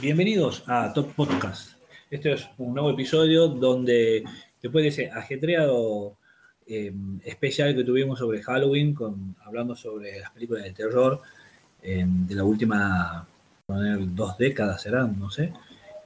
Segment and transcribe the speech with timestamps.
[0.00, 1.72] Bienvenidos a Top Podcast.
[2.10, 4.24] Este es un nuevo episodio donde
[4.62, 6.16] después de ese ajetreado
[6.66, 6.90] eh,
[7.22, 11.20] especial que tuvimos sobre Halloween, con, hablando sobre las películas de terror
[11.82, 13.26] eh, de la última
[13.66, 15.52] dos décadas, serán, no sé.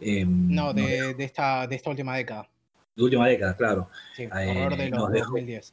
[0.01, 2.49] Eh, no, de, esta, de esta última década.
[2.97, 3.91] De última década, claro.
[4.17, 5.73] Sí, horror de los 2010.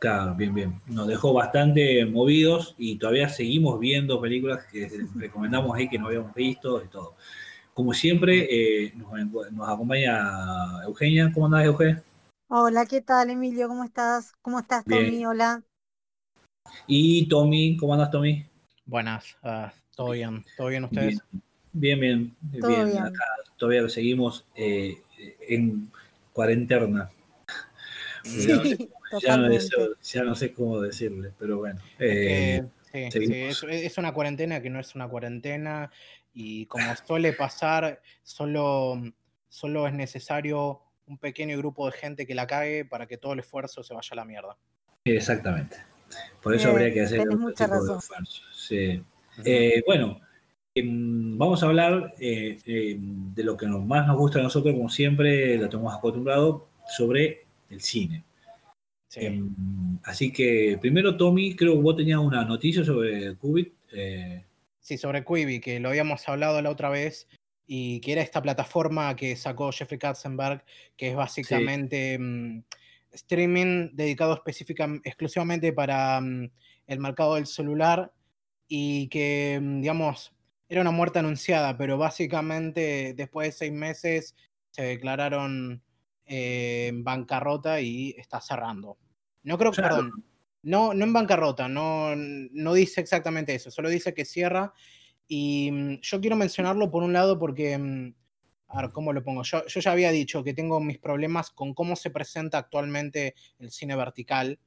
[0.00, 0.80] Claro, bien, bien.
[0.86, 6.34] Nos dejó bastante movidos y todavía seguimos viendo películas que recomendamos ahí que no habíamos
[6.34, 7.14] visto y todo.
[7.74, 11.30] Como siempre, eh, nos, acompaña Eugenia.
[11.32, 12.02] ¿Cómo andás, Eugenia?
[12.48, 13.68] Hola, ¿qué tal, Emilio?
[13.68, 14.32] ¿Cómo estás?
[14.42, 15.24] ¿Cómo estás, Tommy?
[15.24, 15.62] Hola.
[16.86, 18.44] Y Tommy, ¿cómo andas, Tommy?
[18.84, 20.44] Buenas, uh, todo bien.
[20.56, 21.22] ¿Todo bien ustedes?
[21.72, 22.98] Bien, bien, bien.
[22.98, 23.24] Acá
[23.56, 25.00] todavía seguimos eh,
[25.48, 25.90] en
[26.32, 27.08] cuarentena.
[28.24, 28.48] Sí.
[29.22, 29.36] ya,
[30.24, 31.80] no sé, cómo decirle, pero bueno.
[31.98, 35.90] Eh, es, una cuarentena que no es una cuarentena
[36.32, 39.00] y como suele pasar, solo,
[39.48, 43.40] solo es necesario un pequeño grupo de gente que la cague para que todo el
[43.40, 44.56] esfuerzo se vaya a la mierda.
[45.04, 45.76] Exactamente.
[46.42, 48.42] Por eso habría que hacer un tipo de esfuerzo.
[48.52, 49.02] Sí.
[49.44, 50.20] Eh, bueno,
[50.74, 54.88] em, vamos a hablar eh, em, de lo que más nos gusta a nosotros, como
[54.88, 58.24] siempre lo tenemos acostumbrado, sobre el cine.
[59.16, 63.72] Em, así que primero, Tommy, creo que vos tenías una noticia sobre Qubit.
[63.92, 64.44] Eh.
[64.90, 67.28] Sí, sobre Quibi, que lo habíamos hablado la otra vez
[67.64, 70.64] y que era esta plataforma que sacó Jeffrey Katzenberg,
[70.96, 72.64] que es básicamente mm,
[73.12, 76.50] streaming dedicado específicamente, exclusivamente para mm,
[76.88, 78.12] el mercado del celular
[78.66, 80.34] y que, mm, digamos,
[80.68, 84.34] era una muerte anunciada, pero básicamente después de seis meses
[84.72, 85.84] se declararon
[86.26, 88.98] eh, en bancarrota y está cerrando.
[89.44, 90.24] No creo que, perdón,
[90.62, 94.72] no, no en bancarrota, no, no dice exactamente eso, solo dice que cierra.
[95.26, 98.14] Y mm, yo quiero mencionarlo por un lado porque, mm,
[98.68, 99.42] a ver, ¿cómo lo pongo?
[99.42, 103.70] Yo, yo ya había dicho que tengo mis problemas con cómo se presenta actualmente el
[103.70, 104.58] cine vertical,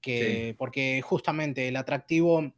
[0.00, 2.52] que, porque justamente el atractivo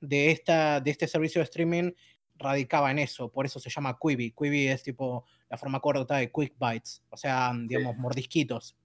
[0.00, 1.92] de, esta, de este servicio de streaming
[2.36, 4.32] radicaba en eso, por eso se llama Quibi.
[4.32, 8.76] Quibi es tipo la forma corta de quick bites, o sea, digamos, mordisquitos.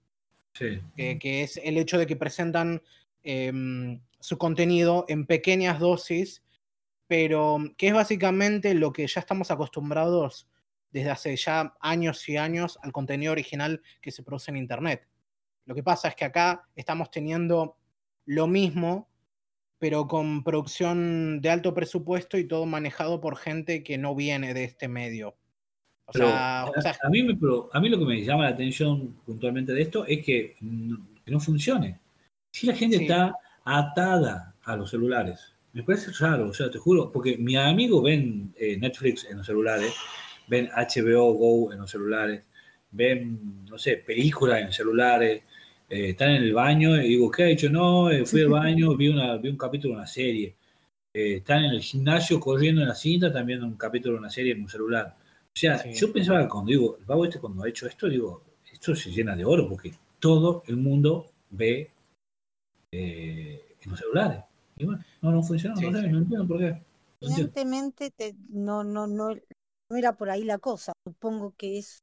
[0.54, 0.80] Sí.
[0.96, 2.82] Que, es el hecho de que presentan
[3.22, 6.42] em, su contenido en pequeñas dosis,
[7.06, 10.48] pero que es básicamente lo que ya estamos acostumbrados
[10.90, 15.06] desde hace ya años y años al contenido original que se produce en Internet.
[15.64, 17.76] Lo que pasa es que acá estamos teniendo
[18.24, 19.08] lo mismo,
[19.78, 24.64] pero con producción de alto presupuesto y todo manejado por gente que no viene de
[24.64, 25.36] este medio.
[26.06, 26.70] a,
[27.10, 27.20] mí
[27.72, 32.00] a mí lo que me llama la atención puntualmente de esto es que no, funcione.
[32.58, 37.12] Si la gente está atada a los celulares, me parece raro, o sea, te juro,
[37.12, 39.94] porque mis amigos ven eh, Netflix en los celulares,
[40.48, 42.42] ven HBO Go en los celulares,
[42.90, 45.44] ven, no sé, películas en celulares,
[45.88, 47.70] eh, están en el baño y digo, ¿qué ha hecho?
[47.70, 50.56] No, eh, fui al baño, vi, una, vi un capítulo de una serie.
[51.12, 54.62] Están en el gimnasio corriendo en la cinta, también un capítulo de una serie en
[54.62, 55.14] un celular.
[55.16, 58.42] O sea, yo pensaba que cuando digo, el vago este cuando ha hecho esto, digo,
[58.72, 61.92] esto se llena de oro porque todo el mundo ve
[62.92, 64.44] en los celulares.
[64.76, 66.82] Y bueno, no, no funciona, no, sé, no entiendo por qué.
[67.20, 68.12] Evidentemente
[68.48, 70.92] no, no, no, no era por ahí la cosa.
[71.04, 72.02] Supongo que es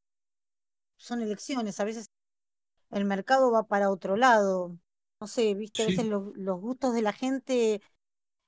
[0.98, 1.80] son elecciones.
[1.80, 2.08] A veces
[2.92, 4.78] el mercado va para otro lado.
[5.22, 7.82] No sé, viste, a veces los gustos de la gente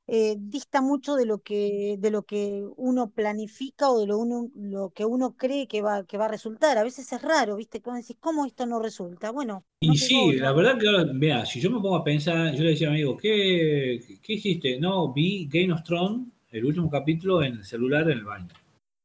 [0.09, 4.49] eh, dista mucho de lo que de lo que uno planifica o de lo uno
[4.55, 6.77] lo que uno cree que va que va a resultar.
[6.77, 9.31] A veces es raro, viste, cuando decís cómo esto no resulta.
[9.31, 9.65] Bueno.
[9.81, 12.69] Y sí, la verdad que ahora, vea, si yo me pongo a pensar, yo le
[12.69, 14.79] decía a mi amigo, ¿qué, qué hiciste?
[14.79, 18.47] No, vi Game of Thrones, el último capítulo en el celular en el baño.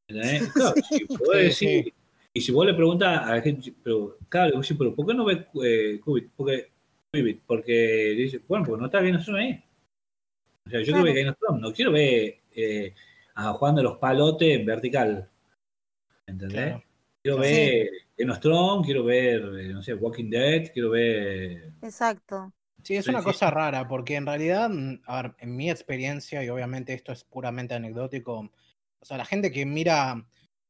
[0.52, 0.74] Claro,
[1.34, 1.92] decir,
[2.34, 5.38] y si vos le preguntas a la gente, pero claro, pero ¿por qué no ves
[5.64, 6.30] eh, Qubit?
[6.36, 6.68] Porque,
[7.46, 9.62] porque dice, bueno, porque no está bien eso ahí.
[10.66, 12.94] O sea, yo quiero ver Game no quiero ver eh,
[13.34, 15.30] a Juan de los Palotes en vertical.
[16.26, 16.82] ¿Entendés?
[17.22, 19.42] Quiero ver Game of quiero ver,
[19.72, 21.72] no sé, Walking Dead, quiero ver.
[21.82, 22.52] Exacto.
[22.82, 26.48] Sí, es una cosa rara, porque en realidad, mm, a ver, en mi experiencia, y
[26.48, 28.50] obviamente esto es puramente anecdótico,
[29.00, 30.26] o sea, la gente que mira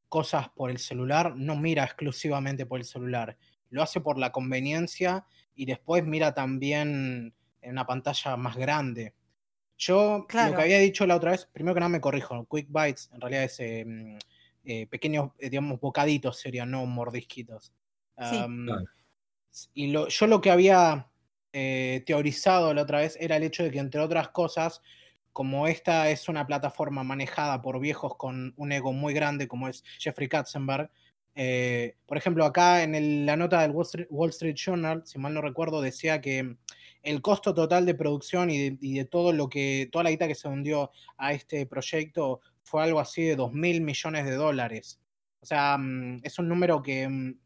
[0.09, 3.37] cosas por el celular, no mira exclusivamente por el celular,
[3.71, 5.25] lo hace por la conveniencia
[5.55, 9.15] y después mira también en una pantalla más grande.
[9.85, 13.11] Yo lo que había dicho la otra vez, primero que nada me corrijo, Quick Bites
[13.13, 14.17] en realidad es em,
[14.65, 17.73] eh, pequeños, eh, digamos, bocaditos serían, no mordisquitos.
[19.75, 21.11] Y yo lo que había
[21.53, 24.83] eh, teorizado la otra vez era el hecho de que, entre otras cosas,
[25.33, 29.83] como esta es una plataforma manejada por viejos con un ego muy grande como es
[29.99, 30.91] Jeffrey Katzenberg,
[31.35, 35.81] eh, por ejemplo, acá en la nota del Wall Street, Journal, si mal no recuerdo,
[35.81, 36.57] decía que
[37.03, 40.49] el costo total de producción y de, todo lo que, toda la guita que se
[40.49, 45.01] hundió a este proyecto fue algo así de 2 mil millones de dólares.
[45.41, 47.39] O sea, mm, es un número que, mm,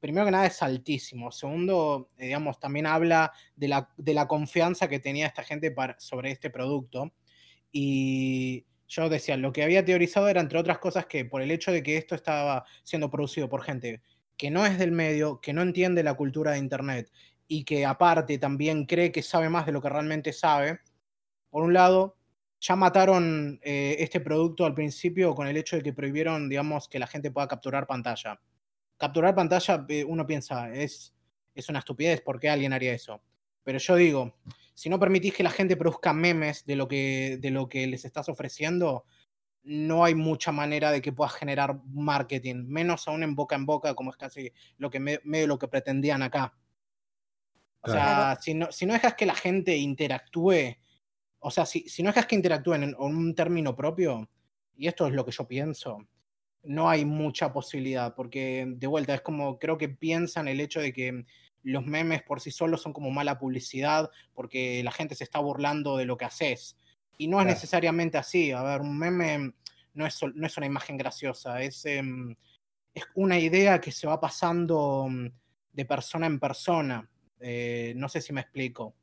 [0.00, 1.30] primero que nada, es altísimo.
[1.30, 5.98] Segundo, eh, digamos, también habla de la, de la confianza que tenía esta gente para,
[6.00, 7.12] sobre este producto.
[7.72, 11.72] Y yo decía, lo que había teorizado era, entre otras cosas, que por el hecho
[11.72, 14.02] de que esto estaba siendo producido por gente
[14.36, 17.10] que no es del medio, que no entiende la cultura de Internet
[17.46, 20.80] y que aparte también cree que sabe más de lo que realmente sabe,
[21.50, 22.16] por un lado,
[22.60, 26.98] ya mataron eh, este producto al principio con el hecho de que prohibieron, digamos, que
[26.98, 28.40] la gente pueda capturar pantalla.
[28.96, 31.14] Capturar pantalla, eh, uno piensa, es,
[31.54, 33.20] es una estupidez, ¿por qué alguien haría eso?
[33.62, 34.38] Pero yo digo,
[34.74, 38.04] si no permitís que la gente produzca memes de lo que, de lo que les
[38.04, 39.04] estás ofreciendo,
[39.62, 43.94] no hay mucha manera de que puedas generar marketing, menos aún en boca en boca,
[43.94, 46.54] como es casi lo que medio lo que pretendían acá.
[47.84, 50.76] O sea, si no, si no dejas que la gente interactúe,
[51.38, 54.28] o sea, si, si no dejas que interactúen en, un término propio,
[54.76, 56.06] y esto es lo que yo pienso,
[56.62, 60.92] no hay mucha posibilidad, porque de vuelta es como creo que piensan el hecho de
[60.92, 61.26] que
[61.62, 65.96] los memes por sí solos son como mala publicidad porque la gente se está burlando
[65.96, 66.76] de lo que haces.
[67.16, 68.52] Y no es necesariamente así.
[68.52, 69.54] A ver, un meme
[69.94, 72.34] no es, no es una imagen graciosa, es, em,
[72.92, 75.26] es una idea que se va pasando mm,
[75.72, 77.08] de persona en persona.
[77.40, 78.94] Eh, no sé si me explico.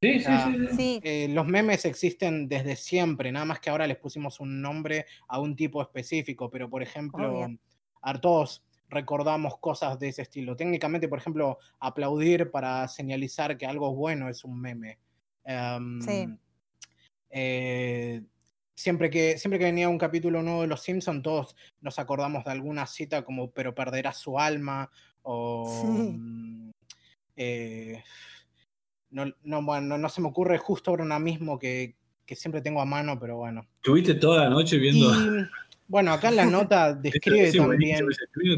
[0.00, 1.00] Sí, sí, sí.
[1.02, 5.40] Eh, los memes existen desde siempre, nada más que ahora les pusimos un nombre a
[5.40, 7.48] un tipo específico, pero por ejemplo,
[8.02, 10.56] a todos recordamos cosas de ese estilo.
[10.56, 14.98] Técnicamente, por ejemplo, aplaudir para señalizar que algo bueno es un meme.
[15.44, 16.28] Em, sí.
[17.30, 18.22] Eh,
[18.74, 22.52] siempre, que, siempre que venía un capítulo nuevo de Los Simpsons, todos nos acordamos de
[22.52, 24.90] alguna cita como pero perderá su alma
[25.22, 25.84] o...
[25.84, 26.70] Mm,
[27.36, 28.02] eh,
[29.10, 31.96] no, no, bueno, no se me ocurre justo ahora mismo que,
[32.26, 33.66] que siempre tengo a mano, pero bueno.
[33.76, 35.12] Estuviste toda la noche viendo...
[35.86, 38.06] Bueno, acá en la nota describe también.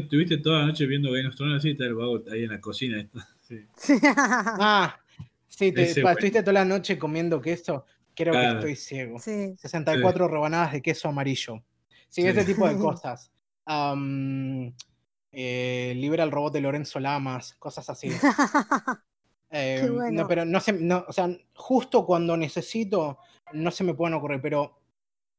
[0.01, 2.61] Estuviste toda la noche viendo Game of Thrones así, está el vago ahí en la
[2.61, 3.07] cocina.
[3.41, 3.65] Sí.
[4.03, 4.97] ah,
[5.47, 7.85] sí, te, estuviste toda la noche comiendo queso.
[8.15, 9.19] Creo que estoy ciego.
[9.19, 11.63] 64 rebanadas de queso amarillo.
[12.09, 13.31] Sí, ese tipo de cosas.
[15.31, 18.09] Eh, libera el robot de Lorenzo Lamas, cosas así.
[19.49, 23.19] Eh, no, pero no sé, no, o sea, justo cuando necesito,
[23.53, 24.81] no se me pueden ocurrir, pero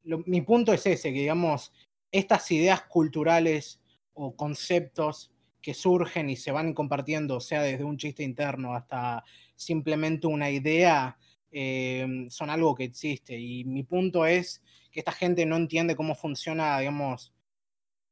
[0.03, 1.71] mi punto es ese, que digamos,
[2.11, 3.79] estas ideas culturales
[4.13, 5.31] o conceptos
[5.61, 9.23] que surgen y se van compartiendo, sea desde un chiste interno hasta
[9.55, 11.17] simplemente una idea,
[11.51, 13.37] eh, son algo que existe.
[13.37, 17.33] Y mi punto es que esta gente no entiende cómo funciona, digamos,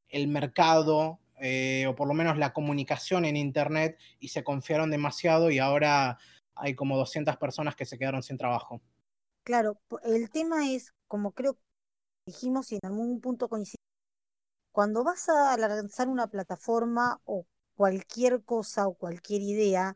[0.09, 5.51] el mercado eh, o por lo menos la comunicación en Internet y se confiaron demasiado
[5.51, 6.17] y ahora
[6.55, 8.81] hay como 200 personas que se quedaron sin trabajo.
[9.43, 11.57] Claro, el tema es, como creo
[12.25, 13.77] dijimos y en algún punto coincidimos,
[14.71, 17.45] cuando vas a lanzar una plataforma o
[17.75, 19.95] cualquier cosa o cualquier idea,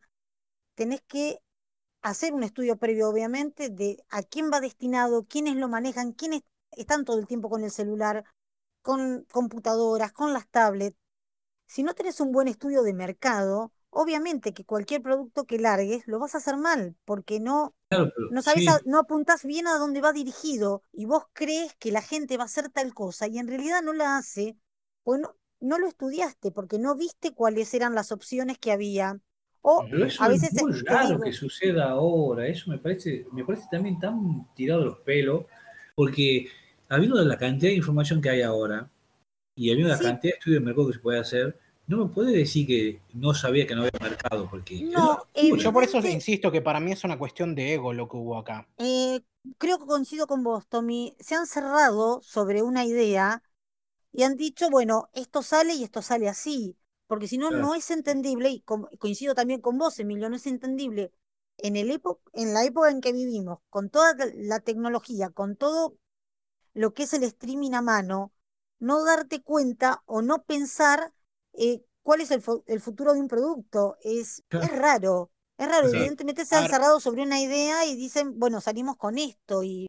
[0.74, 1.38] tenés que
[2.02, 6.42] hacer un estudio previo, obviamente, de a quién va destinado, quiénes lo manejan, quiénes
[6.72, 8.24] están todo el tiempo con el celular,
[8.82, 10.96] con computadoras, con las tablets.
[11.72, 16.18] Si no tenés un buen estudio de mercado, obviamente que cualquier producto que largues lo
[16.18, 17.74] vas a hacer mal, porque no,
[18.30, 22.36] no sabes, no apuntás bien a dónde va dirigido y vos crees que la gente
[22.36, 24.54] va a hacer tal cosa y en realidad no la hace,
[25.02, 25.22] pues
[25.60, 29.18] no, lo estudiaste porque no viste cuáles eran las opciones que había.
[29.62, 29.82] O
[30.20, 34.46] a veces es muy raro que suceda ahora, eso me parece, me parece también tan
[34.54, 35.46] tirado los pelos,
[35.94, 36.48] porque
[36.90, 38.90] habiendo la cantidad de información que hay ahora
[39.54, 41.61] y habiendo la cantidad de estudios de mercado que se puede hacer,
[41.92, 44.82] no me puede decir que no sabía que no había mercado, porque...
[44.82, 48.16] No, yo por eso insisto que para mí es una cuestión de ego lo que
[48.16, 48.66] hubo acá.
[48.78, 49.20] Eh,
[49.58, 51.14] creo que coincido con vos, Tommy.
[51.20, 53.42] Se han cerrado sobre una idea
[54.10, 57.90] y han dicho, bueno, esto sale y esto sale así, porque si no, no es
[57.90, 58.64] entendible, y
[58.98, 61.12] coincido también con vos, Emilio, no es entendible
[61.58, 62.00] en, el
[62.32, 65.96] en la época en que vivimos, con toda la tecnología, con todo
[66.72, 68.32] lo que es el streaming a mano,
[68.78, 71.12] no darte cuenta o no pensar
[71.54, 72.42] eh, cuál es el,
[72.80, 73.96] futuro de un producto.
[74.02, 75.88] Es, es raro, es raro.
[75.88, 79.86] Evidentemente se han cerrado sobre una idea y dicen, bueno, salimos con esto y,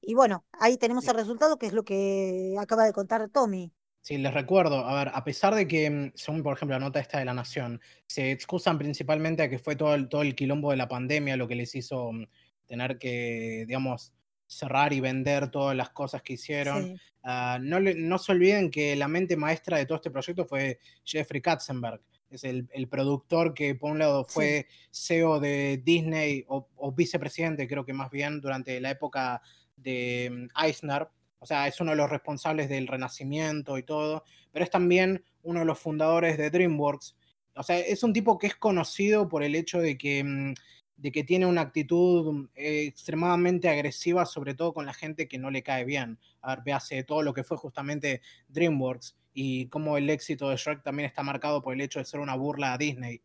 [0.00, 3.72] y bueno, ahí tenemos el resultado que es lo que acaba de contar Tommy.
[4.02, 7.20] Sí, les recuerdo, a ver, a pesar de que, según por ejemplo la nota esta
[7.20, 10.76] de la Nación, se excusan principalmente a que fue todo el, todo el quilombo de
[10.76, 12.26] la pandemia lo que les hizo mm,
[12.66, 14.12] tener que, digamos,
[14.52, 17.00] cerrar y vender todas las cosas que hicieron.
[17.22, 21.40] Ah, no, no se olviden que la mente maestra de todo este proyecto fue Jeffrey
[21.40, 22.00] Katzenberg.
[22.30, 27.84] Es el, productor que, por un lado, fue CEO de Disney o, o, vicepresidente, creo
[27.84, 29.42] que más bien, durante la época
[29.76, 31.08] de mm, Eisner.
[31.38, 35.60] O sea, es uno de los responsables del renacimiento y todo, pero es también uno
[35.60, 37.16] de los fundadores de DreamWorks.
[37.54, 40.54] O sea, es un tipo que es conocido por el hecho de que mm,
[40.96, 45.50] de que tiene una actitud eh, extremadamente agresiva, sobre todo con la gente que no
[45.50, 46.18] le cae bien.
[46.42, 50.82] A ver, hace todo lo que fue justamente DreamWorks y cómo el éxito de Shrek
[50.82, 53.22] también está marcado por el hecho de ser una burla a Disney.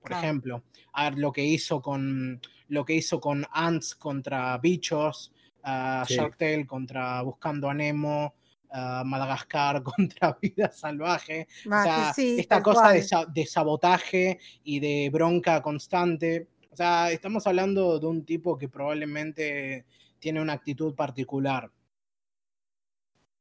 [0.00, 5.32] Por ejemplo, a ver lo que hizo con lo que hizo con Ants contra bichos,
[5.64, 8.34] uh, Shark Tale contra Buscando a Nemo,
[8.72, 11.48] Madagascar contra Vida Salvaje.
[11.66, 16.48] o sea, esta cosa de, de, sabotaje y de bronca constante.
[16.78, 19.84] Sea, estamos hablando de un tipo que probablemente
[20.20, 21.72] tiene una actitud particular.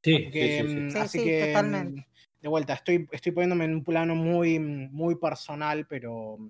[0.02, 2.04] Sí, sí, mm, así que mm,
[2.42, 6.50] de vuelta, estoy, estoy poniéndome en un plano muy, muy personal, pero,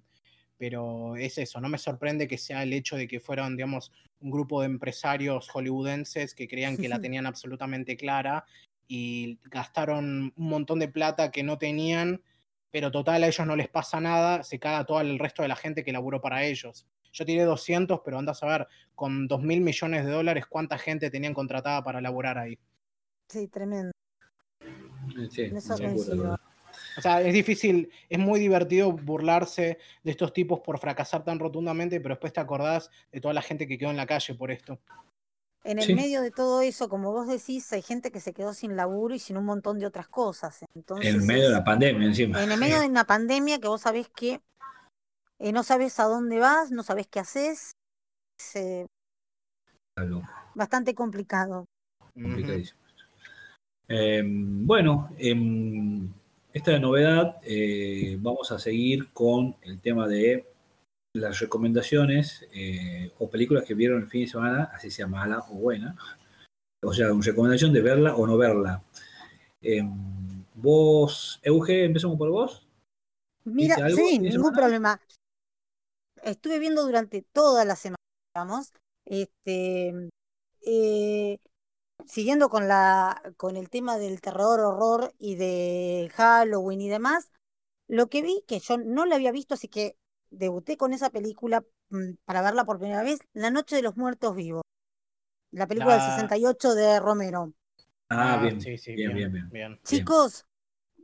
[0.58, 3.92] pero es eso, no me sorprende que sea el hecho de que fueran, digamos,
[4.22, 8.46] un grupo de empresarios hollywoodenses que creían que la tenían absolutamente clara
[8.88, 12.22] y gastaron un montón de plata que no tenían
[12.78, 15.56] pero total a ellos no les pasa nada, se caga todo el resto de la
[15.56, 16.86] gente que laburó para ellos.
[17.12, 21.10] Yo tiré 200, pero andas a ver, con 2 mil millones de dólares, ¿cuánta gente
[21.10, 22.60] tenían contratada para laburar ahí?
[23.30, 23.92] Sí, tremendo.
[25.32, 25.52] Sí,
[26.98, 32.00] o sea, es difícil, es muy divertido burlarse de estos tipos por fracasar tan rotundamente,
[32.00, 34.80] pero después te acordás de toda la gente que quedó en la calle por esto.
[35.68, 38.78] En el medio de todo eso, como vos decís, hay gente que se quedó sin
[38.78, 40.64] laburo y sin un montón de otras cosas.
[40.74, 42.42] Entonces, en medio de la pandemia encima.
[42.42, 44.40] En el medio de una pandemia que vos sabés que
[45.40, 47.74] eh, no sabés a dónde vas, no sabés qué haces.
[48.56, 48.86] Es,
[50.56, 51.66] bastante complicado.
[52.14, 52.80] Complicadísimo.
[53.90, 56.10] Em, bueno, em,
[56.54, 60.46] esta novedad eh, vamos a seguir con el tema de
[61.18, 65.56] las recomendaciones eh, o películas que vieron el fin de semana, así sea mala o
[65.56, 65.96] buena.
[66.84, 68.84] O sea, una recomendación de verla o no verla.
[69.62, 72.68] Em, vos, Euge, empezamos por vos.
[73.44, 75.02] Mira, sí, ningún problema.
[76.24, 77.98] Estuve viendo durante toda la semana,
[78.34, 78.74] digamos,
[79.06, 80.10] este,
[80.62, 81.40] eh,
[82.06, 87.32] siguiendo con la, con el tema del terror, horror y de Halloween y demás,
[87.88, 89.96] lo que vi, que yo no la había visto, así que
[90.30, 94.36] debuté con esa película mm, para verla por primera vez, La Noche de los Muertos
[94.36, 94.64] Vivos,
[95.52, 97.54] la película del 68 de Romero.
[98.10, 100.46] Ah, ah, bien, sí, sí, bien, bien, bien, Chicos,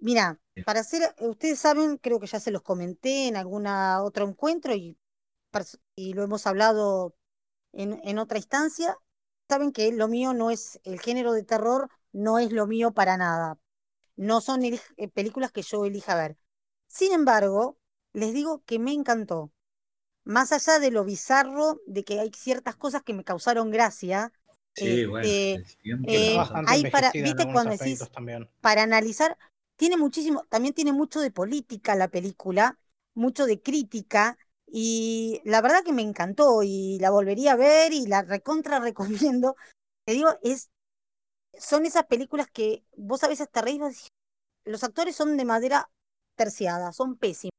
[0.01, 4.73] mira, para hacer, ustedes saben, creo que ya se los comenté en algún otro encuentro
[4.73, 4.97] y,
[5.95, 7.15] y lo hemos hablado
[7.73, 8.95] en, en otra instancia,
[9.49, 13.17] saben que lo mío no es, el género de terror no es lo mío para
[13.17, 13.59] nada.
[14.15, 14.79] No son eh,
[15.13, 16.37] películas que yo elija ver.
[16.87, 17.77] Sin embargo,
[18.13, 19.51] les digo que me encantó.
[20.23, 24.31] Más allá de lo bizarro, de que hay ciertas cosas que me causaron gracia.
[24.75, 25.63] Sí, bueno, eh,
[26.07, 28.09] eh, hay para, viste cuando decís,
[28.61, 29.37] para analizar,
[29.75, 32.79] tiene muchísimo, también tiene mucho de política la película,
[33.13, 38.07] mucho de crítica, y la verdad que me encantó y la volvería a ver y
[38.07, 38.79] la recontra
[39.31, 39.55] recomiendo.
[40.05, 40.71] Te digo, es,
[41.57, 44.09] son esas películas que vos a veces te reís,
[44.65, 45.89] los actores son de madera
[46.35, 47.53] terciada, son pésimos.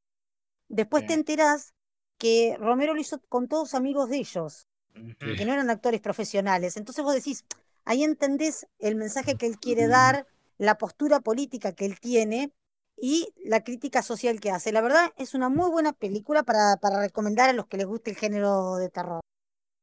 [0.75, 1.73] Después te enterás
[2.19, 6.77] que Romero lo hizo con todos amigos de ellos, que no eran actores profesionales.
[6.77, 7.45] Entonces vos decís,
[7.85, 10.27] ahí entendés el mensaje que él quiere dar,
[10.59, 12.53] la postura política que él tiene
[12.97, 14.73] y la crítica social que hace.
[14.73, 18.11] La verdad es una muy buena película para, para recomendar a los que les guste
[18.11, 19.21] el género de terror.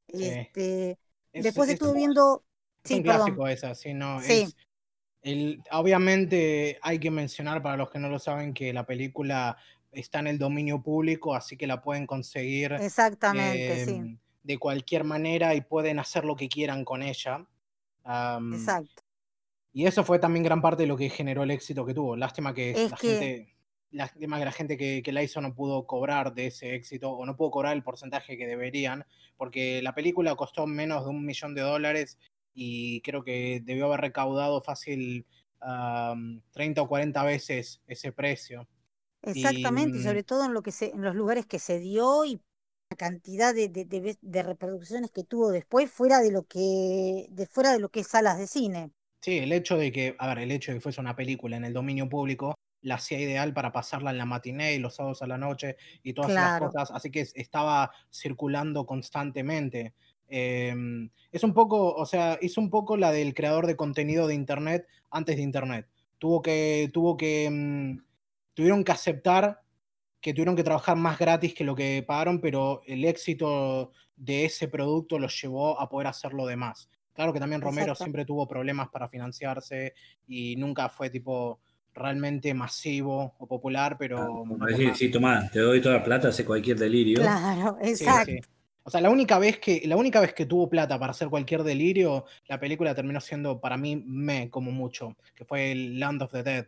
[0.07, 0.97] Este,
[1.31, 2.43] después estuve viendo...
[2.83, 4.19] Sí, un clásico esa, sí, no,
[5.21, 9.55] el, obviamente hay que mencionar para los que no lo saben que la película
[9.91, 15.53] está en el dominio público, así que la pueden conseguir Exactamente, em, de cualquier manera
[15.55, 17.45] y pueden hacer lo que quieran con ella.
[18.05, 19.03] Exacto.
[19.73, 22.15] Y eso fue también gran parte de lo que generó el éxito que tuvo.
[22.15, 23.55] Lástima que la gente,
[23.91, 27.25] lástima que la gente que, que, la hizo no pudo cobrar de ese éxito o
[27.25, 29.05] no pudo cobrar el porcentaje que deberían,
[29.37, 32.17] porque la película costó menos de un millón de dólares
[32.53, 35.25] y creo que debió haber recaudado fácil
[36.51, 38.67] 30 o 40 veces ese precio.
[39.23, 42.41] Exactamente, y, sobre todo en, lo que se, en los lugares que se dio y
[42.89, 47.79] la cantidad de, de, reproducciones que tuvo después fuera de lo que de fuera de
[47.79, 48.91] lo que es salas de cine.
[49.21, 51.65] Sí, el hecho de que, a ver, el hecho de que fuese una película en
[51.65, 55.27] el dominio público la hacía ideal para pasarla en la matiné y los sábados a
[55.27, 59.93] la noche y todas esas cosas, así que estaba circulando constantemente.
[60.27, 64.33] Em, es un poco, o sea, hizo un poco la del creador de contenido de
[64.33, 65.87] Internet antes de Internet.
[66.17, 68.10] Tuvo que, tuvo que, mm,
[68.53, 69.61] tuvieron que aceptar
[70.21, 74.67] que tuvieron que trabajar más gratis que lo que pagaron, pero el éxito de ese
[74.67, 76.89] producto los llevó a poder hacer lo demás.
[77.13, 79.93] Claro que también Romero siempre tuvo problemas para financiarse
[80.27, 81.59] y nunca fue tipo
[81.93, 84.45] realmente masivo o popular, pero...
[84.61, 87.19] Ah, sí, toma, te doy toda la plata, hace cualquier delirio.
[87.19, 88.31] Claro, exacto.
[88.83, 91.63] O sea, la única, vez que, la única vez que tuvo plata para hacer cualquier
[91.63, 96.31] delirio, la película terminó siendo para mí me como mucho, que fue el Land of
[96.31, 96.67] the Dead.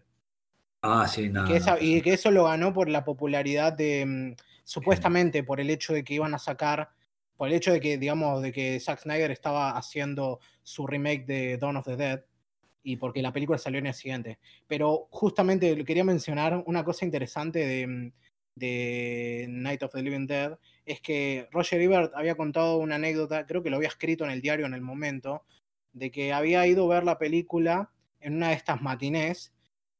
[0.84, 1.48] Ah, sí, nada.
[1.80, 4.36] Y, que eso lo ganó por la popularidad de, mm,
[4.66, 6.90] supuestamente, por el hecho de que iban a sacar,
[7.38, 11.58] por el hecho de que, digamos, de que Zack Snyder estaba haciendo su remake de
[11.58, 12.24] Dawn of the Dead
[12.84, 14.40] y porque la película salió en el siguiente.
[14.68, 18.12] Pero justamente quería mencionar una cosa interesante de, mm,
[18.56, 23.64] de Night of the Living Dead, es que Roger Ebert había contado una anécdota, creo
[23.64, 25.46] que lo había escrito en el diario en el momento,
[25.94, 29.53] de que había ido a ver la película en una de estas matinés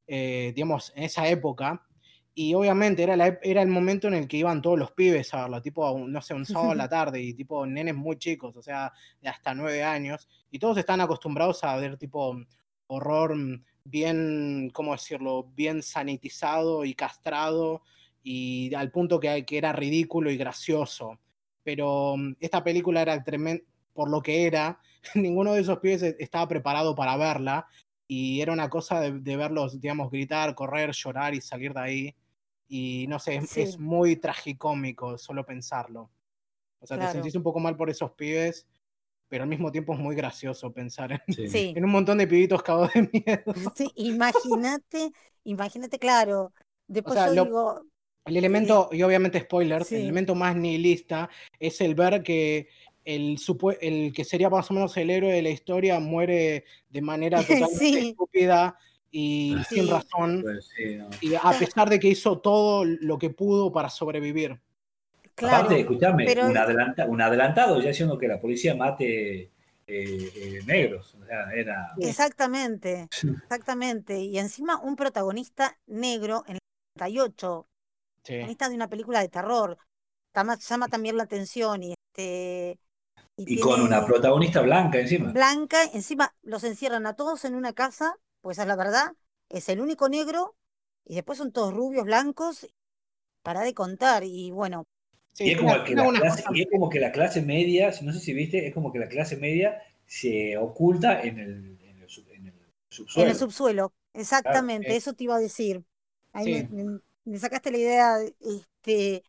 [0.06, 1.86] eh, digamos, en esa época.
[2.34, 5.42] Y obviamente era, la, era el momento en el que iban todos los pibes a
[5.42, 8.62] verlo, tipo, no sé, un sábado a la tarde y tipo nenes muy chicos, o
[8.62, 10.28] sea, de hasta nueve años.
[10.50, 12.36] Y todos están acostumbrados a ver tipo
[12.88, 13.36] horror
[13.84, 17.82] bien, ¿cómo decirlo?, bien sanitizado y castrado
[18.22, 21.20] y al punto que, que era ridículo y gracioso.
[21.62, 24.80] Pero esta película era tremenda, por lo que era,
[25.14, 27.66] ninguno de esos pibes e, estaba preparado para verla
[28.06, 32.14] y era una cosa de, verlos, digamos, gritar, correr, llorar y salir de ahí.
[32.68, 36.10] Y no sé, es, muy tragicómico solo pensarlo.
[36.80, 38.66] O sea, te sentís un poco mal por esos pibes,
[39.28, 41.20] pero al mismo tiempo es muy gracioso pensar en,
[41.76, 43.54] en un montón de pibitos cagados de miedo.
[43.74, 45.12] Sí, imagínate,
[45.44, 46.52] imagínate, claro.
[46.86, 47.82] Después yo digo.
[48.26, 52.68] El elemento, y obviamente spoilers, el elemento más nihilista es el ver que
[53.04, 53.36] el,
[53.80, 58.08] el que sería más o menos el héroe de la historia muere de manera totalmente
[58.08, 58.78] estúpida
[59.10, 60.68] y sin razón, pues
[61.20, 64.60] y a pesar de que hizo todo lo que pudo para sobrevivir.
[65.36, 69.50] Claro, Aparte, escuchame, un, un, adelantado ya diciendo que la policía mate eh,
[69.86, 71.16] eh, negros.
[71.54, 71.92] era...
[71.98, 73.08] Exactamente,
[73.42, 74.18] exactamente.
[74.18, 76.60] Y encima un protagonista negro en el
[76.96, 77.68] 38,
[78.22, 79.78] protagonista de una película de terror,
[80.34, 82.78] llama también la atención y este
[83.36, 85.32] y, con una protagonista blanca encima.
[85.32, 89.12] Blanca, encima los encierran a todos en una casa, pues es la verdad,
[89.48, 90.56] es el único negro,
[91.04, 92.66] y después son todos rubios, blancos,
[93.42, 94.84] para de contar, y bueno.
[95.38, 98.20] y, es como que la clase, y es como que la clase media, no sé
[98.20, 102.52] si viste, es como que la clase media se oculta en el, en el, subsuelo.
[103.16, 105.84] En el subsuelo, exactamente, eso te iba a decir.
[106.32, 106.68] Ahí
[107.24, 109.22] me, sacaste la idea, este,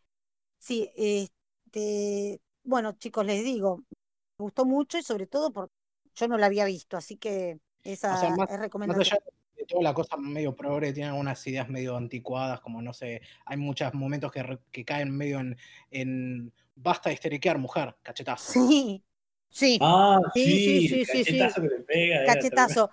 [0.60, 3.84] sí, este, bueno, chicos, les digo,
[4.38, 5.74] me gustó mucho y sobre todo porque
[6.16, 9.00] yo no la había visto, así que esa es recomendable.
[9.00, 9.22] Más allá
[9.56, 13.58] de toda la cosa medio progre, tiene algunas ideas medio anticuadas, como no sé, hay
[13.58, 15.58] muchos momentos que, que caen medio en,
[15.92, 18.52] en basta de histeriquear, mujer, cachetazo.
[18.52, 19.04] Sí,
[19.50, 19.78] sí.
[19.82, 22.26] Ah, sí, sí, sí, cachetazo que le pega.
[22.26, 22.90] Cachetazo.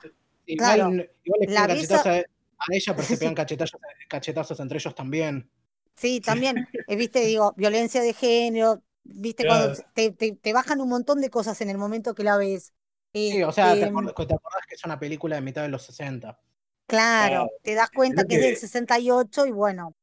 [0.46, 0.90] Igual, claro.
[1.24, 2.22] igual le pega cachetazo a,
[2.70, 5.50] ella, pero se pegan cachetazos, cachetazos entre ellos también.
[5.96, 6.56] Sí, también,
[6.88, 11.60] eh, viste, digo, violencia de género, Viste, cuando te, te, bajan un montón de cosas
[11.60, 12.72] en el momento que la ves.
[13.12, 14.38] sí, o sea, te, em acordás,
[14.68, 16.38] que es una película de mitad de los 60.
[16.86, 19.94] Claro, te das cuenta que, es del 68 y bueno.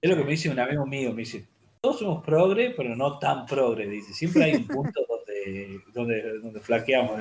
[0.00, 1.46] Es lo que me dice un amigo mío, me dice,
[1.80, 4.12] todos somos progre, pero no tan progre, dice.
[4.12, 7.20] Siempre hay un punto donde, donde, donde flaqueamos.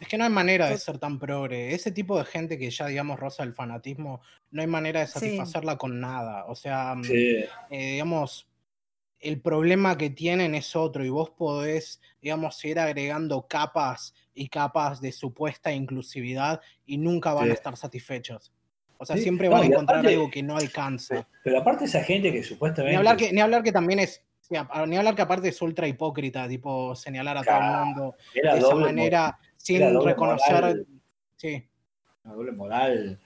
[0.00, 1.74] Es que no hay manera de ser tan progre.
[1.74, 5.76] Ese tipo de gente que ya, digamos, roza el fanatismo, no hay manera de satisfacerla
[5.78, 6.44] con nada.
[6.46, 8.47] O sea, mm, eh, digamos,
[9.20, 15.00] el problema que tienen es otro y vos podés, digamos, ir agregando capas y capas
[15.00, 18.52] de supuesta inclusividad y nunca van a estar satisfechos.
[18.98, 21.26] O sea, siempre van a encontrar algo que no alcanza.
[21.44, 22.92] Pero aparte esa gente que supuestamente...
[22.92, 24.24] Ni hablar que, ni hablar que también es...
[24.50, 28.74] Ni hablar que aparte es ultra hipócrita, tipo señalar a todo el mundo de esa
[28.74, 30.86] manera sin reconocer...
[31.36, 31.64] sí.
[32.24, 33.20] Una doble moral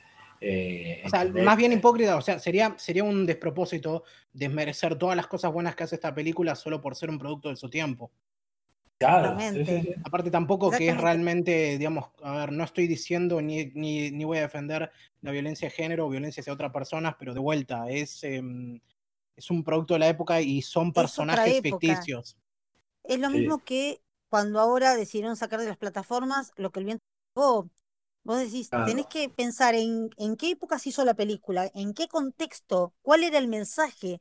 [0.44, 4.02] eh, o sea, más bien hipócrita, o sea, sería, sería un despropósito
[4.32, 7.56] desmerecer todas las cosas buenas que hace esta película solo por ser un producto de
[7.56, 8.10] su tiempo.
[8.98, 9.36] Claro.
[10.04, 14.42] Aparte tampoco que es realmente, digamos, a ver, no estoy diciendo ni, ni, voy a
[14.42, 18.80] defender la violencia de género o violencia hacia otras personas, pero de vuelta, es, em,
[19.36, 22.36] es un producto de la época y son personajes ficticios.
[23.04, 27.70] Es lo mismo que cuando ahora decidieron sacar de las plataformas lo que el viento
[28.24, 32.08] Vos decís, tenés que pensar en, en qué época se hizo la película, en qué
[32.08, 34.20] contexto, cuál era el mensaje,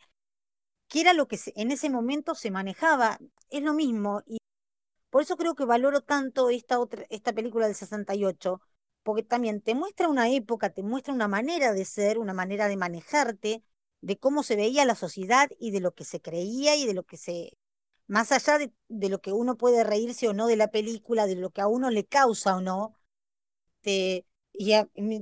[0.87, 3.19] qué era lo que en ese momento se manejaba.
[3.49, 4.23] Es lo mismo.
[4.27, 4.39] Y
[5.09, 8.61] Por eso creo que valoro tanto esta, otra, esta película del 68,
[9.03, 12.77] porque también te muestra una época, te muestra una manera de ser, una manera de
[12.77, 13.63] manejarte,
[14.01, 17.03] de cómo se veía la sociedad y de lo que se creía y de lo
[17.05, 17.57] que se...
[18.07, 21.35] Más allá de, de lo que uno puede reírse o no de la película, de
[21.35, 22.93] lo que a uno le causa o no,
[23.81, 24.73] te, y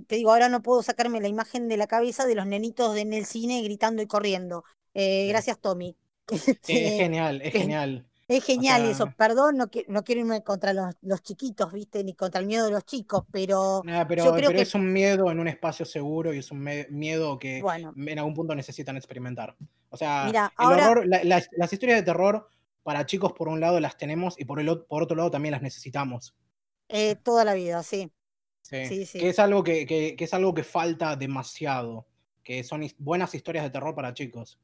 [0.07, 3.13] te digo, ahora no puedo sacarme la imagen de la cabeza de los nenitos en
[3.13, 4.63] el cine gritando y corriendo.
[4.93, 5.95] Eh, gracias, Tommy.
[6.67, 8.05] es genial, es genial.
[8.27, 12.03] Es genial eso, perdón, no, no quiero irme contra los, los, chiquitos, ¿viste?
[12.03, 13.81] Ni contra el miedo de los chicos, pero.
[14.07, 14.61] pero, yo creo que...
[14.61, 16.59] es un miedo en un espacio seguro y es un
[16.91, 19.55] miedo que en algún punto necesitan experimentar.
[19.89, 22.47] O sea, las, historias de terror
[22.83, 25.63] para chicos, por un lado, las tenemos y por, el, por otro lado también las
[25.63, 26.35] necesitamos.
[26.87, 28.11] Eh, toda la vida, sí.
[28.69, 32.05] Sí, sí, Que, es algo que, que, es algo que falta demasiado,
[32.43, 34.59] que son buenas historias de terror para chicos.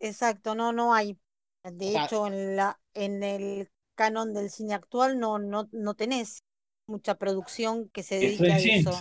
[0.00, 1.16] Exacto, no, no hay.
[1.62, 6.42] De hecho, en, la, en el canon del cine actual no, no, no tenés
[6.86, 9.00] mucha producción que se dedique a eso.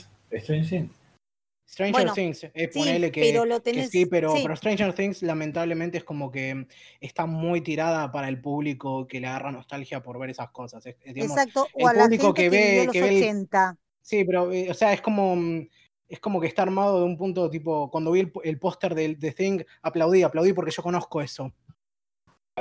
[1.73, 6.03] Stranger Things, eh, ponele que, pero lo tenés, sí, pero, pero, Stranger Things lamentablemente es
[6.03, 6.67] como que
[7.01, 10.85] está muy tirada para el público que le agarra nostalgia por ver esas cosas.
[10.85, 13.77] Exacto, o el público que, ve, que, ve, 80.
[14.03, 15.67] Sí, pero, eh, o sea, es como, mm,
[16.09, 19.31] es como que está armado de un punto tipo, cuando vi el, póster de The
[19.31, 21.51] Thing, aplaudí, aplaudí porque yo conozco eso.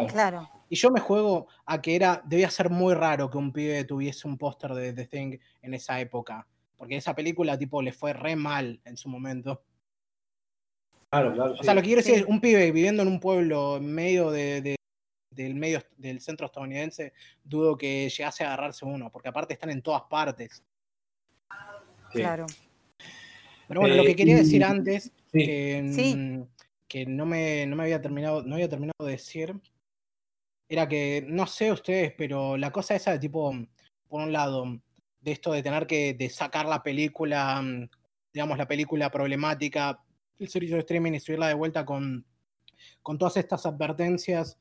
[0.09, 0.49] Claro.
[0.71, 4.27] Y yo me juego a que era, debía ser muy raro que un pibe tuviese
[4.27, 6.47] un póster de The Thing en esa época.
[6.79, 9.63] Porque esa película, tipo, le fue re mal en su momento.
[11.11, 11.57] Claro, claro.
[11.61, 14.31] O sea, lo que quiero decir es, un pibe viviendo en un pueblo en medio
[14.31, 14.77] de,
[15.31, 17.13] del medio del centro estadounidense,
[17.45, 20.65] dudo que llegase a agarrarse uno, porque aparte están en todas partes.
[22.13, 22.47] Claro.
[23.69, 26.45] Pero bueno, lo que quería decir antes, que,
[26.89, 29.55] que no, me, no me había terminado, no había terminado de decir,
[30.69, 33.53] era que, no sé ustedes, pero la cosa esa de tipo,
[34.09, 34.81] por un lado,
[35.21, 37.63] de esto de tener que de sacar la película,
[38.33, 40.03] digamos, la película problemática,
[40.39, 42.27] el servicio de streaming y subirla de vuelta con,
[43.03, 44.59] con todas estas advertencias.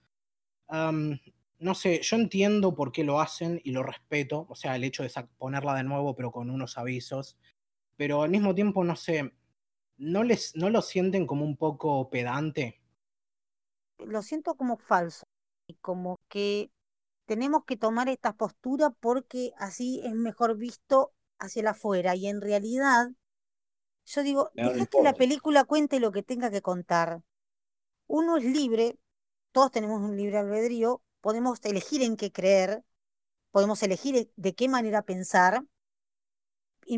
[1.62, 5.04] No sé, yo entiendo por qué lo hacen y lo respeto, o sea, el hecho
[5.04, 7.38] de ponerla de nuevo pero con unos avisos
[8.02, 9.32] pero al mismo tiempo, no sé,
[9.98, 12.82] ¿no, les, ¿no lo sienten como un poco pedante?
[14.00, 15.28] Lo siento como falso,
[15.68, 16.72] y como que
[17.28, 22.42] tenemos que tomar esta postura porque así es mejor visto hacia el afuera, y en
[22.42, 23.12] realidad,
[24.06, 27.22] yo digo, deja que la película cuente lo que tenga que contar.
[28.08, 28.98] Uno es libre,
[29.52, 32.84] todos tenemos un libre albedrío, podemos elegir en qué creer,
[33.52, 35.64] podemos elegir de qué manera pensar,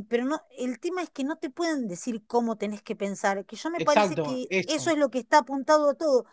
[0.08, 3.56] pero no, el tema es que no te pueden decir cómo tenés que pensar, que
[3.56, 4.90] yo me parece que eso.
[4.90, 6.26] es lo que está apuntado a todo.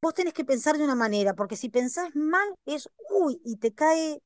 [0.00, 3.74] Vos tenés que pensar de una manera, porque si pensás mal es, uy, y te
[3.74, 4.22] cae,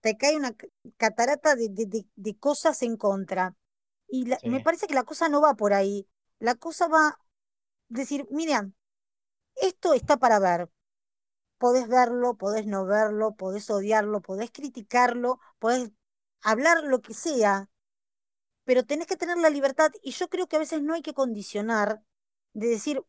[0.00, 0.54] te cae una
[0.96, 1.68] catarata de,
[2.14, 3.56] de, cosas en contra.
[4.08, 6.06] Y me parece que la cosa no va por ahí.
[6.38, 7.18] La cosa va a
[7.88, 8.70] decir, mira,
[9.56, 10.68] esto está para ver.
[11.62, 15.92] Podés verlo, podés no verlo, podés odiarlo, podés criticarlo, podés
[16.42, 17.70] hablar lo que sea,
[18.64, 21.14] pero tenés que tener la libertad y yo creo que a veces no hay que
[21.14, 22.02] condicionar,
[22.52, 23.04] de decir,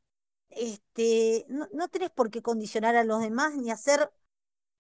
[0.49, 4.11] este, no, no tenés por qué condicionar a los demás ni hacer,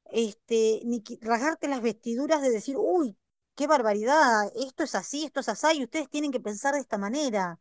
[0.05, 3.17] este, ni rasgarte las vestiduras de decir, uy,
[3.55, 6.99] qué barbaridad, esto es así, esto es así, y ustedes tienen que pensar de esta
[6.99, 7.59] manera.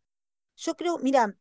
[0.57, 1.37] Yo creo, mira,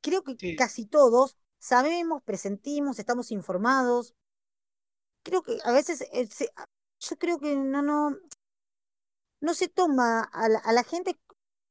[0.00, 4.14] creo que casi todos sabemos, presentimos, estamos informados.
[5.22, 6.28] Creo que a veces, eh,
[7.00, 8.16] yo creo que no, no,
[9.40, 11.16] no se toma a la, gente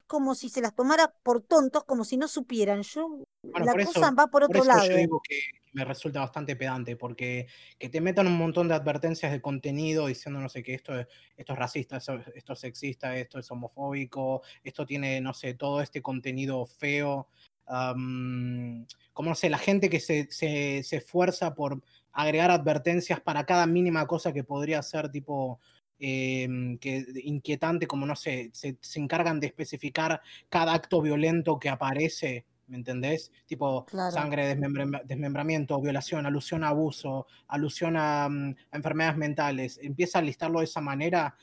[0.08, 2.84] como si se las tomara por tontos, como si no supieran.
[2.84, 4.86] Yo, la cosa va por otro lado.
[4.86, 5.40] Yo digo que
[5.76, 10.40] me resulta bastante pedante, porque que te metan un montón de advertencias de contenido diciendo,
[10.40, 10.94] no sé, que esto,
[11.36, 16.02] esto es racista, esto, es sexista, esto es homofóbico, esto tiene, no sé, todo este
[16.02, 17.28] contenido feo.
[17.68, 23.66] Como no sé, la gente que se, se, se esfuerza por agregar advertencias para cada
[23.66, 25.60] mínima cosa que podría ser tipo
[25.98, 32.46] Em, que inquietante, como no sé, se, encargan de especificar cada acto violento que aparece,
[32.68, 33.32] ¿me entendés?
[33.46, 34.58] Tipo sangre,
[35.06, 38.30] desmembramiento, violación, alusión a abuso, alusión mm, a,
[38.74, 39.80] enfermedades mentales.
[39.82, 41.36] Empieza a listarlo de esa manera.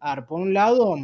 [0.00, 0.96] A ver, por un lado,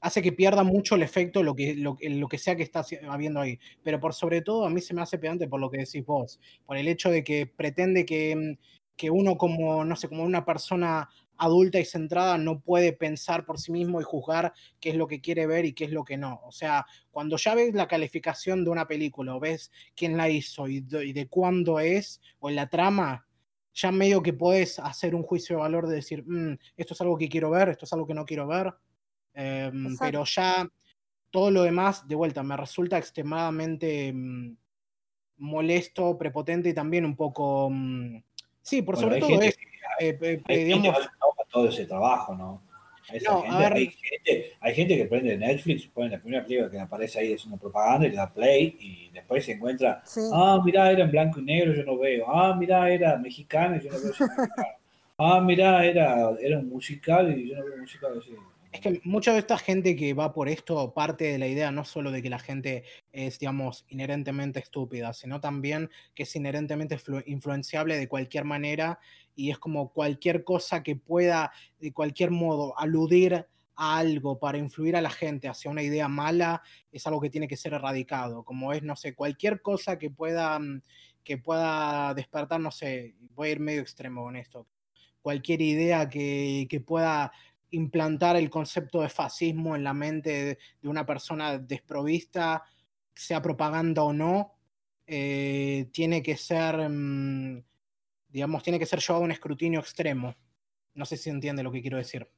[0.00, 3.40] hace que pierda mucho el efecto lo que, lo, lo que sea que está habiendo
[3.40, 3.58] ahí.
[3.82, 6.40] Pero por sobre todo, a mí se me hace pedante por lo que decís vos,
[6.66, 8.58] por el hecho de que pretende que, mm,
[8.96, 11.08] que uno como, no sé, como una persona
[11.38, 15.20] adulta y centrada no puede pensar por sí mismo y juzgar qué es lo que
[15.20, 16.40] quiere ver y qué es lo que no.
[16.44, 20.68] O sea, cuando ya ves la calificación de una película o ves quién la hizo
[20.68, 23.26] y de, cuándo es o en la trama,
[23.72, 27.16] ya medio que podés hacer un juicio de valor de decir, mm, esto es algo
[27.16, 28.74] que quiero ver, esto es algo que no quiero ver.
[29.40, 30.68] Em, pero ya
[31.30, 34.56] todo lo demás, de vuelta, me resulta extremadamente mm,
[35.36, 37.68] molesto, prepotente y también un poco...
[37.70, 38.20] Mm,
[38.60, 39.56] sí, por sobre todo es,
[40.00, 41.08] eh, eh, digamos...
[41.52, 42.62] todo ese trabajo, ¿no?
[43.10, 48.06] hay, gente, que prende Netflix, pone la primera película que aparece ahí, es una propaganda
[48.06, 51.74] y le da play y después se encuentra, ah, mira, era en blanco y negro,
[51.74, 54.48] yo no veo, ah, mira, era mexicano y yo no veo mexicano,
[55.18, 58.34] ah, mira, era, era un musical y yo no veo un musical así.
[58.70, 61.86] Es que mucha de esta gente que va por esto parte de la idea no
[61.86, 67.96] solo de que la gente es, digamos, inherentemente estúpida, sino también que es inherentemente influenciable
[67.96, 68.98] de cualquier manera
[69.34, 74.96] y es como cualquier cosa que pueda, de cualquier modo, aludir a algo para influir
[74.96, 78.72] a la gente hacia una idea mala, es algo que tiene que ser erradicado, como
[78.74, 80.82] es, no sé, cualquier cosa que pueda, mm,
[81.24, 84.66] que pueda despertar, no sé, voy a ir medio extremo con esto,
[85.22, 87.32] cualquier idea que, que pueda
[87.70, 92.62] implantar el concepto de fascismo en la mente de, una persona desprovista,
[93.14, 94.54] sea propaganda o no,
[95.06, 97.62] eh, tiene que ser, mm,
[98.28, 100.34] digamos, tiene que ser llevado a un escrutinio extremo.
[100.94, 102.28] No sé si entiende lo que quiero decir.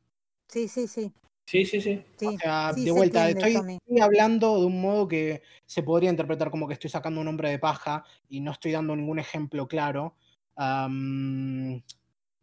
[0.48, 1.12] Sí, sí, sí.
[1.50, 2.00] Sí, sí, sí.
[2.24, 3.56] o sea, de vuelta, estoy,
[4.00, 7.58] hablando de un modo que se podría interpretar como que estoy sacando un hombre de
[7.58, 10.14] paja y no estoy dando ningún ejemplo claro.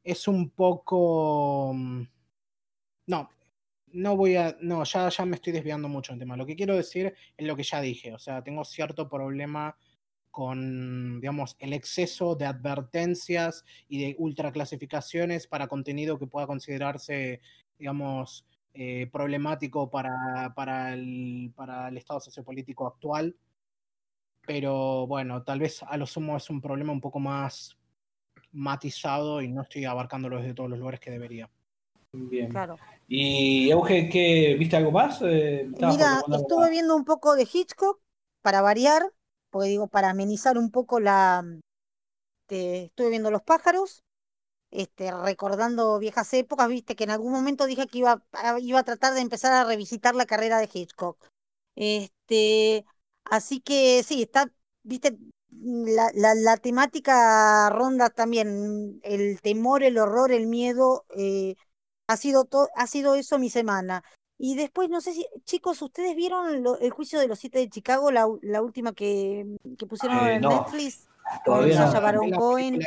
[0.04, 2.02] es un poco mm,
[3.08, 3.30] no,
[3.94, 4.56] no voy a.
[4.62, 6.38] No, ya, ya me estoy desviando mucho del tema.
[6.38, 8.14] Lo que quiero decir es lo que ya dije.
[8.14, 9.78] O sea, tengo cierto problema
[10.32, 17.42] con, digamos, el exceso de advertencias y de ultraclasificaciones para contenido que pueda considerarse,
[17.80, 23.36] digamos, eh, problemático para, para, el, para el estado sociopolítico actual.
[24.46, 27.78] Pero bueno, tal vez a lo sumo es un problema un poco más
[28.52, 31.50] matizado y no estoy abarcándolo desde todos los lugares que debería.
[32.30, 32.50] Bien.
[32.50, 32.78] Claro.
[33.08, 35.22] ¿Y Euge, qué, viste algo más?
[35.22, 38.00] Eh, Mira, estuve viendo un poco de Hitchcock
[38.42, 39.14] para variar,
[39.50, 41.44] porque digo, para amenizar un poco la.
[42.50, 44.04] estuve viendo Los pájaros,
[44.72, 48.22] este, recordando viejas épocas, viste que en algún momento dije que iba,
[48.60, 51.18] iba a tratar de empezar a revisitar la carrera de Hitchcock.
[51.76, 52.86] Este,
[53.24, 54.52] así que sí, está,
[54.84, 55.18] viste,
[55.50, 61.06] la, la, la temática ronda también el temor, el horror, el miedo.
[61.16, 61.56] Eh,
[62.08, 64.04] ha sido, ha sido eso mi semana.
[64.40, 68.12] Y después, no sé si, chicos, ¿ustedes vieron el juicio de los siete de Chicago,
[68.12, 71.08] la, la última que, que pusieron en Netflix?
[71.44, 72.80] Con Sacha Baron Cohen.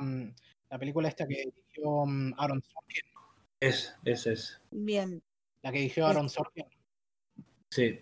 [0.00, 0.30] Mm,
[0.70, 3.04] la película esta que dirigió mm, Aaron Sorkin.
[3.58, 4.60] Es, es, es.
[4.70, 5.22] Bien.
[5.62, 6.66] La que dirigió Aaron Sorkin.
[7.70, 7.98] Sí,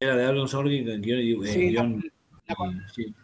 [0.00, 1.00] era de Aaron Sorkin, eh,
[1.44, 1.76] sí,
[2.94, 3.14] sí.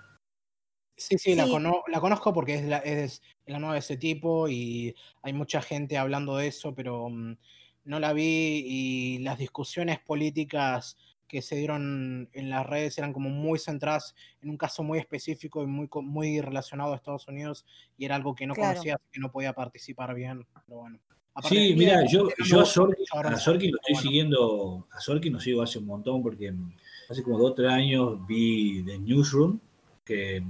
[0.96, 4.94] Sí, sí, La, la, conozco porque es la, es la nueva de ese tipo y
[5.22, 7.36] hay mucha gente hablando de eso, pero mm,
[7.84, 13.28] no la vi y las discusiones políticas que se dieron en las redes eran como
[13.28, 18.04] muy centradas en un caso muy específico y muy, muy relacionado a Estados Unidos y
[18.04, 20.46] era algo que no conocía, que no podía participar bien.
[20.66, 20.98] Pero bueno.
[21.42, 25.86] Sí, mira, yo, yo a, Sorkin, lo estoy siguiendo, a Sorkin lo sigo hace un
[25.86, 26.76] montón porque mm,
[27.10, 29.58] hace como dos o tres años vi The Newsroom,
[30.04, 30.42] que,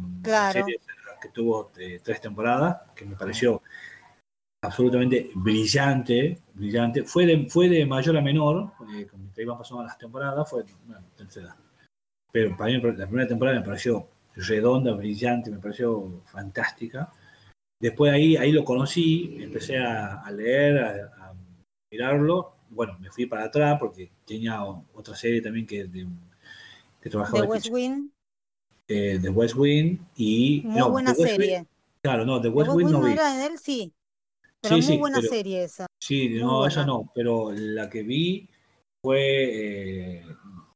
[1.23, 3.63] que tuvo eh, tres temporadas, que me pareció
[4.63, 7.05] absolutamente brillante, brillante.
[7.05, 10.65] Fue de, fue de mayor a menor, eh, como te iban pasando las temporadas, fue
[10.87, 11.57] bueno, tercera.
[12.33, 17.13] Pero para mí la primera temporada me pareció redonda, brillante, me pareció fantástica.
[17.81, 21.35] Después ahí, ahí lo conocí, empecé a, leer, a,
[21.93, 22.57] mirarlo.
[22.71, 25.89] Bueno, me fui para atrás porque tenía otra serie también que,
[27.01, 27.43] que trabajaba.
[27.43, 28.14] ¿De West Wing?
[28.89, 30.63] Eh, The West Wing y...
[30.65, 31.67] Muy buena serie.
[32.03, 33.13] claro, no, The West, Wing, no, vi.
[33.13, 33.93] era de él, sí.
[34.61, 35.87] Pero muy buena serie esa.
[36.03, 38.49] Sí, no, esa no, pero la que vi
[39.03, 39.21] fue...
[39.21, 40.25] Eh,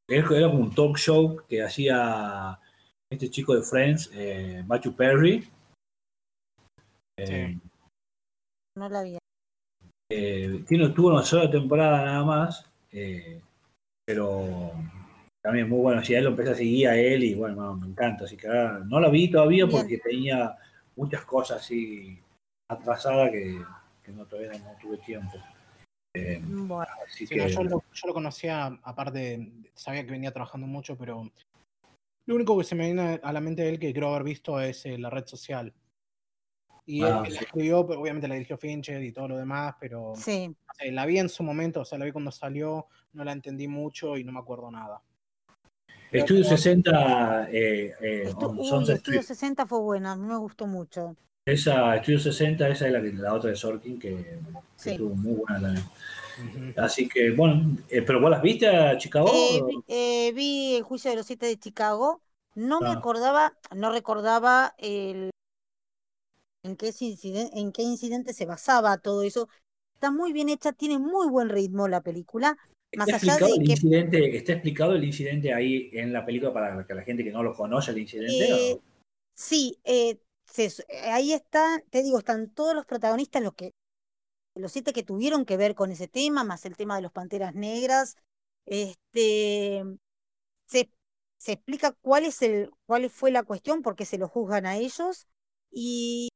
[0.08, 2.58] era como un talk show que hacía
[3.10, 5.48] este chico de Friends, eh, Matthew Perry.
[7.18, 7.58] Eh,
[8.76, 9.18] no la vi.
[10.10, 13.42] Eh, tiene, tuvo una sola temporada nada más, eh,
[14.06, 14.72] pero
[15.42, 16.04] también muy bueno.
[16.04, 18.24] Si él lo empecé a seguir a él y bueno, me encanta.
[18.24, 20.56] Así que no lo vi todavía porque tenía
[20.96, 22.18] muchas cosas así
[22.68, 23.62] atrasadas que,
[24.08, 25.38] no todavía no tuve tiempo.
[26.14, 26.40] Eh,
[27.30, 31.30] yo, lo, conocía, aparte, sabía que venía trabajando mucho, pero
[32.26, 34.60] lo único que se me viene a la mente de él que creo haber visto
[34.60, 35.72] es eh, la red social.
[36.86, 40.14] Y él, ah, la escribió, pero obviamente la dirigió Fincher y todo lo demás, pero
[40.16, 40.54] sí.
[40.90, 44.16] la vi en su momento, o sea, la vi cuando salió, no la entendí mucho
[44.16, 45.02] y no me acuerdo nada.
[46.10, 48.34] Estudio 60 eh, eh,
[48.88, 51.16] Estudio 60 fue buena, a mí me gustó mucho.
[51.44, 54.38] Esa, Estudio 60, esa es la, la otra de Sorkin, que,
[54.76, 55.84] estuvo muy buena también.
[56.76, 59.30] Así que, bueno, eh, ¿pero vos las viste a Chicago?
[59.88, 62.22] Eh, vi, el juicio de los siete de Chicago.
[62.54, 62.92] No me ah.
[62.92, 65.30] acordaba, no recordaba el,
[66.62, 69.48] en, qué incidente, en qué incidente se basaba todo eso.
[69.94, 72.56] Está muy bien hecha, tiene muy buen ritmo la película.
[72.96, 73.72] Más allá de que...
[73.72, 77.42] incidente, ¿Está explicado el incidente ahí en la película para que la gente que no
[77.42, 78.70] lo conoce el incidente?
[78.72, 78.80] Eh,
[79.34, 79.78] sí,
[81.04, 83.74] ahí está, te digo, están todos los protagonistas, los que
[84.54, 87.54] los siete que tuvieron que ver con ese tema, más el tema de los Panteras
[87.54, 88.16] Negras.
[88.66, 89.84] Este,
[90.66, 90.90] se,
[91.38, 94.76] se explica cuál, es el, cuál fue la cuestión, por qué se lo juzgan a
[94.76, 95.26] ellos.
[95.70, 96.28] Y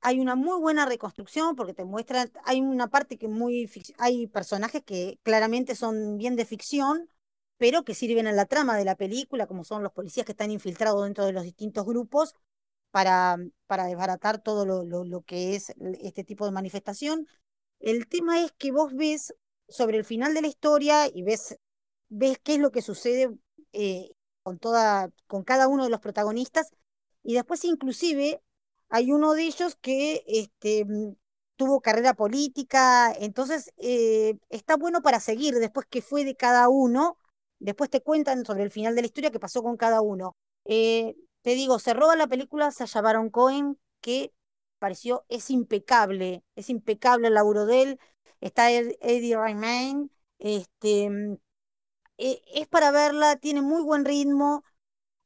[0.00, 4.82] hay una muy buena reconstrucción porque te muestra, hay una parte que muy, hay personajes
[4.84, 7.08] que claramente son bien de ficción,
[7.58, 10.50] pero que sirven a la trama de la película, como son los policías que están
[10.50, 12.34] infiltrados dentro de los distintos grupos,
[12.94, 17.26] para, para desbaratar todo lo, lo, que es este tipo de manifestación.
[17.80, 19.34] El tema es que vos ves
[19.68, 21.58] sobre el final de la historia y ves,
[22.08, 23.30] ves qué es lo que sucede
[23.72, 24.10] eh,
[24.44, 26.70] con, toda, con cada uno de los protagonistas
[27.24, 28.40] y después inclusive
[28.94, 31.16] hay uno de ellos que este, mm,
[31.56, 37.18] tuvo carrera política, entonces eh, está bueno para seguir después qué fue de cada uno,
[37.58, 40.36] después te cuentan sobre el final de la historia qué pasó con cada uno.
[40.64, 44.32] Eh, te digo, se roba la película Sasha Baron Cohen, que
[44.78, 48.00] pareció, es impecable, es impecable el laburo de él.
[48.40, 51.36] Está Eddie Redmayne, este, mm,
[52.18, 54.64] e, es para verla, tiene muy buen ritmo,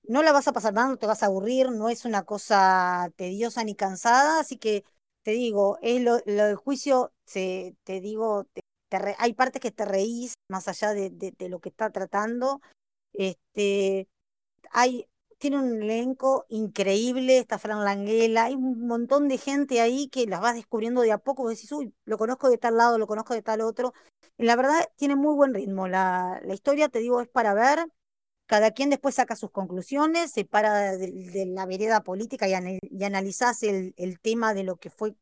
[0.09, 3.13] no la vas a pasar mal, no te vas a aburrir, no es una cosa
[3.17, 4.85] tediosa ni cansada, así que
[5.23, 8.47] te digo, es lo, del juicio, te digo,
[9.19, 12.61] hay partes que te reís más allá de, de, lo que está tratando.
[13.13, 14.09] Este,
[14.73, 15.07] hay,
[15.39, 20.41] tiene un elenco increíble, está Fran Languela, hay un montón de gente ahí que las
[20.41, 23.43] vas descubriendo de a poco, decís, uy, lo conozco de tal lado, lo conozco de
[23.43, 23.93] tal otro.
[24.39, 25.89] Y la verdad, tiene muy buen ritmo.
[25.89, 27.87] La, la historia, te digo, es para ver.
[28.49, 33.63] Cada quien después saca sus conclusiones, se para de, la vereda política y, y analizás
[33.63, 35.15] el, tema de lo que fue,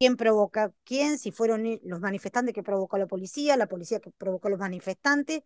[0.00, 4.48] quién provoca quién, si fueron los manifestantes que provocó la policía, la policía que provocó
[4.48, 5.42] los manifestantes.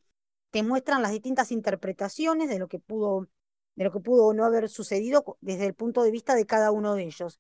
[0.51, 3.29] Te muestran las distintas interpretaciones de lo que pudo
[3.77, 6.71] de lo que pudo o no haber sucedido desde el punto de vista de cada
[6.71, 7.39] uno de ellos.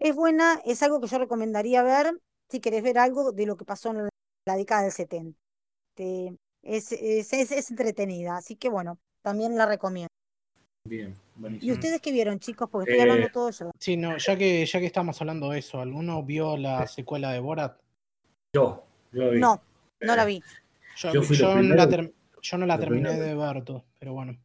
[0.00, 3.64] Es buena, es algo que yo recomendaría ver si querés ver algo de lo que
[3.64, 4.08] pasó en
[4.46, 5.38] la década del 70.
[6.62, 8.98] Es, es, es, entretenida, así que bueno,
[9.28, 10.08] también la recomiendo.
[10.88, 11.14] Bien,
[11.60, 12.70] ¿Y ustedes qué vieron, chicos?
[12.70, 13.70] Porque estoy hablando eh, todo yo.
[13.78, 17.40] Sí, no, ya que, ya que estamos hablando de eso, ¿alguno vio la secuela de
[17.40, 17.78] Borat?
[18.54, 19.38] Yo, yo vi.
[19.38, 19.60] No,
[20.00, 20.42] no la vi.
[20.96, 22.10] Yo, no, la
[22.40, 24.38] yo no la terminé de ver todo, pero bueno.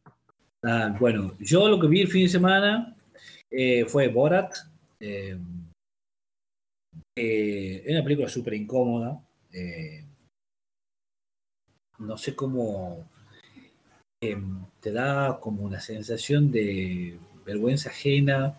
[0.62, 2.94] Ah, bueno, yo lo que vi el fin de semana
[3.50, 4.54] eh, fue Borat.
[5.00, 5.38] Eh,
[7.16, 9.18] eh, es una película súper incómoda.
[11.98, 13.13] no sé cómo
[14.80, 18.58] te da como una sensación de vergüenza ajena,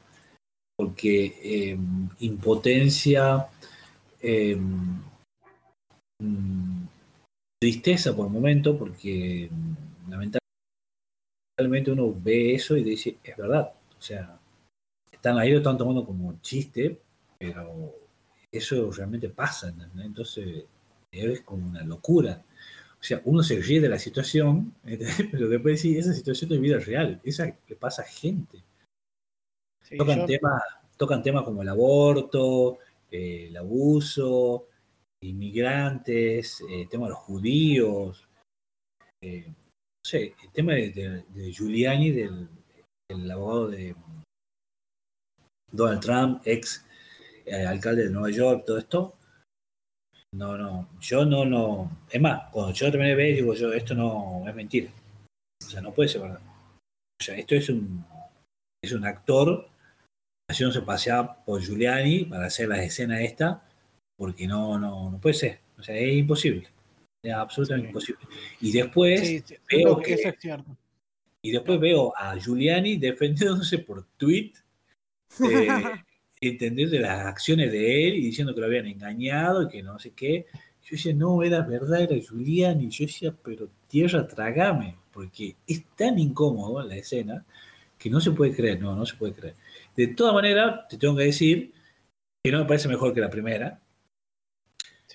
[0.78, 1.78] porque
[2.19, 3.47] impotencia,
[6.21, 6.86] mm,
[7.62, 9.49] tristeza por el momento, porque
[10.10, 13.73] lamentablemente uno ve eso y dice, es verdad.
[13.97, 14.38] O sea,
[15.12, 16.99] están ahí, lo están tomando como chiste,
[17.39, 17.93] pero
[18.51, 19.73] eso realmente pasa.
[19.97, 20.65] Entonces,
[21.12, 22.43] es como una locura.
[23.06, 24.74] O sea, uno se ríe de la situación,
[25.32, 28.63] pero después sí, esa situación de vida real, esa que pasa a gente.
[29.96, 30.63] tocan, temas,
[30.98, 32.80] tocan temas como el aborto,
[33.12, 34.70] eh, el abuso,
[35.22, 38.28] inmigrantes, el eh, tema de los judíos.
[39.22, 39.54] Eh,
[40.04, 43.96] sé, el tema de, Giuliani, del, abogado de
[45.72, 46.84] Donald Trump, ex
[47.68, 49.15] alcalde de Nueva York, todo esto.
[50.36, 51.89] No, no, yo no, no.
[52.10, 54.89] Es más, cuando yo terminé de ver, digo yo, esto no es mentira.
[55.63, 56.41] O sea, no puede ser verdad.
[57.19, 58.06] O sea, esto es un,
[58.84, 59.69] es un actor
[60.50, 63.63] haciéndose pasear por Giuliani para hacer la escena esta,
[64.17, 65.60] porque no, no, no puede ser.
[65.78, 66.68] O sea, es imposible
[67.32, 68.26] absolutamente imposible.
[68.62, 70.36] Y después veo que,
[71.41, 74.53] y después veo a Giuliani defendiéndose por tweet,
[75.49, 75.68] eh,
[76.42, 80.12] entendiendo las acciones de él y diciendo que lo habían engañado y que no sé
[80.12, 80.46] qué.
[80.84, 82.90] Yo decía, no, era verdad, era Giuliani.
[82.90, 87.46] Yo decía, pero tierra, trágame, porque es tan incómodo la escena
[87.98, 89.56] que no se puede creer, no, no se puede creer.
[89.96, 91.74] De todas maneras, te tengo que decir
[92.44, 93.82] que no me parece mejor que la primera.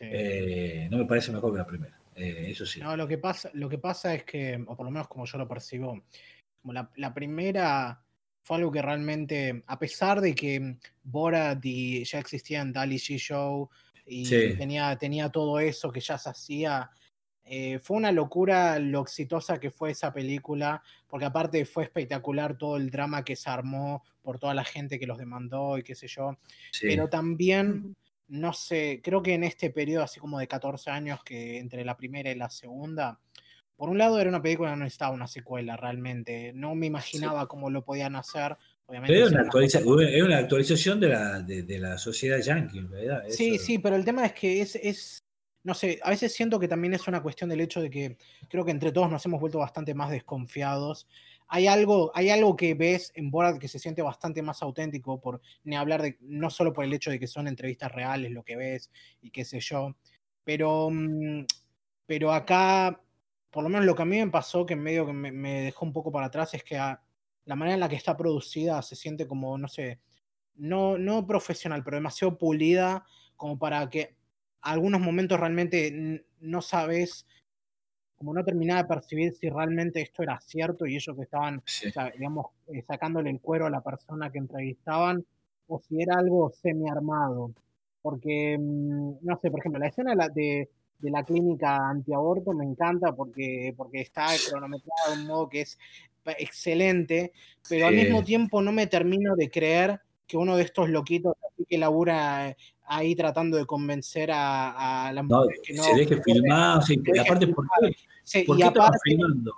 [0.01, 2.01] Eh, no me parece mejor que la primera.
[2.17, 2.81] Eh, eso sí.
[2.81, 5.39] No, lo que, pasa, lo que pasa es que, o por lo menos como yo
[5.39, 6.03] lo percibo,
[6.61, 8.03] como la, primera
[8.43, 13.69] fue algo que realmente, a pesar de que Borat y ya existían Dali G Show
[14.07, 16.91] y tenía, tenía todo eso que ya se hacía,
[17.53, 22.77] eh, fue una locura lo exitosa que fue esa película, porque aparte fue espectacular todo
[22.77, 26.07] el drama que se armó por toda la gente que los demandó y qué sé
[26.07, 26.39] yo.
[26.81, 27.97] Pero también,
[28.29, 31.97] no sé, creo que en este periodo así como de 14 años que entre la
[31.97, 33.19] primera y la segunda,
[33.81, 37.71] por un lado era una película no necesitaba una secuela realmente, no me imaginaba cómo
[37.71, 38.55] lo podían hacer.
[38.85, 43.23] Obviamente, es, una actualización de la, de, la sociedad yankee, ¿verdad?
[43.31, 45.25] Sí, sí, pero el tema es que es, es,
[45.63, 48.19] no sé, a veces siento que también es una cuestión del hecho de que
[48.51, 51.09] creo que entre todos nos hemos vuelto bastante más desconfiados.
[51.49, 55.41] Hay algo, hay algo que ves en Borat que se siente bastante más auténtico, por
[55.65, 58.57] ni hablar de, no solo por el hecho de que son entrevistas reales lo que
[58.57, 58.91] ves
[59.23, 59.97] y qué sé yo,
[60.45, 61.47] pero, mm,
[62.05, 63.01] pero acá
[63.51, 65.85] por lo menos lo que a mí me pasó, que en medio que me, dejó
[65.85, 69.27] un poco para atrás, es que la manera en la que está producida se siente
[69.27, 70.01] como, no sé,
[70.55, 73.05] no, no profesional, pero demasiado pulida,
[73.37, 74.17] como para que
[74.61, 77.27] algunos momentos realmente no sabes,
[78.17, 81.63] como no terminaba de percibir si realmente esto era cierto y ellos que estaban,
[82.15, 85.25] digamos, eh, sacándole el cuero a la persona que entrevistaban,
[85.67, 87.53] o si era algo semi-armado.
[88.03, 90.71] Porque, mm, no sé, por ejemplo, la escena de, de
[91.03, 95.79] la clínica antiaborto me encanta porque, porque está cronometrado de un modo que es
[96.39, 97.33] excelente,
[97.69, 101.35] pero al mismo tiempo no me termino de creer que uno de estos loquitos
[101.69, 105.85] que labura ahí tratando de convencer a, a las mujeres que no.
[105.85, 108.45] Se deje filmar, sí, aparte, ¿por qué?
[108.45, 109.55] ¿Por qué aparte, filmando?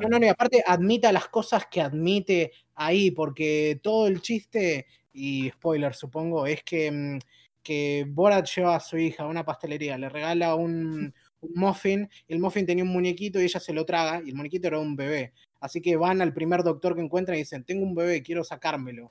[0.00, 4.86] No, no, no, y aparte admita las cosas que admite ahí, porque todo el chiste,
[5.12, 7.18] y spoiler supongo, es que mm,
[7.64, 11.12] que Borat lleva a su hija a una pastelería, le regala un,
[11.54, 14.78] muffin, el muffin tenía un muñequito y ella se lo traga, y el muñequito era
[14.78, 15.32] un bebé.
[15.60, 19.10] Así que van al primer doctor que encuentran y dicen, tengo un bebé, quiero sacármelo.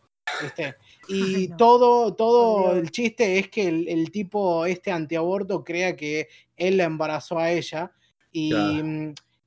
[1.09, 6.83] Y todo, todo el chiste es que el, tipo, este antiaborto, crea que él la
[6.85, 7.91] embarazó a ella
[8.31, 8.53] y,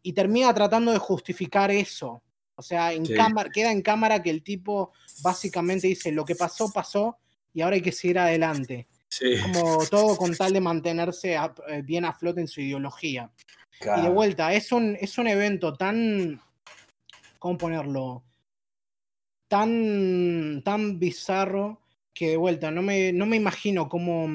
[0.02, 2.22] y termina tratando de justificar eso.
[2.56, 4.92] O sea, en cámara, queda en cámara que el tipo
[5.22, 7.18] básicamente dice, lo que pasó, pasó
[7.52, 8.88] y ahora hay que seguir adelante.
[9.42, 13.30] Como todo con tal de mantenerse eh, bien a flote en su ideología.
[13.80, 16.40] Y de vuelta, es un, es un evento tan.
[17.38, 18.24] ¿Cómo ponerlo?
[19.48, 21.80] Tan, tan bizarro
[22.12, 24.26] que de vuelta, no me, no me imagino cómo,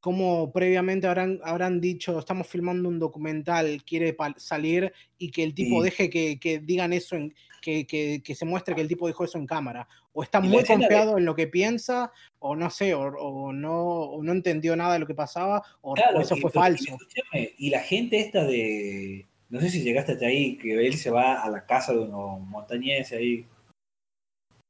[0.00, 5.82] cómo previamente habrán, habrán dicho, estamos filmando un documental, quiere salir y que el tipo
[5.82, 9.38] deje que, que, digan eso, en, que, que, se muestre que el tipo dijo eso
[9.38, 9.86] en cámara.
[10.12, 14.74] O está muy confiado en lo que piensa, o no sé, o, no, no entendió
[14.76, 16.96] nada de lo que pasaba, o, eso fue falso.
[17.32, 21.42] Y la gente esta de, no sé si llegaste hasta ahí, que él se va
[21.42, 23.46] a la casa de unos montañeses ahí.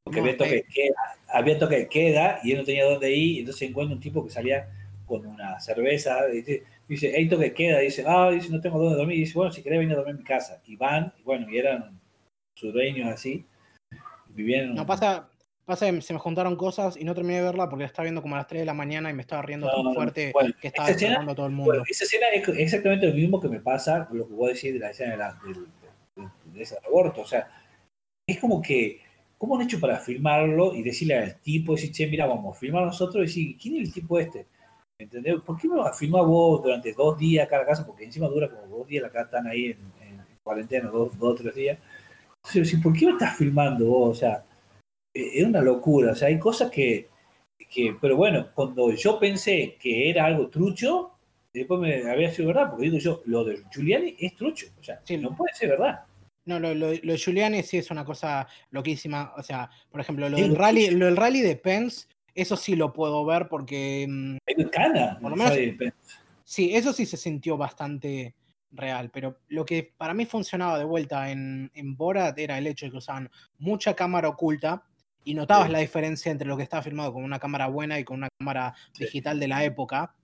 [0.02, 3.36] Porque había, toque de queda, había toque de queda y él no tenía dónde ir,
[3.36, 4.68] y entonces encuentra un tipo que salía
[5.06, 9.18] con una cerveza, dice, dice, hey, toque queda, dice, ah, dice, no tengo dónde dormir,
[9.18, 10.62] dice, bueno, si querés venir a dormir en mi casa.
[10.66, 11.99] Y van, y bueno, y eran
[12.68, 13.46] dueños así,
[14.28, 14.74] vivían...
[14.74, 15.28] No, pasa,
[15.64, 18.22] pasa que se me juntaron cosas y no terminé de verla porque la estaba viendo
[18.22, 20.90] como a las 3 de la mañana y me estaba riendo tan fuerte que estaba
[20.90, 21.82] escena, todo el mundo.
[21.88, 24.78] esa escena es exactamente lo mismo que me pasa con lo que vos decís de
[24.78, 25.40] la escena de, la,
[26.52, 27.48] de, ese aborto, o sea,
[28.26, 29.00] es como que
[29.40, 33.24] ¿cómo han hecho para filmarlo y decirle al tipo, decir, che, mira, vamos filmar nosotros
[33.24, 34.46] y decir, ¿quién es el tipo este?
[34.98, 35.36] ¿Entendés?
[35.40, 37.86] ¿Por qué no filmás vos durante dos días cada casa?
[37.86, 39.78] Porque encima dura como dos días, acá están ahí en,
[40.42, 41.78] cuarentena, dos o tres días.
[42.82, 44.16] ¿Por qué no estás filmando vos?
[44.16, 44.44] O sea,
[45.14, 46.12] e, es una locura.
[46.12, 47.08] O sea, hay cosas que,
[47.70, 51.12] que, pero bueno, cuando yo pensé que era algo trucho,
[51.52, 54.66] después me había sido verdad, porque digo yo, lo de Giuliani es trucho.
[54.78, 56.00] O sea, no puede ser verdad.
[56.46, 59.32] No, lo, lo, de Giuliani sí es una cosa loquísima.
[59.36, 62.92] O sea, por ejemplo, lo del rally, lo del rally de Pence eso sí lo
[62.92, 64.06] puedo ver porque.
[64.08, 64.36] Mm,
[64.70, 65.54] Cana, por lo menos.
[66.44, 68.34] Sí, eso sí se sintió bastante
[68.72, 72.86] real, pero lo que para mí funcionaba de vuelta en, en Borat era el hecho
[72.86, 74.84] de que usaban mucha cámara oculta
[75.24, 78.18] y notabas la diferencia entre lo que estaba filmado con una cámara buena y con
[78.18, 80.14] una cámara digital de la época.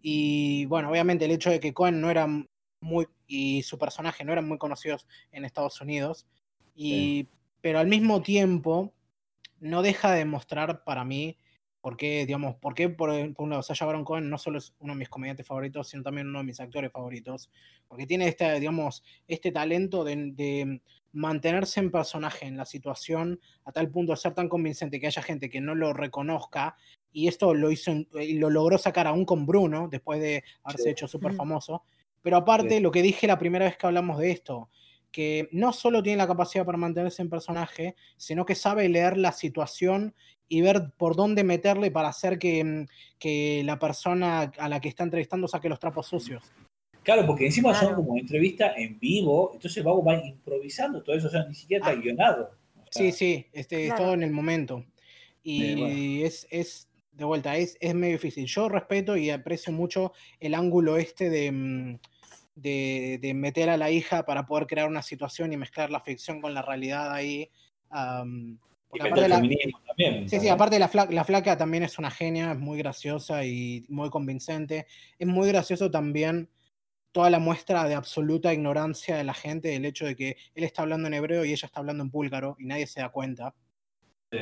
[0.00, 2.26] Y bueno, obviamente el hecho de que Cohen no era
[2.80, 6.26] muy y su personaje no eran muy conocidos en Estados Unidos,
[6.74, 7.28] y,
[7.60, 8.94] pero al mismo tiempo
[9.60, 11.36] no deja de mostrar para mí
[11.88, 14.92] ¿Por qué, digamos, por qué, por, un lado, Sasha Baron Cohen no solo es uno
[14.92, 17.50] de mis comediantes favoritos, sino también uno de mis actores favoritos?
[17.88, 20.82] Porque tiene este, digamos, este talento de,
[21.12, 25.22] mantenerse en personaje, en la situación, a tal punto de ser tan convincente que haya
[25.22, 26.76] gente que no lo reconozca.
[27.10, 31.32] Y esto lo hizo lo logró sacar aún con Bruno, después de haberse hecho súper
[31.32, 31.84] famoso.
[32.20, 34.68] Pero aparte, lo que dije la primera vez que hablamos de esto,
[35.10, 39.32] que no solo tiene la capacidad para mantenerse en personaje, sino que sabe leer la
[39.32, 40.14] situación
[40.48, 42.86] y ver por dónde meterle para hacer que, mm,
[43.18, 46.42] que la persona a la que está entrevistando saque los trapos sucios.
[47.02, 51.30] Claro, porque encima son como entrevistas en vivo, entonces vamos va improvisando todo eso, o
[51.30, 52.02] sea, ni siquiera está ah.
[52.02, 52.50] guionado.
[52.90, 54.84] sí, sí, este, es todo en el momento.
[55.42, 58.44] Y es, es, de vuelta, es, es medio difícil.
[58.44, 61.98] Yo respeto y aprecio mucho el ángulo este de, mm,
[62.62, 66.40] de, de, meter a la hija para poder crear una situación y mezclar la ficción
[66.40, 67.50] con la realidad ahí.
[67.90, 72.58] aparte la, también, sí, sí, aparte la flaca, la flaca también es una genia, es
[72.58, 74.86] muy graciosa y muy convincente.
[75.18, 76.48] Es muy gracioso también
[77.12, 80.82] toda la muestra de absoluta ignorancia de la gente, del hecho de que él está
[80.82, 83.54] hablando en hebreo y ella está hablando en búlgaro y nadie se da cuenta.
[84.30, 84.38] Sí.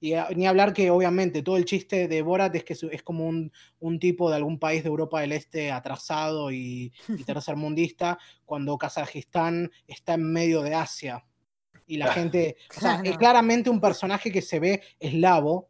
[0.00, 3.52] Y ni hablar que obviamente todo el chiste de Borat es que es como un,
[3.80, 9.70] un tipo de algún país de Europa del Este atrasado y, y tercermundista, cuando Kazajistán
[9.86, 11.24] está en medio de Asia.
[11.86, 15.68] Y la gente, o sea, es claramente un personaje que se ve eslavo,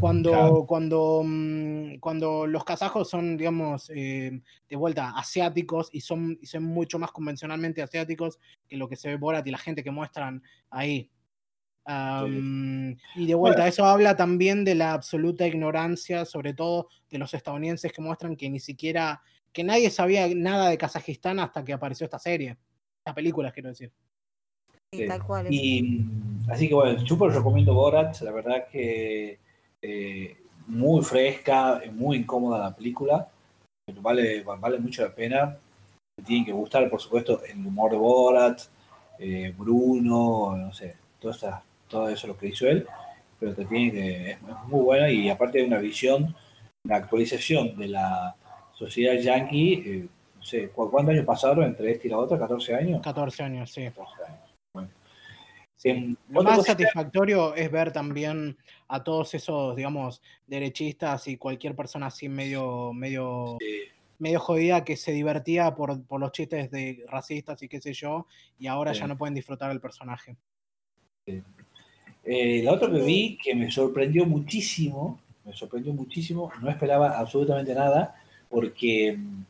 [0.00, 6.46] cuando, cuando, mm, cuando los kazajos son, digamos, eh, de vuelta asiáticos y son, y
[6.46, 9.90] son mucho más convencionalmente asiáticos que lo que se ve Borat y la gente que
[9.90, 11.10] muestran ahí
[11.86, 17.92] y de vuelta, eso habla también de la absoluta ignorancia, sobre todo de los estadounidenses
[17.92, 19.20] que muestran que ni siquiera,
[19.52, 22.56] que nadie sabía nada de Kazajistán hasta que apareció esta serie,
[22.98, 23.92] esta película, quiero decir.
[24.92, 25.46] Sí, tal cual.
[25.52, 26.06] Y,
[26.48, 29.38] así que bueno, súper recomiendo Borat, la verdad que
[29.82, 33.28] eh, muy fresca, muy incómoda la película,
[34.00, 35.58] vale, vale mucho la pena.
[36.24, 38.60] Tienen que gustar, por supuesto, el humor de Borat,
[39.18, 42.86] eh, Bruno, no sé, todas estas todo eso lo que hizo él,
[43.38, 46.34] pero que tiene que, es, muy buena y aparte de una visión,
[46.84, 48.34] una actualización de la
[48.72, 52.38] sociedad yankee, eh, no sé, ¿cuántos años pasaron entre este y la otra?
[52.38, 53.02] ¿14 años?
[53.02, 53.88] 14 años, sí.
[56.28, 58.56] lo más satisfactorio es ver también
[58.88, 63.58] a todos esos, digamos, derechistas y cualquier persona así medio, medio,
[64.18, 68.26] medio jodida que se divertía por, por, los chistes de racistas y qué sé yo,
[68.58, 70.36] y ahora ya no pueden disfrutar del personaje.
[72.24, 77.74] Eh, la otra que vi que me sorprendió muchísimo, me sorprendió muchísimo, no esperaba absolutamente
[77.74, 78.14] nada,
[78.48, 79.44] porque mm,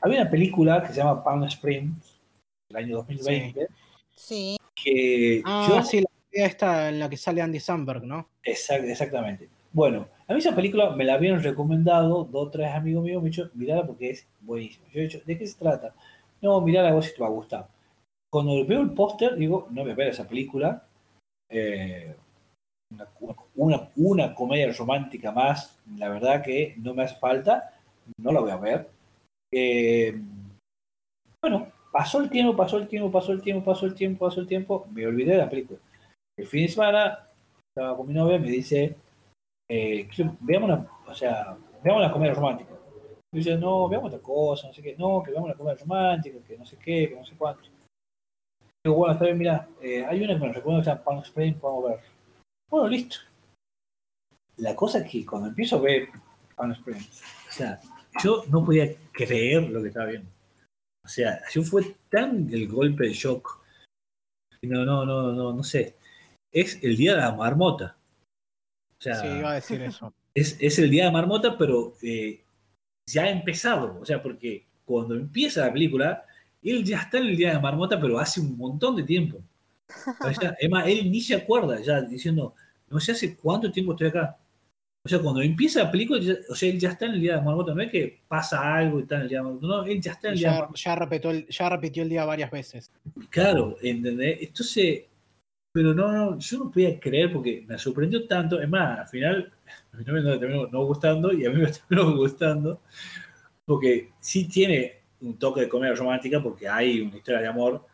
[0.00, 2.20] había una película que se llama Palm Springs,
[2.68, 3.66] del año 2020.
[4.14, 4.56] Sí.
[4.74, 8.28] Que ah, yo, sí, la idea está en la que sale Andy Samberg, ¿no?
[8.42, 9.48] exactamente.
[9.72, 13.26] Bueno, a mí esa película me la habían recomendado dos o tres amigos míos, me
[13.26, 14.86] han dicho, mirala porque es buenísima.
[14.92, 15.94] Yo he dicho, ¿de qué se trata?
[16.40, 17.68] No, mirala vos si te va a gustar.
[18.30, 20.86] Cuando veo el póster, digo, no me ver esa película,
[21.54, 22.16] eh,
[23.54, 27.72] una, una, comedia romántica más, la verdad que no me hace falta,
[28.18, 28.90] no la voy a ver.
[29.52, 30.20] Eh,
[31.40, 34.48] bueno, pasó el tiempo, pasó el tiempo, pasó el tiempo, pasó el tiempo, pasó el
[34.48, 35.78] tiempo, me olvidé de la película.
[36.36, 37.28] El fin de semana
[37.68, 38.96] estaba con mi novia, me dice,
[39.70, 40.08] eh,
[40.40, 42.70] veamos una, o sea, veamos una comedia romántica.
[43.32, 46.38] Me dice, no, veamos otra cosa, no sé qué, no, que veamos una comedia romántica,
[46.46, 47.62] que no sé qué, que no sé cuánto.
[48.84, 51.18] Digo, bueno, está bien, mira, eh, hay una que me recuerdo que se llama Palm
[51.20, 52.00] Springs, vamos a ver.
[52.68, 53.16] Bueno, listo.
[54.58, 56.08] La cosa es que cuando empiezo a ver
[56.54, 57.80] Palm Springs, o sea,
[58.22, 60.30] yo no podía creer lo que estaba viendo.
[61.02, 63.64] O sea, yo fue tan el golpe de shock.
[64.62, 65.96] No, no, no, no, no sé.
[66.52, 67.96] Es el día de la marmota.
[68.98, 70.12] O sea, sí, iba a decir eso.
[70.34, 72.44] Es, es el día de la marmota, pero eh,
[73.08, 73.98] ya ha empezado.
[74.00, 76.26] O sea, porque cuando empieza la película,
[76.70, 79.38] él ya está en el día de marmota, pero hace un montón de tiempo.
[80.20, 82.54] Además, él ni se acuerda, ya diciendo,
[82.88, 84.38] no sé hace cuánto tiempo estoy acá.
[85.06, 87.42] O sea, cuando empieza la película, o sea, él ya está en el día de
[87.42, 90.00] marmota, no es que pasa algo y está en el día de marmota, no, él
[90.00, 90.80] ya está en el día de marmota.
[90.80, 92.90] Ya repitió, el, ya repitió el día varias veces.
[93.28, 94.38] Claro, ¿entendés?
[94.40, 95.04] Entonces,
[95.74, 98.62] pero no, no, yo no podía creer porque me sorprendió tanto.
[98.62, 99.52] Es más, al final,
[99.92, 102.80] a mí me terminó no gustando y a mí me terminó gustando
[103.66, 107.84] porque sí tiene un toque de comedia romántica porque hay una historia de amor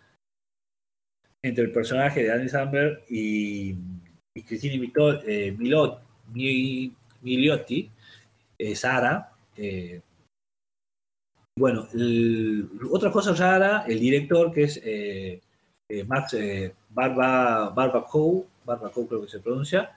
[1.43, 3.74] entre el personaje de Andy Samberg y,
[4.37, 4.74] y Cristina
[5.26, 5.57] eh,
[7.22, 7.91] Miliotti,
[8.59, 9.33] eh, Sara.
[9.57, 10.01] Eh,
[11.59, 11.87] bueno,
[12.91, 15.41] otra cosa rara, el director que es eh,
[16.07, 16.37] Max
[16.89, 19.95] Barba, Barbacow, Barbacow creo que se pronuncia,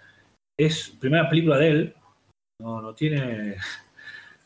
[0.58, 1.96] es primera película de él,
[2.60, 3.56] no, no tiene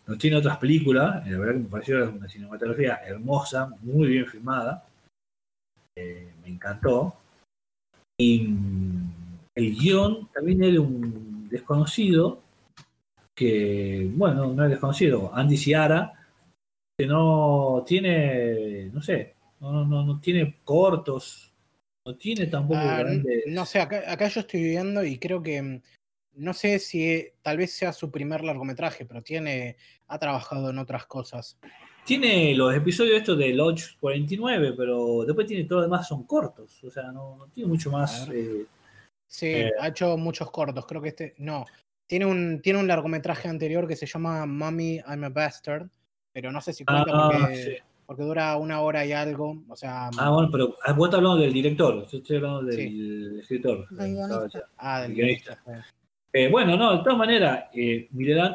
[0.08, 4.86] no tiene otras películas, la verdad que me pareció una cinematografía hermosa, muy bien filmada,
[5.96, 7.16] eh, me encantó.
[8.18, 9.14] Y mm,
[9.56, 12.42] el guion también era un desconocido,
[13.36, 16.14] que, bueno, no es desconocido, Andy Ciara,
[16.98, 21.52] que no tiene, no sé, no, no, no tiene cortos,
[22.06, 23.04] no tiene tampoco ah,
[23.48, 25.82] No sé, acá, acá, yo estoy viendo y creo que, mm,
[26.38, 29.78] no sé si tal vez sea su primer largometraje, pero tiene,
[30.08, 31.58] ha trabajado en otras cosas.
[32.06, 36.82] Tiene los episodios estos de Lodge 49, pero después tiene todo lo demás son cortos,
[36.84, 38.30] o sea, no, tiene mucho más.
[38.32, 38.66] Eh,
[39.28, 41.66] sí, eh, ha hecho muchos cortos, creo que este, no.
[42.06, 45.90] Tiene un, tiene un largometraje anterior que se llama Mommy, I'm a Bastard,
[46.32, 50.10] pero no sé si cuenta ah, porque, porque, dura una hora y algo, o sea...
[50.18, 53.86] Ah, bueno, pero ah, vos estás hablando del director, yo estoy hablando del escritor.
[54.78, 55.62] ah, del guionista.
[56.40, 58.10] Eh, bueno, no, de todas maneras, eh,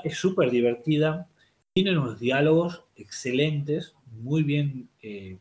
[0.04, 1.26] es súper divertida,
[1.74, 5.36] tiene unos diálogos excelentes, muy bien, eh,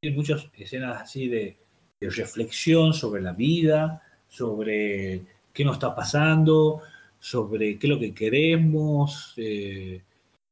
[0.00, 1.56] tiene muchas escenas así de,
[2.00, 5.22] reflexión sobre la vida, sobre
[5.52, 6.82] qué nos está pasando,
[7.20, 10.02] sobre qué es lo que queremos, eh,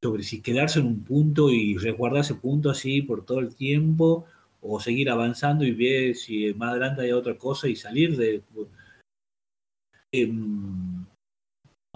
[0.01, 4.25] sobre si quedarse en un punto y resguardar ese punto así por todo el tiempo,
[4.63, 8.41] o seguir avanzando y ver si más adelante hay otra cosa y salir de...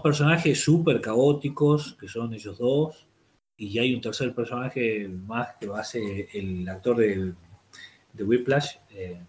[0.01, 3.07] personajes súper caóticos, que son ellos dos,
[3.57, 7.33] y hay un tercer personaje más que lo hace el actor de,
[8.13, 9.19] de Whiplash, eh,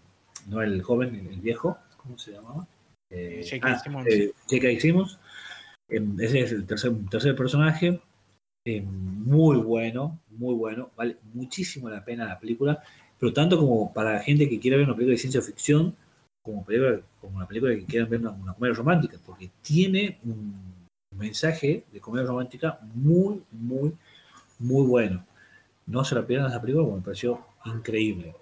[0.47, 2.67] no el joven, el viejo, ¿cómo se llamaba?
[3.09, 3.69] Eh, J.K.
[3.69, 4.07] Ah, Simmons.
[4.07, 5.19] Eh, Simmons.
[5.89, 7.99] Em, ese es el tercer, tercer personaje.
[8.65, 10.91] Em, muy bueno, muy bueno.
[10.95, 12.81] Vale muchísimo la pena la película,
[13.19, 15.95] pero tanto como para la gente que quiera ver una película de ciencia ficción,
[16.41, 20.53] como, película, como una película que quiera ver una, una comedia romántica, porque tiene un
[21.17, 23.93] mensaje de comedia romántica muy, muy
[24.61, 25.25] muy bueno.
[25.87, 28.35] No se la pierdan esa película porque me pareció increíble.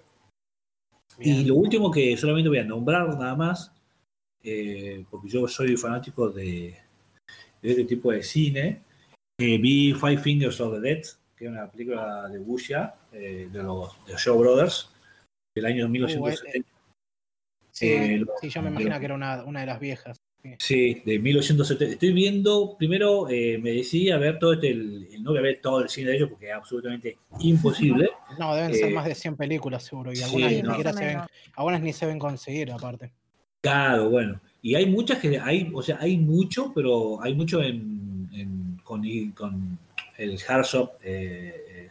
[1.18, 3.72] Y lo último que solamente voy a nombrar nada más,
[4.42, 6.78] eh, porque yo soy fanático de,
[7.62, 8.82] este tipo de cine,
[9.38, 11.02] vi Five Fingers of the Dead,
[11.36, 14.90] que es una película de Wuxia, eh, de los de Shaw Brothers,
[15.54, 16.68] del año 1970.
[17.72, 20.20] Sí, sí, yo me imagino que era una, una de las viejas.
[20.58, 21.94] Sí, de 1970.
[21.94, 25.82] Estoy viendo, primero eh, me decidí a ver todo este, no voy a ver todo
[25.82, 28.08] el cine de ellos porque es absolutamente imposible.
[28.38, 31.18] No, deben ser eh, más de 100 películas seguro y algunas, ni siquiera se ven,
[31.56, 33.10] algunas ni se ven conseguir aparte.
[33.60, 34.40] Claro, bueno.
[34.62, 39.02] Y hay muchas que hay, o sea, hay mucho, pero hay mucho en, con,
[39.32, 39.78] con,
[40.16, 41.88] el Harsop, eh,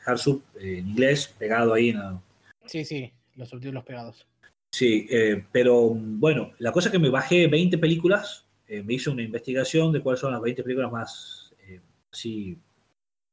[0.61, 1.91] en inglés pegado ahí.
[1.91, 2.23] ¿no?
[2.65, 4.25] Sí, sí, los subtítulos pegados.
[4.71, 9.09] Sí, eh, pero bueno, la cosa es que me bajé 20 películas, eh, me hice
[9.09, 11.81] una investigación de cuáles son las 20 películas más eh,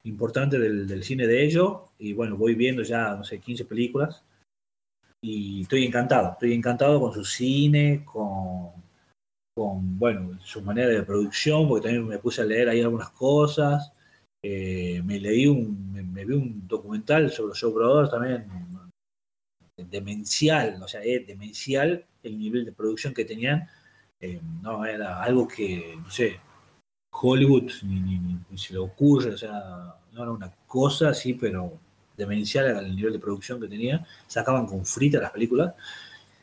[0.05, 4.25] importantes del, cine de ellos, y bueno, voy viendo ya, no sé, 15 películas,
[5.21, 8.71] y estoy encantado, estoy encantado con su cine, con,
[9.55, 13.93] con bueno, su manera de producción, porque también me puse a leer ahí algunas cosas,
[14.43, 18.47] me leí un, me, vi un documental sobre los Show Brothers también
[19.77, 23.69] demencial, o sea, es demencial el nivel de producción que tenían.
[24.21, 26.39] Eh, no, era algo que, no sé,
[27.11, 31.79] Hollywood ni, se le ocurre, o sea, no era una cosa así, pero
[32.17, 34.07] demencial el nivel de producción que tenía.
[34.27, 35.75] Sacaban con frita las películas.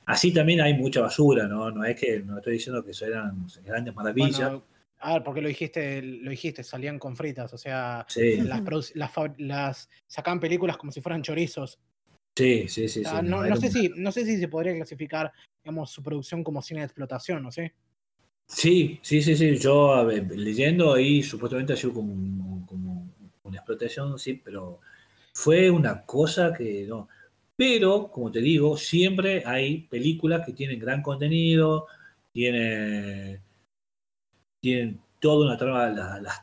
[0.06, 1.72] Así también hay mucha basura, ¿no?
[1.72, 4.62] No es que no estoy diciendo que eso eran grandes maravillas.
[5.00, 8.94] a ver, porque lo dijiste, lo dijiste, salían con fritas, o sea, las,
[9.38, 11.80] las, sacaban películas como si fueran chorizos.
[12.36, 13.04] Sí, sí, sí.
[13.24, 15.32] no, sé si, no sé si se podría clasificar,
[15.64, 17.74] digamos, su producción como cine de explotación, ¿no sé?
[18.48, 19.58] Sí, sí, sí, sí.
[19.58, 23.10] Yo leyendo ahí supuestamente ha sido como, como
[23.44, 24.80] una explotación, sí, pero
[25.34, 27.08] fue una cosa que no.
[27.56, 31.86] Pero, como te digo, siempre hay películas que tienen gran contenido,
[32.32, 33.40] tienen,
[34.60, 36.42] tienen toda una trama, las, las,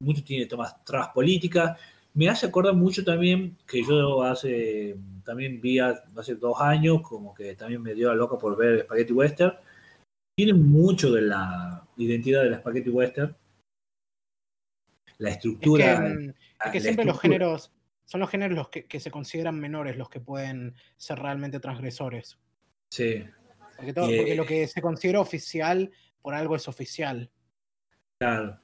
[0.00, 1.78] mucho tiene tomas trabas políticas.
[2.14, 7.56] Me hace acordar mucho también que yo hace también vi hace dos años, como que
[7.56, 9.54] también me dio la loca por ver Spaghetti Western.
[10.36, 13.34] Tiene mucho de la identidad de la Spaghetti Western.
[15.18, 16.08] La estructura.
[16.64, 17.72] Es que, siempre los géneros
[18.04, 22.38] son los géneros los que, se consideran menores los que pueden ser realmente transgresores.
[22.90, 23.24] Sí.
[23.76, 25.90] Porque, lo que se considera oficial
[26.20, 27.30] por algo es oficial.
[28.20, 28.60] Claro.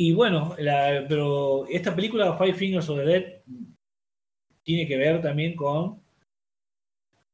[0.00, 0.54] Y bueno,
[1.08, 3.42] pero esta película, Five Fingers of the Dead,
[4.62, 6.00] tiene que ver también con,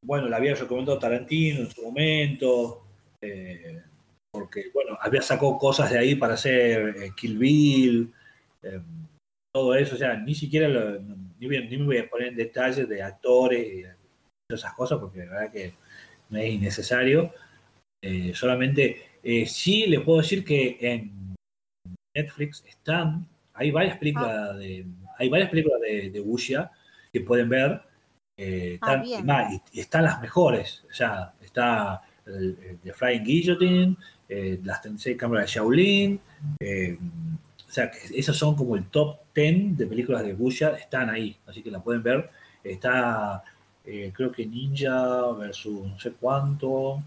[0.02, 2.86] bueno, la había recomendado Tarantino en su momento,
[3.20, 3.82] eh,
[4.30, 8.12] porque, bueno, había sacado cosas de ahí para hacer eh, Kill Bill,
[8.62, 8.80] eh,
[9.52, 10.68] todo eso, o sea, ni siquiera
[11.38, 13.84] ni, me voy a poner en detalles de actores y
[14.48, 15.74] esas cosas, porque la verdad que
[16.30, 17.30] no es innecesario.
[18.32, 21.33] solamente sí les puedo decir que en
[22.14, 24.54] Netflix están, hay varias películas ah.
[24.54, 24.86] de,
[25.18, 26.68] hay varias películas de, de
[27.12, 27.80] que pueden ver.
[28.36, 29.02] Eh, ah,
[29.72, 30.84] y, están las mejores.
[30.90, 33.96] O sea, está The Flying Guillotine,
[34.28, 36.20] eh, las 36 cámaras de Shaolin.
[36.58, 36.98] Eh,
[37.68, 41.36] o sea, que esos son como el top 10 de películas de Busha, están ahí,
[41.46, 42.30] así que la pueden ver.
[42.62, 43.42] Está,
[43.84, 47.02] creo que Ninja versus no sé cuánto,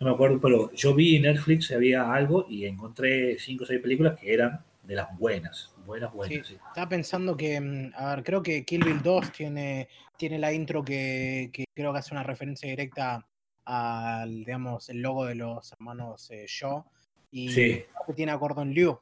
[0.00, 3.80] no me acuerdo, pero yo vi en Netflix, había algo y encontré 5 o 6
[3.80, 6.46] películas que eran de las buenas, buenas, buenas.
[6.46, 10.52] Sí, Estaba pensando que, mm, a ver, creo que Kill Bill 2 tiene, tiene la
[10.52, 13.26] intro que, creo que hace una referencia directa
[13.64, 16.84] al, digamos, el logo de los hermanos eh, Shaw.
[17.32, 17.84] Y sí.
[18.14, 18.98] tiene a Gordon Liu.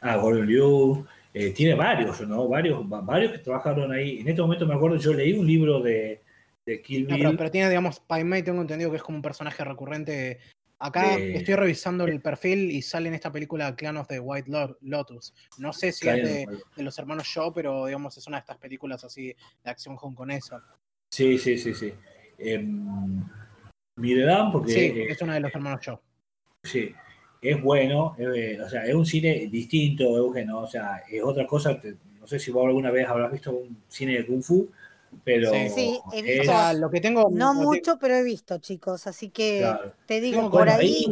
[0.00, 1.06] Ah, Gordon Liu.
[1.32, 2.46] Eh, tiene varios, ¿no?
[2.46, 4.18] Varios, varios que trabajaron ahí.
[4.18, 6.20] En este momento me acuerdo, yo leí un libro de,
[6.66, 7.36] de Kill Bill.
[7.36, 10.38] pero, tiene, digamos, Pai Mei tengo entendido que es como un personaje recurrente
[10.82, 14.50] Acá estoy revisando el perfil y sale en esta película Clan of the White
[14.80, 15.32] Lotus.
[15.58, 16.48] No sé si es de,
[16.82, 19.28] los hermanos Shaw, pero digamos es una de estas películas así
[19.62, 20.60] de acción hongkonesa.
[21.08, 21.92] Sí, sí, sí, sí.
[22.36, 22.66] Eh,
[24.52, 24.72] porque...
[24.72, 26.00] Sí, es una de los hermanos Shaw.
[26.64, 26.92] Sí,
[27.40, 31.80] es bueno, eh, o sea, es un cine distinto, Eugenio, o sea, es otra cosa,
[32.18, 34.68] no sé si vos alguna vez habrás visto un cine de Kung Fu,
[35.24, 36.52] pero sí, he visto.
[36.74, 37.28] lo que tengo.
[37.30, 39.06] No mucho, pero he visto, chicos.
[39.06, 39.70] Así que
[40.06, 41.06] te digo, por ahí.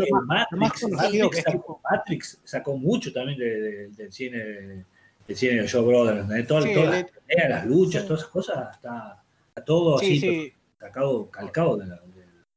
[1.91, 4.85] Matrix, sacó, mucho también del cine
[5.27, 6.27] del cine de Joe Brothers.
[6.27, 6.47] ¿no?
[6.47, 7.07] todas, las,
[7.49, 9.23] las luchas, todas esas cosas, está,
[9.65, 12.01] todo así sacado, calcado de la.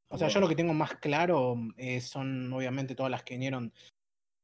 [0.10, 3.72] o sea, yo lo que tengo más claro eh, son obviamente todas las que vinieron.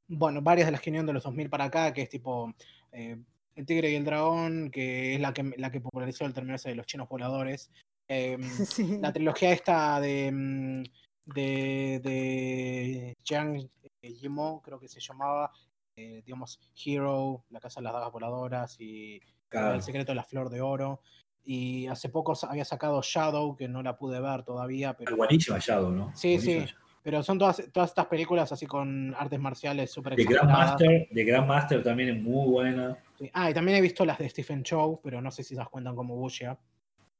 [0.07, 2.53] Bueno, varias de las que vinieron de los 2000 para acá, que es tipo.
[2.91, 3.17] Eh,
[3.59, 6.75] el Tigre y el Dragón, que es la que, la que popularizó el término de
[6.75, 7.69] los chinos voladores.
[8.07, 8.41] Em,
[9.01, 10.83] la trilogía esta de, mm,
[11.25, 13.69] de, de Jiang
[14.01, 15.51] Yimou, creo que se llamaba,
[15.95, 19.19] eh, digamos, Hero, La Casa de las Dagas Voladoras y
[19.51, 21.01] El Secreto de la Flor de Oro.
[21.43, 24.93] Y hace poco había sacado Shadow, que no la pude ver todavía.
[24.93, 25.17] Pero...
[25.17, 26.15] Buenísima Shadow, ¿no?
[26.15, 26.65] Sí, sí.
[27.01, 31.83] Pero son todas, todas estas películas así con artes marciales súper De Grandmaster, de Grandmaster
[31.83, 32.97] también es muy buena.
[33.33, 35.95] Ah, y también he visto las de Stephen Chow, pero no sé si las cuentan
[35.95, 36.57] como Bushia.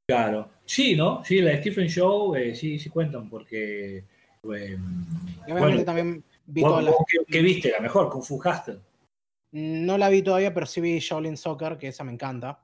[0.06, 0.50] Claro.
[0.64, 1.22] Sí, ¿no?
[1.24, 3.98] Sí, las de Stephen Chow eh, sí, sí cuentan, porque.
[3.98, 4.78] Eh,
[5.46, 6.94] y obviamente también vi todas las...
[7.28, 7.70] ¿qué, viste?
[7.70, 8.80] La mejor, Kung Fu Hustle.
[9.52, 12.60] No la vi todavía, pero sí vi Shaolin Soccer, que esa me encanta.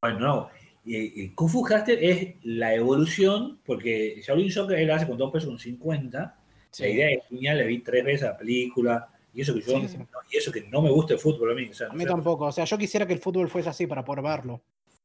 [0.00, 0.50] Bueno, no.
[0.84, 5.48] Y, Kung Fu Hustle es la evolución, porque Shaolin Soccer él hace con dos pesos
[5.50, 6.38] un 50.
[6.78, 10.06] La idea es genial, le vi tres veces la película y eso que yo, No,
[10.30, 11.70] y eso que no me gusta el fútbol a mí.
[11.90, 12.46] a mí tampoco.
[12.46, 14.62] O sea, yo quisiera que el fútbol fuese así para poder verlo.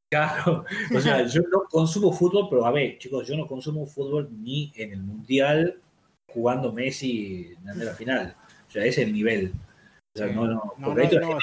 [0.09, 0.63] Claro,
[0.95, 4.71] o sea, yo no consumo fútbol, pero a ver, chicos, yo no consumo fútbol ni
[4.75, 5.81] en el mundial
[6.27, 8.33] jugando Messi en la final.
[8.69, 9.51] O sea, ese es el nivel.
[10.15, 10.73] O sea, no, no.
[10.77, 11.39] No, no, no.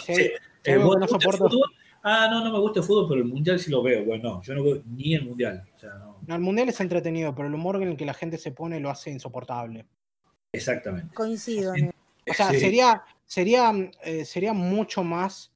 [2.03, 4.03] Ah, no, no me gusta el fútbol, pero el mundial sí lo veo.
[4.03, 5.63] Bueno, no, yo no veo ni el mundial.
[5.75, 5.91] O sea,
[6.27, 6.35] no.
[6.35, 8.89] el mundial es entretenido, pero el humor en el que la gente se pone lo
[8.89, 9.85] hace insoportable.
[10.55, 11.15] Exactamente.
[11.15, 11.75] Coincido.
[12.31, 13.73] O sea, sería, sería,
[14.05, 15.53] eh, sería mucho más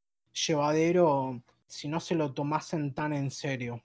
[0.47, 3.83] llevadero si no se lo tomasen tan en serio.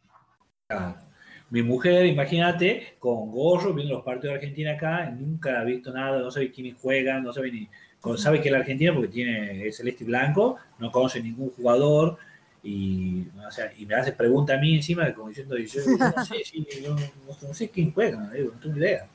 [1.50, 6.20] Mi mujer, imagínate, con gorro, viendo los partidos de Argentina acá, nunca ha visto nada,
[6.20, 7.70] no sabe quiénes juegan, no sabe ni.
[8.18, 12.18] Sabe que la Argentina porque tiene celeste y blanco, no conoce ningún jugador
[12.64, 13.26] y,
[13.78, 16.36] y me hace pregunta a mí encima, como diciendo, yo, no sé,
[17.42, 19.08] no, sé quién juega, no tengo idea.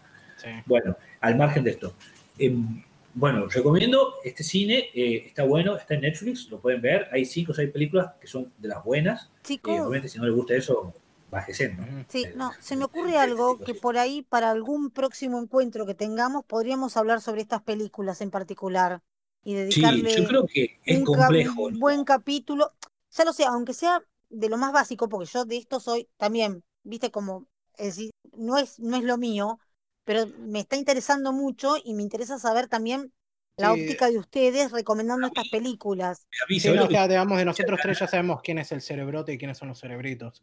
[0.66, 1.94] Bueno, al margen de esto.
[2.38, 2.82] Em,
[3.14, 7.08] bueno, recomiendo este cine, eh, está bueno, está en Netflix, lo pueden ver.
[7.12, 9.30] Hay cinco o seis películas que son de las buenas.
[9.42, 9.80] Chicos.
[9.80, 10.94] obviamente, si no les gusta eso,
[11.30, 12.04] bájese, ¿no?
[12.08, 16.44] Sí, no, se me ocurre algo que por ahí, para algún próximo encuentro que tengamos,
[16.44, 19.02] podríamos hablar sobre estas películas en particular
[19.44, 22.72] y dedicarle sí, yo creo que es un, complejo, un buen capítulo.
[23.10, 26.62] Ya lo sé, aunque sea de lo más básico, porque yo de esto soy también,
[26.82, 27.46] viste, como,
[27.76, 29.58] es decir, no es, no es lo mío,
[30.04, 33.12] pero me está interesando mucho y me interesa saber también
[33.56, 36.26] la óptica de ustedes recomendando estas películas.
[36.48, 39.68] Sí, no, digamos, de nosotros tres ya sabemos quién es el cerebrote y quiénes son
[39.68, 40.42] los cerebritos.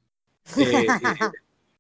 [0.57, 0.88] Eh,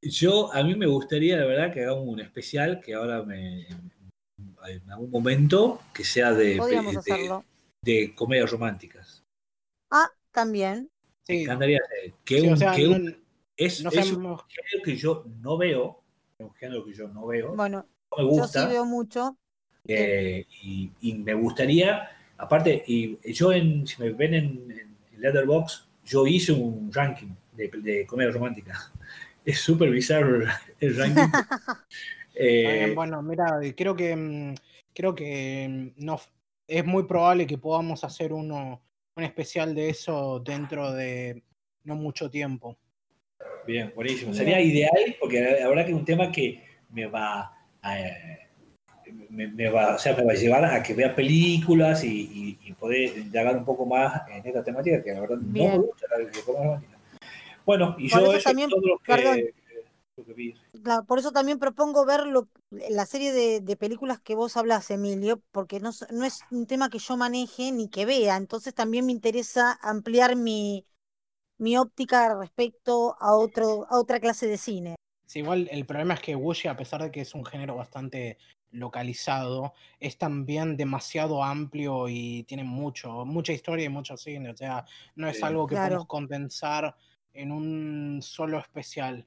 [0.01, 3.67] eh, yo, a mí me gustaría, de verdad, que hagamos un especial que ahora me,
[3.67, 7.41] en algún momento, que sea de, de,
[7.81, 9.23] de, comedias románticas.
[9.91, 10.89] Ah, también.
[11.23, 11.33] Sí.
[11.33, 11.79] Me encantaría
[12.23, 13.15] que, un, que
[13.57, 16.03] es, es un género que yo no veo,
[16.39, 17.55] un género que yo no veo.
[17.55, 17.85] Bueno,
[18.17, 19.37] me gusta, yo sí veo mucho.
[19.87, 26.53] Eh, y, me gustaría, aparte, y yo en, si me ven en, Letterboxd, yo hice
[26.53, 28.73] un ranking de, de comedia romántica.
[29.45, 30.45] Es súper bizarro
[30.79, 31.21] el ranking.
[32.41, 34.55] Eh, bueno, mira, creo que mm,
[34.93, 36.21] creo que mm, no
[36.67, 38.81] es muy probable que podamos hacer uno
[39.17, 41.43] un especial de eso dentro de
[41.83, 42.77] no mucho tiempo.
[43.65, 44.33] Bien, buenísimo.
[44.33, 47.95] Sería ideal porque la verdad que es un tema que me va a,
[49.29, 53.57] me, va, o sea, me va a llevar a que vea películas y, poder indagar
[53.57, 56.81] un poco más en esta temática que la verdad no me gusta la
[57.65, 59.53] Bueno, y yo eso también, todo lo que,
[61.07, 62.21] por eso también propongo ver
[62.69, 66.99] la serie de, películas que vos hablas, Emilio, porque no, no es un tema que
[66.99, 70.85] yo maneje ni que vea, entonces también me interesa ampliar mi,
[71.59, 74.95] mi óptica respecto a, otro, a otra clase de cine.
[75.25, 78.37] Sí, igual el problema es que Wuxi, a pesar de que es un género bastante
[78.71, 84.49] localizado, es también demasiado amplio y tiene mucho, mucha historia y mucho cine.
[84.49, 84.85] O sea,
[85.15, 86.95] no es algo que podemos condensar
[87.33, 89.25] en un solo especial.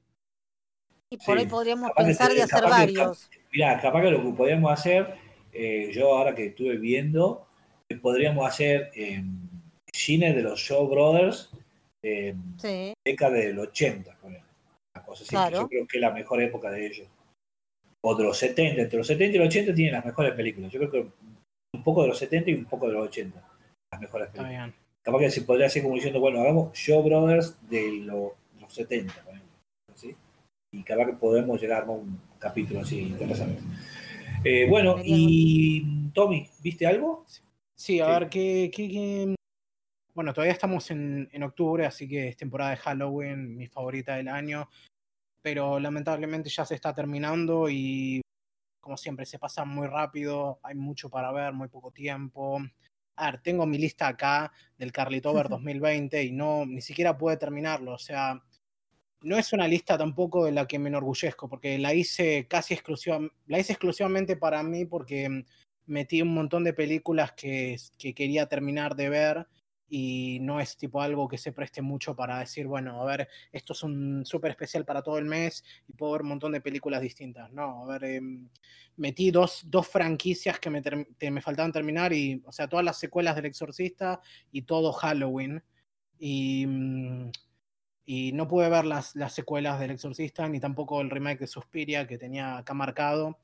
[1.09, 3.29] Y por ahí podríamos pensar de, hacer varios.
[3.51, 5.15] Mira, capaz que lo que podríamos hacer,
[5.51, 7.47] eh, yo ahora que estuve viendo,
[7.87, 9.23] eh, podríamos hacer eh,
[9.91, 11.51] cine de los Show Brothers,
[12.03, 12.35] eh,
[13.05, 14.17] década del 80,
[15.51, 17.07] yo creo que es la mejor época de ellos.
[18.05, 20.71] O de los 70, entre los 70 y los 80 tienen las mejores películas.
[20.71, 21.07] Yo creo que
[21.73, 23.41] un poco de los 70 y un poco de los 80,
[23.91, 24.73] las mejores películas.
[25.01, 28.31] Capaz que se podría hacer como diciendo, bueno, hagamos Show Brothers de los,
[28.67, 29.13] 70,
[30.71, 33.61] y capaz que podemos llegar a un capítulo así interesante.
[34.43, 37.25] Eh, bueno, y Tommy, ¿viste algo?
[37.75, 39.35] Sí, a ver, ¿qué,
[40.13, 44.27] Bueno, todavía estamos en, en, octubre, así que es temporada de Halloween, mi favorita del
[44.27, 44.69] año,
[45.41, 48.21] pero lamentablemente ya se está terminando y
[48.79, 52.59] como siempre se pasa muy rápido, hay mucho para ver, muy poco tiempo.
[53.15, 57.93] A ver, tengo mi lista acá del Carlitover 2020 y no, ni siquiera pude terminarlo,
[57.93, 58.43] o sea,
[59.21, 63.19] no es una lista tampoco de la que me enorgullezco, porque la hice casi exclusiva,
[63.47, 65.45] la hice exclusivamente para mí porque
[65.85, 69.47] metí un montón de películas que, que, quería terminar de ver
[69.95, 73.73] y no es tipo algo que se preste mucho para decir, bueno, a ver, esto
[73.73, 76.99] es un súper especial para todo el mes y puedo ver un montón de películas
[76.99, 77.51] distintas.
[77.51, 78.49] No, a ver, em,
[78.97, 80.81] metí dos, dos franquicias que me,
[81.29, 84.19] me faltaban terminar y, o sea, todas las secuelas del Exorcista
[84.51, 85.63] y todo Halloween.
[86.17, 86.65] Y...
[86.65, 87.31] Mm,
[88.05, 92.05] y no pude ver las, las secuelas del Exorcista ni tampoco el remake de Suspiria
[92.05, 93.39] que tenía acá marcado,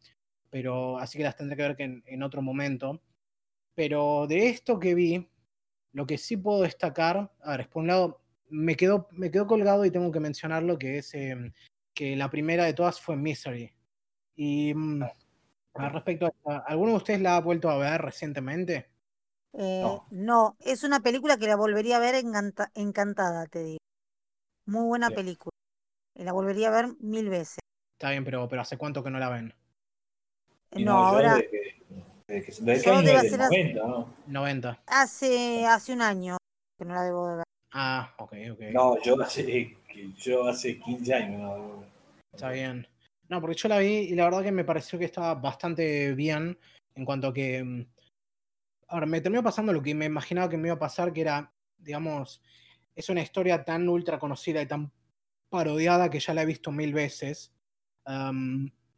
[0.50, 3.02] pero así que las tendré que ver que en, otro momento.
[3.74, 5.30] Pero de esto que vi,
[5.94, 9.86] lo que sí puedo destacar, a ver, por un lado, me quedó, me quedó colgado
[9.86, 11.52] y tengo que mencionarlo, que es em,
[11.94, 13.74] que la primera de todas fue Misery.
[14.36, 15.04] Y mm,
[15.76, 18.90] respecto a esta, ¿alguno de ustedes la ha vuelto a ver recientemente?
[19.54, 20.56] Eh, no.
[20.60, 23.80] es una película que la volvería a ver encantada, te digo.
[24.66, 25.52] Muy buena película.
[26.14, 27.60] La volvería a ver mil veces.
[27.98, 29.54] Está bien, pero, pero ¿hace cuánto que no la ven?
[30.72, 31.36] No, ahora.
[31.36, 31.79] Desde que,
[32.30, 34.14] desde 90, ¿no?
[34.28, 34.80] 90.
[34.86, 36.38] Hace, hace un año
[36.78, 37.44] que no la debo de ver.
[37.74, 38.60] Ah, ok, ok.
[38.72, 39.76] No, yo hace,
[40.18, 41.84] yo hace 15 años no
[42.32, 42.88] Está bien.
[43.28, 46.58] No, porque yo la vi y la verdad que me pareció que estaba bastante bien
[46.96, 47.64] en cuanto a que.
[47.64, 47.86] Mm,
[48.88, 51.52] ahora, me terminó pasando lo que me imaginaba que me iba a pasar, que era,
[51.78, 52.42] digamos,
[52.96, 54.92] es una historia tan ultra conocida y tan
[55.50, 57.52] parodiada que ya la he visto mil veces.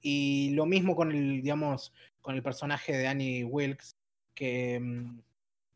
[0.01, 3.95] y lo mismo con el, digamos, con el personaje de Annie Wilkes,
[4.33, 5.19] que mm,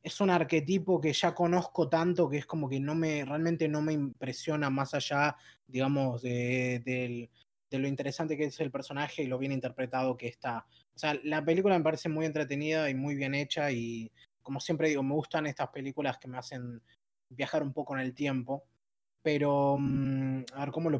[0.06, 3.82] es un arquetipo que ya conozco tanto que es como que no me, realmente no
[3.82, 5.36] me impresiona más allá,
[5.68, 10.66] digamos, de, de, lo interesante que es el personaje y lo bien interpretado que está.
[10.96, 14.10] O sea, la película me parece muy entretenida y muy bien hecha y
[14.42, 16.82] como siempre digo, me gustan estas películas que me hacen
[17.30, 18.64] viajar un poco en el tiempo.
[19.24, 21.00] Pero, mm, a ver, ¿cómo lo...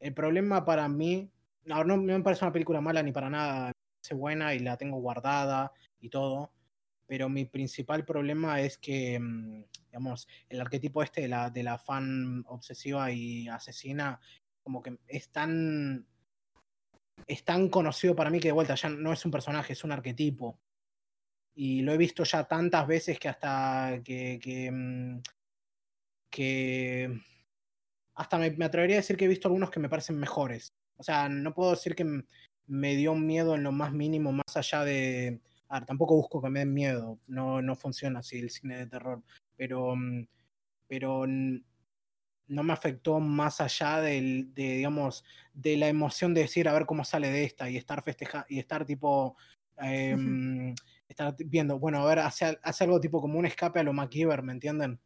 [0.00, 1.30] El problema para mí,
[1.64, 3.72] no, no me parece una película mala ni para nada,
[4.14, 6.52] buena y la tengo guardada y todo,
[7.06, 11.78] pero mi principal problema es que, mm, digamos, el arquetipo este de la, de la
[11.78, 14.20] fan obsesiva y asesina,
[14.62, 16.06] como que es tan,
[17.26, 19.92] es tan conocido para mí que de vuelta ya no es un personaje, es un
[19.92, 20.58] arquetipo
[21.60, 25.20] y lo he visto ya tantas veces que hasta que, que, mm,
[28.14, 30.72] hasta me, atrevería a decir que he visto algunos que me parecen mejores.
[30.96, 32.04] O sea, no puedo decir que
[32.68, 35.40] me dio miedo en lo más mínimo, más allá de...
[35.68, 38.86] A ver, tampoco busco que me den miedo, no, no funciona así el cine de
[38.86, 39.22] terror,
[39.56, 40.26] pero, mm,
[40.86, 46.72] pero no me afectó más allá del, de, digamos, de la emoción de decir a
[46.72, 49.36] ver cómo sale de esta y estar festejando y estar tipo...
[49.78, 50.74] Em,
[51.08, 54.42] estar viendo, bueno, a ver, hace, hace algo tipo como un escape a lo MacGyver,
[54.42, 55.00] ¿me entienden?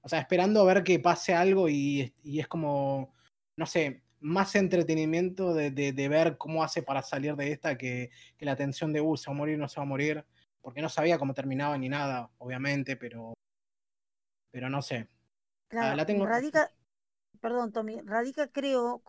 [0.00, 3.12] O sea, esperando a ver que pase algo y, y es como,
[3.56, 8.44] no sé, más entretenimiento de, de, ver cómo hace para salir de esta que, que
[8.44, 10.24] la tensión de, uh, se va a morir, no se va a morir,
[10.60, 13.34] porque no sabía cómo terminaba ni nada, obviamente, pero,
[14.50, 15.08] pero no sé.
[15.70, 16.26] Ah, la tengo.
[16.26, 16.72] Radica,
[17.40, 19.02] perdón, Tommy, Radica creo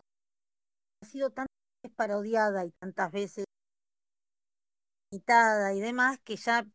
[1.02, 3.44] ha sido tantas veces parodiada y tantas veces
[5.10, 6.66] imitada y demás que ya,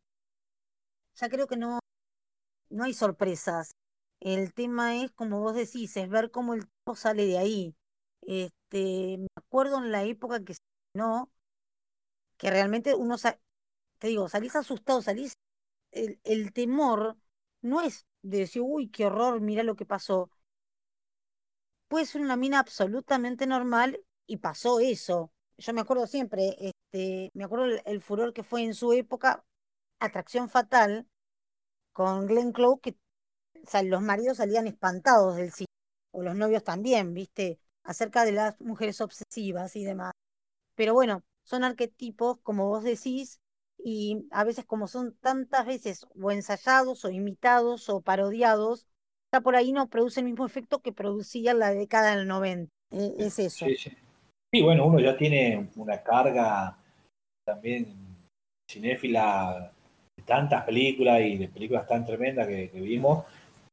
[1.15, 1.79] ya creo que no,
[2.69, 3.71] no hay sorpresas.
[4.19, 7.75] El tema es, como vos decís, es ver cómo el tipo sale de ahí.
[8.28, 10.55] Este, me acuerdo en la época que
[10.93, 11.32] no,
[12.38, 13.17] que realmente uno,
[13.99, 15.38] te digo, salís asustado, salís,
[15.91, 17.17] el, temor
[17.61, 20.30] no es de decir, uy, qué horror, mira lo que pasó.
[21.88, 25.32] Puede ser una mina absolutamente normal y pasó eso.
[25.57, 29.45] Yo me acuerdo siempre, este, me acuerdo el, furor que fue en su época,
[29.99, 31.07] Atracción Fatal,
[31.93, 32.97] con Glenn Close, que
[33.84, 35.67] los maridos salían espantados del cine,
[36.11, 37.59] o los novios también, ¿viste?
[37.86, 40.11] Acerca de las mujeres obsesivas y demás.
[40.75, 43.39] Pero bueno, son arquetipos, como vos decís,
[43.77, 48.88] y a veces como son tantas veces o ensayados o imitados o parodiados,
[49.31, 52.71] ya por ahí no produce el mismo efecto que producía en la década del 90.
[52.91, 53.65] E, es eso.
[53.65, 54.61] Sí, sí.
[54.61, 56.77] bueno, uno ya tiene una carga
[57.45, 57.95] también
[58.69, 59.71] cinéfila
[60.17, 63.25] de tantas películas y de películas tan tremendas que, vimos,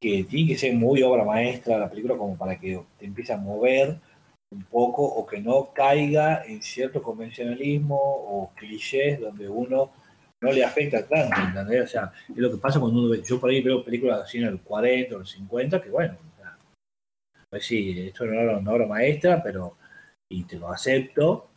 [0.03, 3.37] que tiene que ser muy obra maestra la película como para que te empiece a
[3.37, 3.99] mover
[4.51, 9.93] un poco o que no caiga en cierto convencionalismo o clichés donde uno
[10.41, 11.85] no le afecta tanto, ¿entendés?
[11.85, 14.39] O sea, es lo que pasa cuando uno ve, yo por ahí veo películas así
[14.39, 16.19] en el 40 o el 50, que bueno,
[17.49, 19.77] pues sí, esto no era una obra maestra, pero,
[20.29, 21.49] y te lo acepto,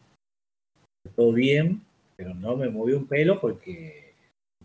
[1.16, 1.82] todo bien,
[2.16, 4.14] pero no me movió un pelo porque,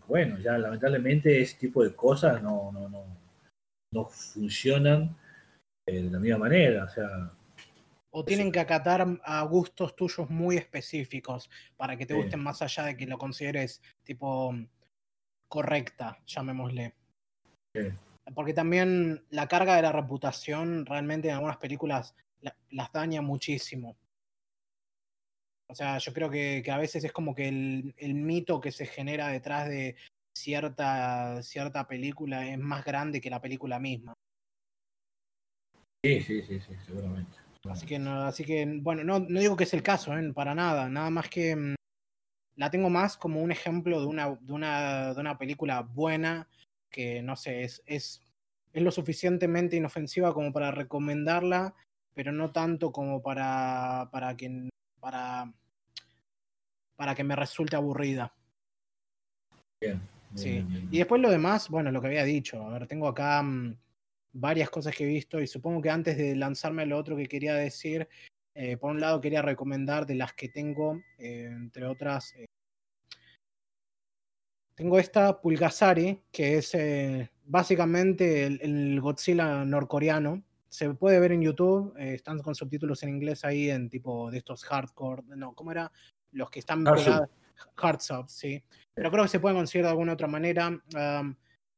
[0.07, 3.20] bueno, ya lamentablemente ese tipo de cosas no, no, no,
[3.91, 5.15] no funcionan
[5.85, 7.31] eh, de la misma manera, o sea,
[8.13, 12.83] o tienen que acatar a gustos tuyos muy específicos para que te gusten más allá
[12.83, 14.53] de que lo consideres tipo
[15.47, 16.93] correcta, llamémosle.
[18.35, 22.13] Porque también la carga de la reputación realmente en algunas películas
[22.69, 23.97] las daña muchísimo.
[25.67, 28.85] O sea, yo creo que, a veces es como que el, el, mito que se
[28.85, 29.95] genera detrás de
[30.33, 34.13] cierta, cierta película es más grande que la película misma.
[36.03, 37.37] Sí, sí, sí, sí, seguramente.
[37.69, 40.33] Así que, no, así que bueno, no, no digo que es el caso, ¿eh?
[40.33, 40.89] para nada.
[40.89, 41.75] Nada más que mm,
[42.55, 46.47] la tengo más como un ejemplo de una, de una, de una película buena
[46.89, 48.21] que, no sé, es, es,
[48.73, 51.75] es, lo suficientemente inofensiva como para recomendarla,
[52.13, 54.69] pero no tanto como para, para, que,
[54.99, 55.53] para,
[56.95, 58.33] para que me resulte aburrida.
[59.79, 60.01] Bien.
[60.35, 60.65] Sí.
[60.91, 62.61] Y después lo demás, bueno, lo que había dicho.
[62.63, 63.41] A ver, tengo acá.
[63.41, 63.75] Mm,
[64.33, 67.27] varias cosas que he visto y supongo que antes de lanzarme a lo otro que
[67.27, 68.07] quería decir,
[68.53, 72.45] eh, por un lado quería recomendar de las que tengo, eh, entre otras, eh,
[74.75, 76.75] tengo esta Pulgasari, que es
[77.45, 80.43] básicamente el, Godzilla norcoreano.
[80.69, 84.63] Se puede ver en YouTube, están con subtítulos en inglés ahí en tipo de estos
[84.63, 85.91] hardcore, no, ¿cómo era?
[86.31, 87.29] Los que están pegados,
[87.77, 88.63] hard sí.
[88.93, 90.71] Pero creo que se puede conseguir de alguna otra manera.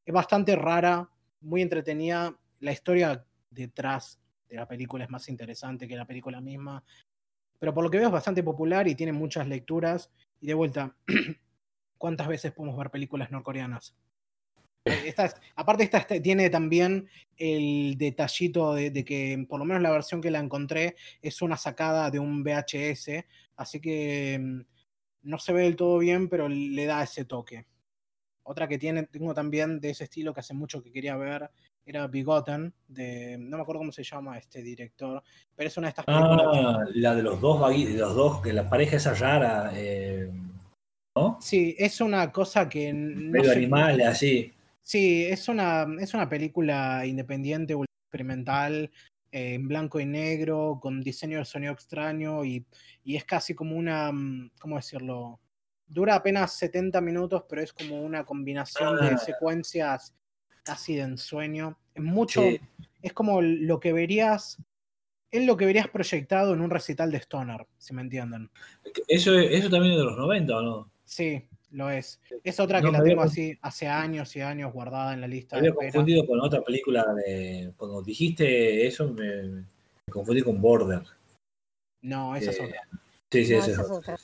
[0.05, 1.09] es bastante rara,
[1.41, 4.19] muy entretenida la historia detrás
[4.49, 6.84] de la película es más interesante que la película misma.
[7.59, 10.11] Pero por lo que veo es bastante popular y tiene muchas lecturas.
[10.39, 10.95] Y de vuelta,
[11.97, 13.95] ¿cuántas veces podemos ver películas norcoreanas?
[14.86, 15.13] Eh,
[15.55, 20.39] aparte, esta, tiene también el detallito de, que, por lo menos la versión que la
[20.39, 23.26] encontré, es una sacada de un VHS.
[23.57, 24.61] Así que mm,
[25.24, 27.65] no se ve del todo bien, pero le da ese toque.
[28.43, 31.49] Otra que tiene, tengo también de ese estilo que hace mucho que quería ver,
[31.86, 35.21] era Bigotten, de, no me acuerdo cómo se llama este director,
[35.55, 36.47] pero es una de estas películas.
[36.53, 40.30] Ah, la de los dos, los dos, que la pareja esa rara, eh,
[41.15, 41.38] ¿no?
[41.41, 42.91] Sí, es una cosa que.
[42.93, 44.53] No animales, así.
[44.82, 48.91] Sí, es una, es una película independiente, experimental,
[49.36, 52.63] en blanco y negro, con diseño de sonido extraño y,
[53.03, 54.11] y es casi como una.
[54.11, 55.39] Mm, ¿Cómo decirlo?
[55.88, 59.17] Dura apenas 70 minutos, pero es como una combinación de ah.
[59.17, 60.13] secuencias
[60.63, 61.79] casi de ensueño.
[61.95, 62.43] Es mucho,
[63.01, 64.61] es como lo que verías,
[65.31, 68.51] es lo que verías proyectado en un recital de Stoner, si me entienden.
[69.07, 70.91] Eso, eso también es de los 90, ¿o no?
[71.05, 72.21] Sí, lo es.
[72.43, 75.59] Es otra que la tengo así hace años y años guardada en la lista.
[75.59, 77.74] Me había confundido con otra película de.
[77.78, 79.65] Cuando dijiste eso, me,
[80.09, 81.03] confundí con Border.
[82.01, 82.82] No, esa es otra.
[83.32, 84.17] Sí, sí, esa es otra.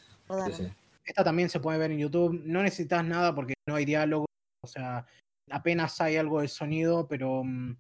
[1.03, 2.41] Esta también se puede ver en YouTube.
[2.45, 4.25] No necesitas nada porque no hay diálogo.
[4.63, 5.05] O sea,
[5.49, 7.75] apenas hay algo de sonido, pero mm,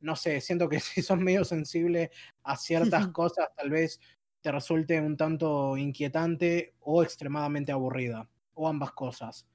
[0.00, 2.10] no sé, siento que si sos medio sensible
[2.44, 4.00] a ciertas cosas, tal vez
[4.42, 9.46] te resulte un tanto inquietante o extremadamente aburrida, o ambas cosas.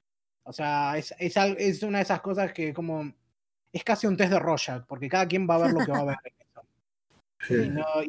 [0.44, 3.12] O sea, es, es, es una de esas cosas que como
[3.72, 5.98] es casi un test de Rorschach, porque cada quien va a ver lo que va
[5.98, 6.16] a ver.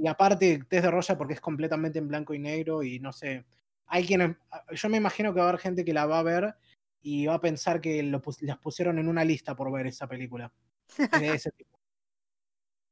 [0.02, 3.46] Y, aparte, test de Rorschach porque es completamente en blanco y negro y no sé.
[3.86, 4.36] Hay quienes,
[4.72, 6.56] yo me imagino que va a haber gente que la va a ver
[7.02, 10.52] y va a pensar que las pusieron en una lista por ver esa película.
[10.98, 10.98] De
[11.36, 11.78] ese tipo.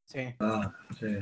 [0.05, 0.35] Sí.
[0.39, 1.17] Ah, sí.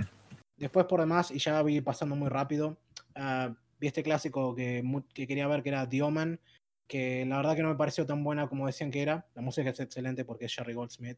[0.57, 2.77] Después, por demás, y ya vi pasando muy rápido,
[3.15, 6.39] ah, vi este clásico que, que, quería ver, que era The Omen,
[6.87, 9.27] que la verdad que no me pareció tan buena como decían que era.
[9.33, 11.17] La música es excelente porque es Jerry Goldsmith.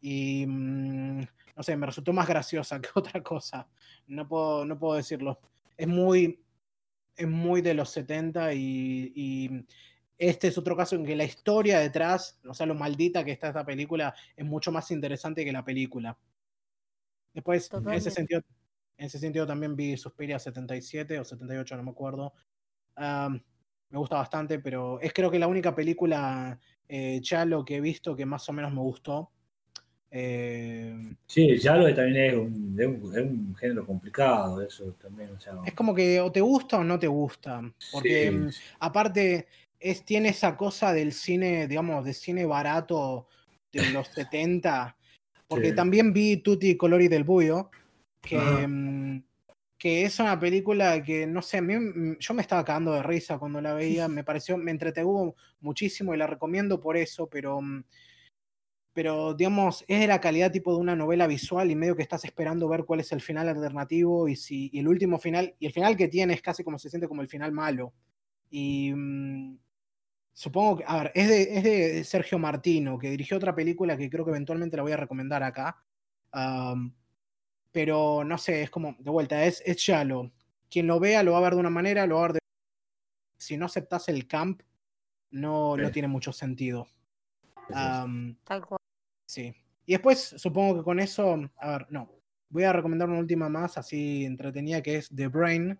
[0.00, 1.20] Y mm,
[1.56, 3.68] no sé, me resultó más graciosa que otra cosa.
[4.06, 5.40] No puedo, no puedo decirlo.
[5.76, 6.42] Es muy,
[7.16, 9.66] es muy de los 70 y, y
[10.18, 13.48] este es otro caso en que la historia detrás, o sea, lo maldita que está
[13.48, 16.16] esta película, es mucho más interesante que la película.
[17.34, 18.42] Después, en ese sentido,
[18.96, 22.34] en ese sentido también vi Suspiria 77 o 78, no me acuerdo.
[23.92, 28.16] Me gusta bastante, pero es creo que la única película eh, Chalo que he visto
[28.16, 29.30] que más o menos me gustó.
[30.10, 35.30] Eh, sí, Chalo también es un, es, un, género complicado, eso también.
[35.64, 37.62] Es como que o te gusta o no te gusta.
[37.92, 38.48] Porque mm,
[38.80, 39.46] aparte
[39.78, 43.28] es, tiene esa cosa del cine, digamos, de cine barato
[43.70, 44.96] de los 70
[45.52, 47.70] porque también vi Tutti Colori del Buio,
[48.22, 48.38] que,
[49.82, 53.02] que es una película que, no sé, a mí, mm, yo me estaba cagando de
[53.02, 57.60] risa cuando la veía, me pareció, me entretuvo muchísimo y la recomiendo por eso, pero,
[57.60, 57.82] mm,
[58.92, 62.24] pero digamos, es de la calidad tipo de una novela visual y medio que estás
[62.24, 65.96] esperando ver cuál es el final alternativo y si el último final, y el final
[65.96, 67.92] que tiene es casi como se siente como el final malo.
[68.50, 68.92] Y,
[70.32, 74.08] Supongo que, a ver, es de, es de, Sergio Martino, que dirigió otra película que
[74.08, 75.84] creo que eventualmente la voy a recomendar acá.
[77.72, 80.30] Pero no sé, es como, de vuelta, es, es Shallow.
[80.70, 82.38] Quien lo vea lo va a ver de una manera, lo va a ver de...
[83.36, 84.62] Si no aceptas el camp,
[85.30, 86.86] no, no tiene mucho sentido.
[87.68, 88.80] Tal cual.
[89.26, 89.54] Sí.
[89.86, 92.10] Y después, supongo que con eso, a ver, no.
[92.50, 95.78] Voy a recomendar una última más, así entretenida, que es The Brain,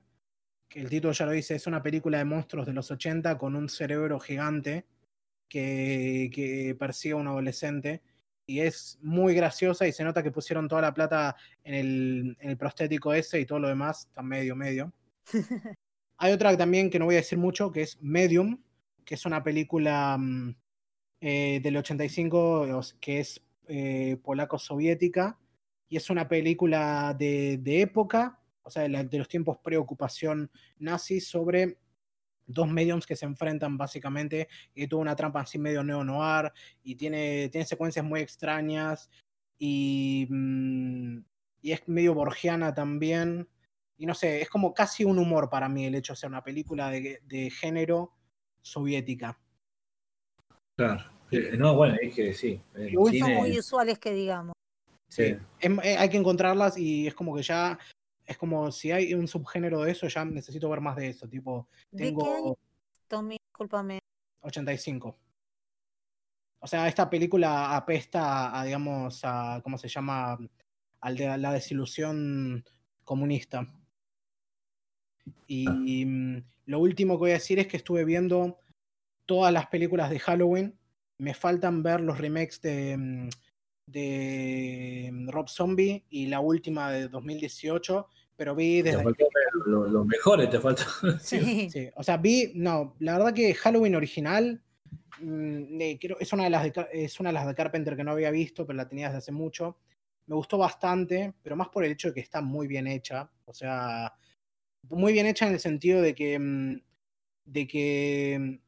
[0.75, 3.69] el título ya lo dice, es una película de monstruos de los 80 con un
[3.69, 4.87] cerebro gigante
[5.49, 8.03] que, persigue a un adolescente.
[8.47, 12.51] Y es muy graciosa y se nota que pusieron toda la plata en el, en
[12.51, 14.93] el prostético ese y todo lo demás está medio, medio.
[16.19, 18.63] Hay otra también que no voy a decir mucho, que es Medium,
[19.05, 20.55] que es una película mm,
[21.21, 25.39] eh, del 85 que es eh, polaco-soviética
[25.89, 31.79] y es una película de, de época o sea, de, los tiempos preocupación nazi sobre
[32.47, 37.49] dos mediums que se enfrentan básicamente y tuvo una trampa así medio neo-noir y tiene,
[37.49, 39.11] tiene secuencias muy extrañas
[39.59, 41.19] y, mm,
[41.63, 43.49] y es medio borgiana también.
[43.97, 46.43] Y no sé, es como casi un humor para mí el hecho de ser una
[46.43, 48.13] película de, de género
[48.61, 49.39] soviética.
[50.77, 51.05] Claro,
[51.59, 52.61] no, bueno, es que sí.
[52.75, 54.55] Son muy usuales que digamos.
[55.09, 57.79] Sí, eh, hay que encontrarlas y es como que ya
[58.33, 61.29] es como si hay un subgénero de eso, ya necesito ver más de eso.
[61.29, 62.59] Tipo, tengo.
[63.09, 63.99] Tommy, discúlpame.
[64.41, 65.17] 85.
[66.61, 70.39] O sea, esta película apesta a, digamos, a, ¿cómo se llama?
[71.15, 72.65] De la desilusión
[73.05, 73.67] comunista.
[75.47, 78.59] Y, y mm, lo último que voy a decir es que estuve viendo
[79.27, 80.79] todas las películas de Halloween.
[81.19, 83.29] Me faltan ver los remakes de, mm,
[83.87, 89.05] de mm, Rob Zombie y la última de 2018, pero vi desde...
[89.67, 90.87] Los mejores te faltan.
[91.21, 91.69] sí.
[91.71, 91.89] sí.
[91.95, 94.63] o sea, vi, no, la verdad que Halloween original
[95.21, 98.31] mm, es, una de las de, es una de las de Carpenter que no había
[98.31, 99.79] visto, pero la tenía desde hace mucho.
[100.27, 103.31] Me gustó bastante, pero más por el hecho de que está muy bien hecha.
[103.45, 104.13] O sea,
[104.89, 106.81] muy bien hecha en el sentido de que, mm,
[107.45, 108.61] de que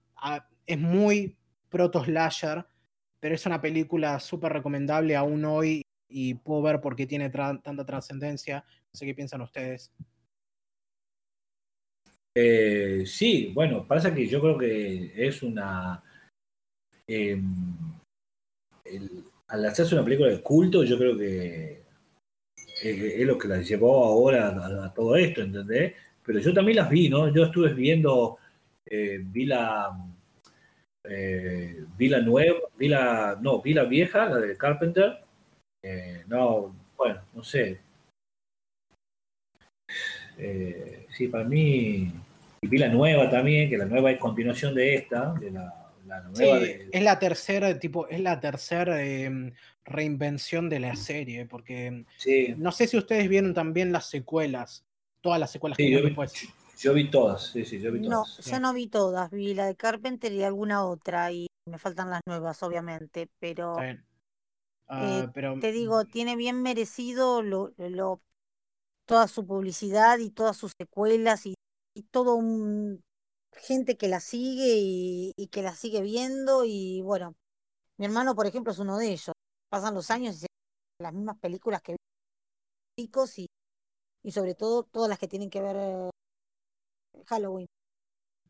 [0.66, 1.36] es muy
[1.69, 2.66] proto-slasher,
[3.20, 7.85] pero es una película súper recomendable aún hoy y puedo ver por qué tiene tanta
[7.85, 8.65] trascendencia.
[8.95, 9.93] Sé qué piensan ustedes.
[12.37, 16.03] Eh, sí, bueno, pasa que yo creo que es una...
[17.07, 17.45] Em,
[19.49, 21.83] al hacerse una película de culto, yo creo que
[22.83, 25.95] es, lo que la llevó ahora a, todo esto, ¿entendés?
[26.25, 27.33] Pero yo también las vi, ¿no?
[27.33, 28.39] Yo estuve viendo,
[28.87, 29.93] eh, vi la
[31.05, 35.19] eh, vi la nueva, vi la, no, vi la vieja, la de Carpenter.
[35.83, 37.81] Eh, no, bueno, no sé.
[40.39, 42.11] Eh, sí, para mí,
[42.61, 45.73] y vi la nueva también, que la nueva es continuación de esta, de la,
[46.31, 46.61] nueva.
[46.93, 49.52] Es la tercera, tipo, es la tercera em,
[49.85, 52.05] reinvención de la serie, porque
[52.56, 54.85] no sé si ustedes vieron también las secuelas,
[55.20, 56.32] todas las secuelas que después.
[56.78, 58.39] Yo vi todas, sí, sí, yo vi todas.
[58.44, 62.11] No, yo no vi todas, vi la de Carpenter y alguna otra, y me faltan
[62.11, 63.77] las nuevas, obviamente, pero
[64.89, 65.59] Ah, pero...
[65.61, 67.73] Te digo, tiene bien merecido lo,
[69.07, 71.55] toda su publicidad y todas sus secuelas y,
[72.11, 73.03] todo un
[73.53, 74.75] gente que la sigue
[75.37, 77.35] y, que la sigue viendo y bueno,
[77.99, 79.33] mi hermano por ejemplo es uno de ellos.
[79.71, 80.47] Pasan los años y se
[81.01, 81.97] las mismas películas que
[82.99, 83.47] chicos y,
[84.23, 86.11] y sobre todo todas las que tienen que ver eh,
[87.27, 87.67] Halloween.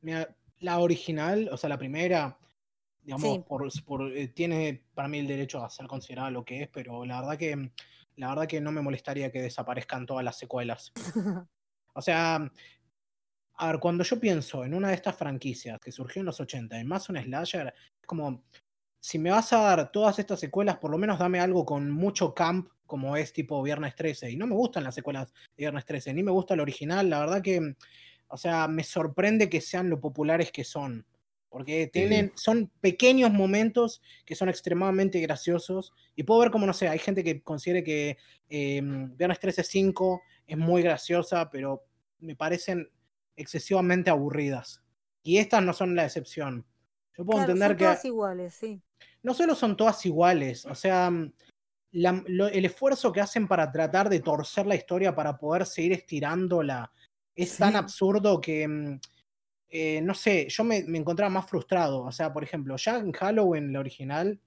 [0.01, 2.39] Mira, la original, o sea, la primera,
[3.03, 3.39] digamos,
[3.85, 7.21] por, eh, tiene para mí el derecho a ser considerada lo que es, pero la
[7.21, 7.71] verdad que
[8.17, 10.93] la verdad que no me molestaría que desaparezcan todas las secuelas.
[11.95, 12.51] o sea,
[13.57, 16.79] a ver, cuando yo pienso en una de estas franquicias que surgió en los 80,
[16.79, 18.45] y más un slasher, es como,
[19.01, 22.35] si me vas a dar todas estas secuelas, por lo menos dame algo con mucho
[22.35, 24.31] camp, como es tipo Viernes 13.
[24.31, 27.09] Y no me gustan las secuelas de Viernes 13, ni me gusta el original.
[27.09, 27.75] La verdad que,
[28.29, 31.07] o sea, me sorprende que sean lo populares que son
[31.55, 35.93] porque tienen, son pequeños momentos que son extremadamente graciosos.
[36.17, 38.19] Y puedo ver como, no sé, hay gente que considere que
[38.49, 41.85] eh, Viernes 13.5 es muy graciosa, pero
[42.19, 42.91] me parecen
[43.37, 44.83] excesivamente aburridas.
[45.23, 46.67] Y estas no son la excepción.
[47.17, 47.85] Yo puedo entender son que.
[47.85, 48.83] Todas iguales, sí.
[49.23, 51.09] No solo son todas iguales, o sea,
[51.93, 56.91] el esfuerzo que hacen para tratar de torcer la historia para poder seguir estirándola
[57.37, 58.99] es tan absurdo que mm,
[59.77, 62.03] eh, no sé, yo me, encontraba más frustrado.
[62.05, 64.41] O sea, por ejemplo, ya en Halloween, la original,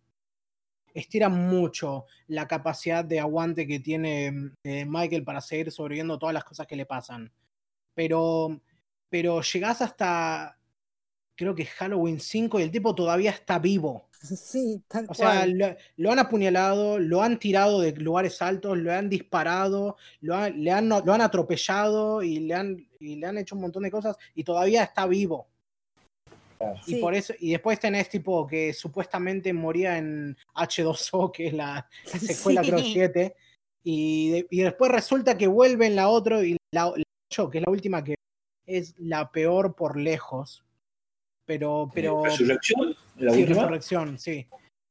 [0.93, 6.45] estira mucho la capacidad de aguante que tiene eh, Michael para seguir sobreviviendo todas las
[6.45, 7.29] cosas que le pasan.
[7.93, 8.61] Pero,
[9.09, 10.57] pero llegás hasta,
[11.35, 14.06] creo que Halloween 5 y el tipo todavía está vivo.
[14.21, 19.09] Sí, tal O sea, lo, han apuñalado, lo han tirado de lugares altos, lo han
[19.09, 23.61] disparado, lo, le han, lo han atropellado y le han, y le han hecho un
[23.61, 25.47] montón de cosas y todavía está vivo.
[26.87, 31.87] Y por eso, y después tenés tipo que supuestamente moría en H2O, que es la,
[32.19, 32.93] secuela sí.
[32.93, 33.35] 7,
[33.83, 37.63] y, y, después resulta que vuelve en la otra, y la, la 8, que es
[37.63, 38.15] la última que
[38.65, 40.63] es la peor por lejos.
[41.45, 42.25] Pero, pero.
[42.25, 42.95] ¿Resurrección?
[43.17, 44.47] ¿La sí, Resurrección, sí.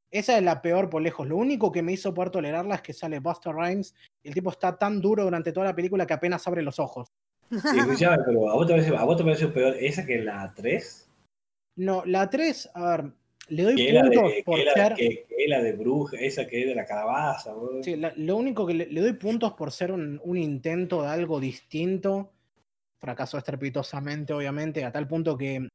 [0.09, 1.27] Esa es la peor por lejos.
[1.27, 3.93] Lo único que me hizo poder tolerarla es que sale Buster Rhymes
[4.23, 7.11] y el tipo está tan duro durante toda la película que apenas abre los ojos.
[7.97, 11.09] Sí, pero ¿a vos, te parece, ¿a vos te parece peor esa que la 3?
[11.77, 13.11] No, la 3, a ver,
[13.49, 14.93] le doy puntos por ser.
[14.95, 17.53] Que, es la de bruja, esa que es de la calabaza.
[17.83, 22.31] Sí, lo único que le, doy puntos por ser un, un, intento de algo distinto.
[22.99, 25.69] Fracasó estrepitosamente, obviamente, a tal punto que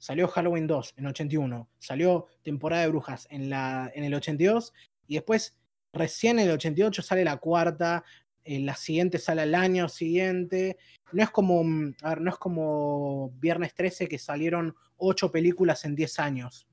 [0.00, 4.72] salió Halloween 2 en 81, salió Temporada de Brujas en, la, en el 82,
[5.06, 5.56] y después,
[5.92, 8.04] recién en el 88, sale la cuarta,
[8.44, 10.78] en la siguiente sale el año siguiente.
[11.12, 16.18] No es como, mm, no es como Viernes 13 que salieron 8 películas en 10
[16.18, 16.66] años.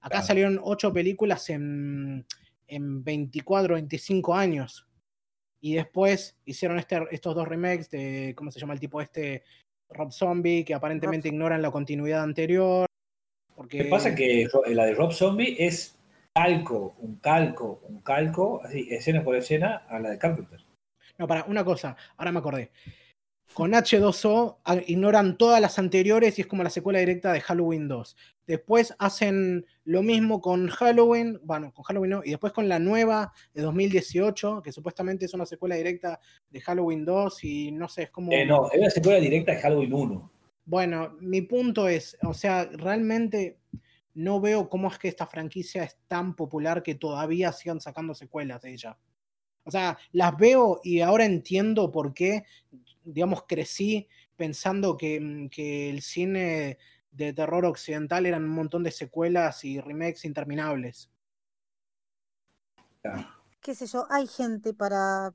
[0.00, 2.26] Acá salieron 8 películas en,
[2.66, 4.86] en 24, 25 años.
[5.60, 9.44] Y después hicieron este, estos dos remakes de, ¿cómo se llama el tipo este?
[9.90, 12.86] Rob Zombie, que aparentemente ignoran la continuidad anterior.
[13.54, 13.78] Porque...
[13.78, 15.98] Lo que pasa que la de Rob Zombie es
[16.34, 20.60] calco, un calco, un calco, así, escena por escena, a la de Carpenter.
[21.18, 22.70] No, para, una cosa, ahora me acordé.
[23.54, 28.16] Con H2O ignoran todas las anteriores y es como la secuela directa de Halloween 2.
[28.46, 33.32] Después hacen lo mismo con Halloween, bueno, con Halloween no, y después con la nueva
[33.54, 38.10] de 2018, que supuestamente es una secuela directa de Halloween 2 y no sé, es
[38.10, 38.32] como...
[38.32, 40.32] Eh, no, es una secuela directa de Halloween 1.
[40.64, 43.58] Bueno, mi punto es, o sea, realmente
[44.14, 48.62] no veo cómo es que esta franquicia es tan popular que todavía sigan sacando secuelas
[48.62, 48.98] de ella.
[49.64, 52.44] O sea, las veo y ahora entiendo por qué
[53.04, 56.78] digamos, crecí pensando que, mm, que, el cine
[57.12, 61.10] de terror occidental eran un montón de secuelas y remakes interminables.
[63.60, 65.34] Qué sé yo, hay gente para...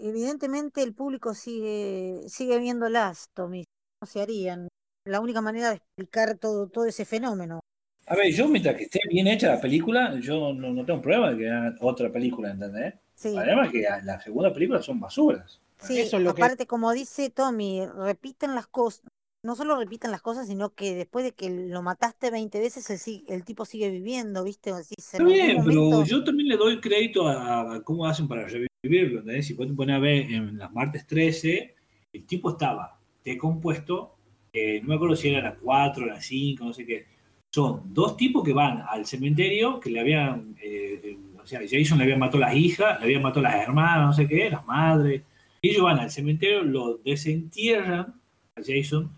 [0.00, 3.64] Evidentemente el público sigue, sigue viéndolas, Tommy.
[4.00, 4.68] No se harían.
[5.04, 7.60] La única manera de explicar todo, todo ese fenómeno.
[8.06, 11.30] A ver, yo mientras que esté bien hecha la película, yo no, no tengo problema
[11.30, 12.94] de que hagan otra película, ¿entendés?
[13.14, 13.36] Sí.
[13.36, 15.60] Además que la segunda película son basuras.
[15.86, 19.02] Sí, Eso es lo aparte, como dice Tommy, repiten las cosas.
[19.44, 23.24] No solo repiten las cosas, sino que después de que lo mataste 20 veces, el,
[23.26, 24.72] el tipo sigue viviendo, ¿viste?
[24.96, 29.18] Está bien, pero yo también le doy crédito a, cómo hacen para revivirlo.
[29.18, 29.46] ¿entendés?
[29.46, 31.74] Si pueden poner a ver en las martes 13,
[32.12, 34.14] el tipo estaba decompuesto,
[34.52, 37.06] eh, no me acuerdo si era la 4, la 5, no sé qué.
[37.52, 41.98] Son dos tipos que van al cementerio, que le habían, eh, eh, o sea, Jason
[41.98, 44.48] le habían matado a las hijas, le habían matado a las hermanas, no sé qué,
[44.50, 45.22] las madres
[45.62, 48.20] ellos van al cementerio, lo desentierran
[48.56, 49.10] a Jason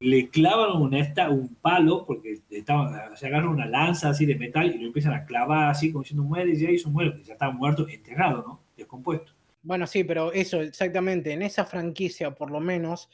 [0.00, 4.74] le clavan una esta, un palo, porque estaban, se agarran una lanza así de metal
[4.74, 8.44] y lo empiezan a clavar así, como diciendo muere Jason, muere, ya está muerto, enterrado,
[8.46, 8.60] ¿no?
[8.76, 9.32] Descompuesto.
[9.62, 13.08] Bueno, sí, pero eso, exactamente, en esa franquicia, por lo menos,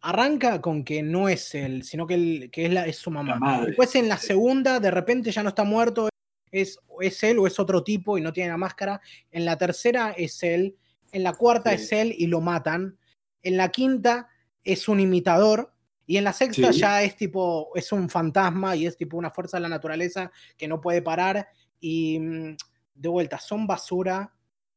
[0.00, 3.64] arranca con que no es él, sino que, que es, la, es su mamá.
[3.66, 6.08] Después en la segunda, de repente ya no está muerto,
[6.50, 9.00] es, es él o es otro tipo y no tiene la máscara.
[9.30, 10.76] En la tercera es él.
[11.12, 12.98] En la cuarta es él y lo matan.
[13.42, 14.28] En la quinta
[14.64, 15.72] es un imitador
[16.06, 19.56] y en la sexta ya es tipo, es un fantasma y es tipo una fuerza
[19.56, 21.48] de la naturaleza que no puede parar.
[21.80, 22.56] Y mm,
[22.94, 24.34] de vuelta, son basura,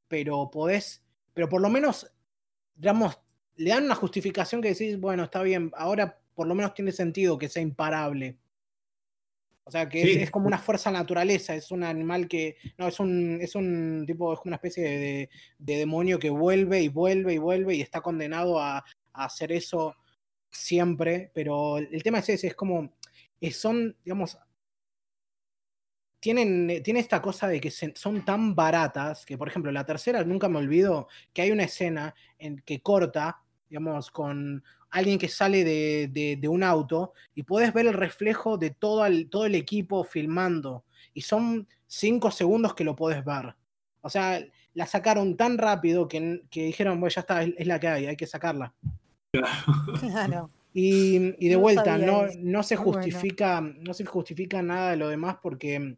[0.07, 1.03] pero podés,
[1.33, 2.11] pero por lo menos,
[2.75, 3.19] digamos,
[3.55, 7.37] le dan una justificación que decís, bueno, está bien, ahora por lo menos tiene sentido
[7.37, 8.37] que sea imparable.
[9.67, 12.55] O sea, que es, como una fuerza naturaleza, es un animal que.
[12.77, 16.87] No, es un, es un tipo, es como una especie de, demonio que vuelve y
[16.87, 19.95] vuelve y vuelve y está condenado a, a hacer eso
[20.51, 22.93] siempre, pero el tema es ese, es como,
[23.41, 24.37] eh, son, digamos,
[26.19, 30.23] tienen, eh, tiene esta cosa de que son tan baratas que, por ejemplo, la tercera
[30.23, 34.63] nunca me olvido que hay una escena en que corta, digamos, con
[34.95, 39.29] alguien que sale de, de, un auto y puedes ver el reflejo de todo el,
[39.29, 40.85] todo el equipo filmando.
[41.13, 43.55] Y son cinco segundos que lo puedes ver.
[43.99, 44.41] O sea,
[44.73, 48.15] la sacaron tan rápido que, que dijeron, bueno, ya está, es la que hay, hay
[48.15, 48.73] que sacarla.
[50.77, 55.95] Y, de vuelta, no, no, se justifica, no se justifica nada de lo demás porque,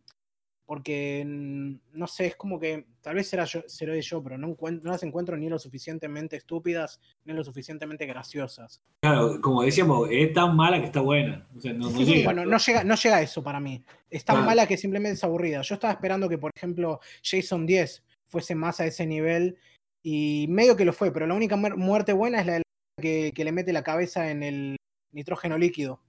[0.67, 4.91] porque no sé, es como que tal vez será yo, seré yo, pero no, no
[4.91, 8.81] las encuentro ni lo suficientemente estúpidas ni lo suficientemente graciosas.
[9.01, 11.47] Claro, como decíamos, es tan mala que está buena.
[11.53, 12.25] no, llega.
[12.25, 13.81] Bueno, no llega, no llega a eso para mí.
[14.09, 15.61] Es tan mala que simplemente es aburrida.
[15.61, 19.57] Yo estaba esperando que, por ejemplo, Jason 10 fuese más a ese nivel
[20.03, 22.53] y medio que lo fue, pero la única muerte buena es la
[22.97, 24.75] de que, le mete la cabeza en el
[25.13, 26.01] nitrógeno líquido.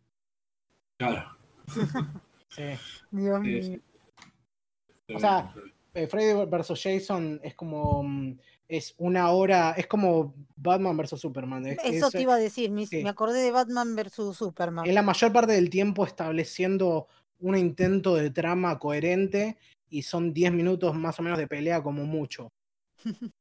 [0.99, 1.39] Claro.
[2.49, 2.63] sí.
[3.13, 3.81] Dios mío.
[5.15, 5.53] O sea,
[5.95, 6.81] eh, Freddy vs.
[6.83, 8.03] Jason es como.
[8.03, 9.73] Mm, es una hora.
[9.77, 11.21] Es como Batman vs.
[11.21, 11.67] Superman.
[11.67, 12.71] Eso te iba a decir.
[12.71, 14.37] Me, acordé de Batman vs.
[14.37, 14.87] Superman.
[14.87, 17.09] Es la mayor parte del tiempo estableciendo
[17.41, 19.57] un intento de trama coherente
[19.89, 22.53] y son 10 minutos más o menos de pelea como mucho.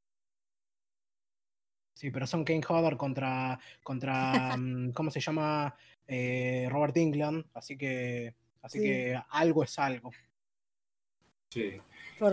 [1.98, 5.76] Sí, pero son Kane Hodder contra, contra mm, ¿cómo se llama?
[6.06, 10.12] Eh, Robert England, así que, así que algo es algo.
[11.50, 11.74] Sí.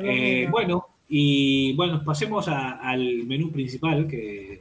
[0.03, 4.61] Eh, bueno, y bueno, pasemos al menú principal, que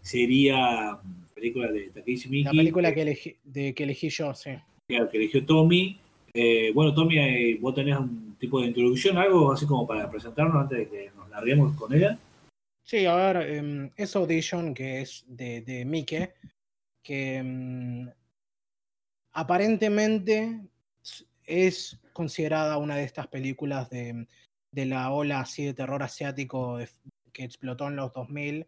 [0.00, 0.98] sería
[1.34, 2.44] película de Takeshi Miki.
[2.44, 4.50] La película que elegí, de, que elegí yo, sí.
[4.88, 5.98] Que eligió Tommy.
[6.34, 10.78] Eh, bueno, Tommy, vos tenés un tipo de introducción, algo así como para presentarnos antes
[10.78, 12.18] de que nos larguemos con ella.
[12.84, 16.34] Sí, a ver, em, es Audition, que es de, de Mike,
[17.02, 18.10] que em,
[19.32, 20.60] aparentemente
[21.46, 24.26] es considerada una de estas películas de,
[24.72, 26.78] de la ola así de terror asiático
[27.32, 28.66] que explotó en los 2000,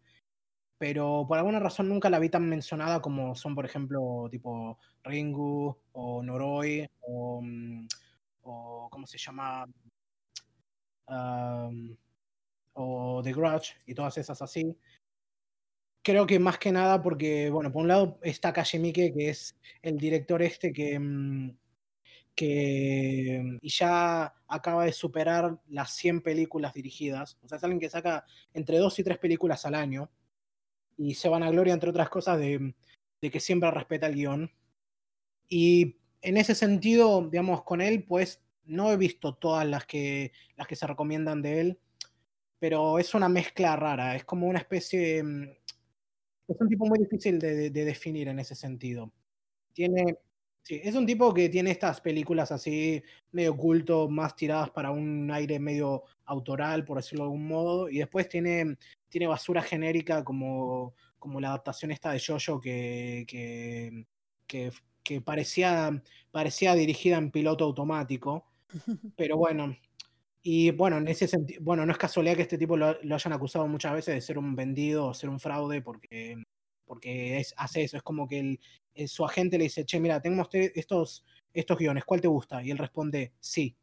[0.78, 5.76] pero por alguna razón nunca la vi tan mencionada como son, por ejemplo, tipo Ringu
[5.92, 7.86] o Noroi o, mm,
[8.42, 9.66] o ¿cómo se llama?
[12.74, 14.76] o The Grudge y todas esas así.
[16.02, 19.96] Creo que más que nada porque, bueno, por un lado está Kashimike, que es el
[19.96, 21.56] director este que, mm,
[22.34, 27.38] que y ya acaba de superar las 100 películas dirigidas.
[27.42, 30.10] O sea, es alguien que saca entre 2 y 3 películas al año.
[30.96, 32.74] Y se van a gloria, entre otras cosas, de,
[33.20, 34.52] de que siempre respeta el guion.
[35.48, 40.66] Y en ese sentido, digamos, con él, pues no he visto todas las que, las
[40.66, 41.78] que se recomiendan de él
[42.64, 45.22] pero es una mezcla rara, es como una especie...
[45.22, 45.50] Mm,
[46.48, 49.12] es un tipo muy difícil de, definir en ese sentido.
[49.74, 50.16] Tiene...
[50.66, 55.30] Sí, es un tipo que tiene estas películas así medio culto, más tiradas para un
[55.30, 58.78] aire medio autoral, por decirlo de algún modo, y después tiene,
[59.10, 64.06] tiene basura genérica como, como la adaptación esta de Jojo que, que,
[64.46, 64.72] que,
[65.02, 68.46] que parecía, parecía dirigida en piloto automático.
[69.16, 69.76] Pero bueno,
[70.42, 73.66] y bueno, en ese sentido, bueno, no es casualidad que este tipo lo, hayan acusado
[73.66, 76.36] muchas veces de ser un vendido o ser un fraude porque,
[76.84, 77.96] porque es, hace eso.
[77.96, 78.58] Es como que
[78.94, 82.62] el, su agente le dice, che, mira, tenemos estos, estos guiones, ¿cuál te gusta?
[82.62, 83.76] Y él responde, sí.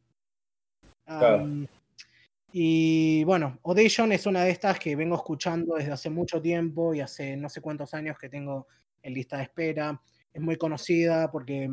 [2.54, 7.02] y bueno, Audition es una de estas que vengo escuchando desde hace mucho tiempo y
[7.02, 8.68] hace no sé cuántos años que tengo
[9.02, 10.02] en lista de espera.
[10.34, 11.70] Es muy conocida porque,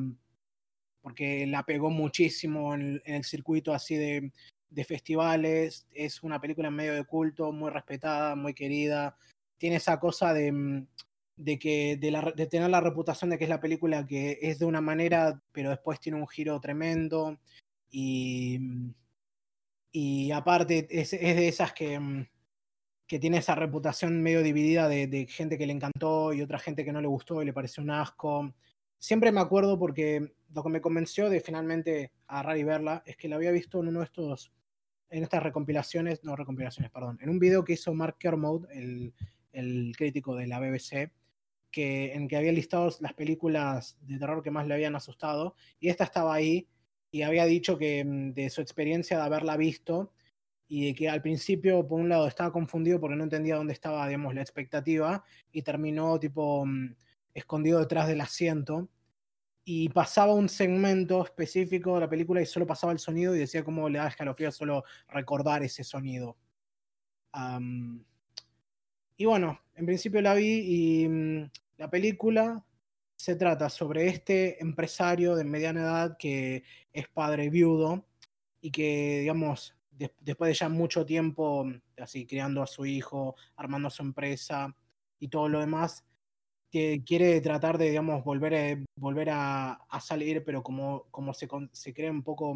[1.01, 4.33] porque la pegó muchísimo en el circuito así de,
[4.71, 9.17] de festivales, es una película en medio de culto, muy respetada, muy querida,
[9.57, 10.87] tiene esa cosa de, mm,
[11.39, 14.81] de que de, tener la reputación de que es la película que es de una
[14.81, 17.39] manera, pero después tiene un giro tremendo.
[17.91, 18.59] Y,
[19.93, 22.27] y aparte es, de esas que, mm,
[23.07, 26.93] que, tiene esa reputación medio dividida de, gente que le encantó y otra gente que
[26.93, 28.53] no le gustó y le pareció un asco.
[28.99, 33.29] Siempre me acuerdo porque lo que me convenció de finalmente agarrar y verla es que
[33.29, 34.53] la había visto en uno de estos,
[35.09, 39.15] en estas recompilaciones, no recompilaciones, perdón, en un video que hizo Mark Kermode, el,
[39.53, 41.11] el crítico de la BBC,
[41.71, 45.89] que, en que había listado las películas de terror que más le habían asustado, y
[45.89, 46.69] esta estaba ahí,
[47.11, 50.13] y había dicho que mm, de su experiencia de haberla visto,
[50.69, 54.35] y que al principio, por un lado, estaba confundido porque no entendía dónde estaba, digamos,
[54.35, 56.95] la expectativa, y terminó tipo mm,
[57.35, 58.89] escondido detrás del asiento,
[59.71, 63.63] y pasaba un segmento específico de la película y solo pasaba el sonido y decía
[63.63, 66.39] cómo le da escalofríos solo recordar ese sonido.
[69.19, 72.65] Y bueno, en principio la vi y mm, la película
[73.17, 78.05] se trata sobre este empresario de mediana edad que es padre viudo
[78.61, 79.77] y que, digamos,
[80.21, 84.75] después de ya mucho tiempo mm, así criando a su hijo, armando su empresa
[85.21, 86.05] y todo lo demás,
[86.71, 91.95] que quiere tratar de, digamos, volver, a, volver a, salir, pero como, como se, se
[91.95, 92.55] cree un poco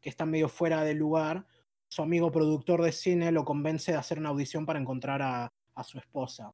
[0.00, 1.46] que está medio fuera del lugar,
[1.88, 5.84] su amigo productor de cine lo convence de hacer una audición para encontrar a, a
[5.84, 6.52] su esposa.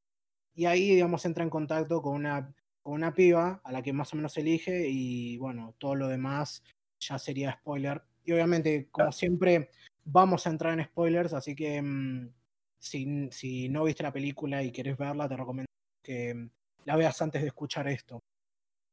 [0.55, 4.13] Y ahí, digamos, entra en contacto con una, con una piba a la que más
[4.13, 6.63] o menos elige y bueno, todo lo demás
[6.99, 8.03] ya sería spoiler.
[8.25, 9.71] Y obviamente, como siempre,
[10.05, 12.31] vamos a entrar en spoilers, así que mm,
[12.79, 15.71] si, si, no viste la película y quieres verla, te recomiendo
[16.03, 16.51] que mm,
[16.85, 18.21] la veas antes de escuchar esto.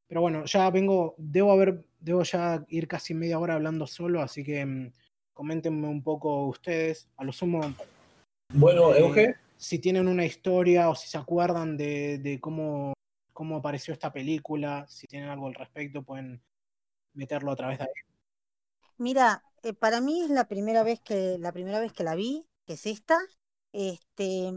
[0.08, 4.44] Pero bueno, ya vengo, debo haber, debo ya ir casi media hora hablando solo, así
[4.44, 4.92] que mm,
[5.34, 7.08] coméntenme un poco ustedes.
[7.16, 7.60] A lo sumo.
[8.54, 12.92] Bueno, eh, Euge si tienen una historia o si se acuerdan de, cómo,
[13.32, 16.42] cómo apareció esta película, si tienen algo al respecto, pueden
[17.14, 17.90] meterlo a través de ahí.
[18.98, 22.46] Mira, eh, para mí es la primera vez que la primera vez que la vi,
[22.66, 23.18] que es esta.
[23.72, 24.52] Este,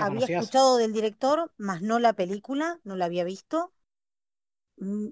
[0.00, 3.72] había escuchado del director, más no la película, no la había visto.
[4.76, 5.08] Mm,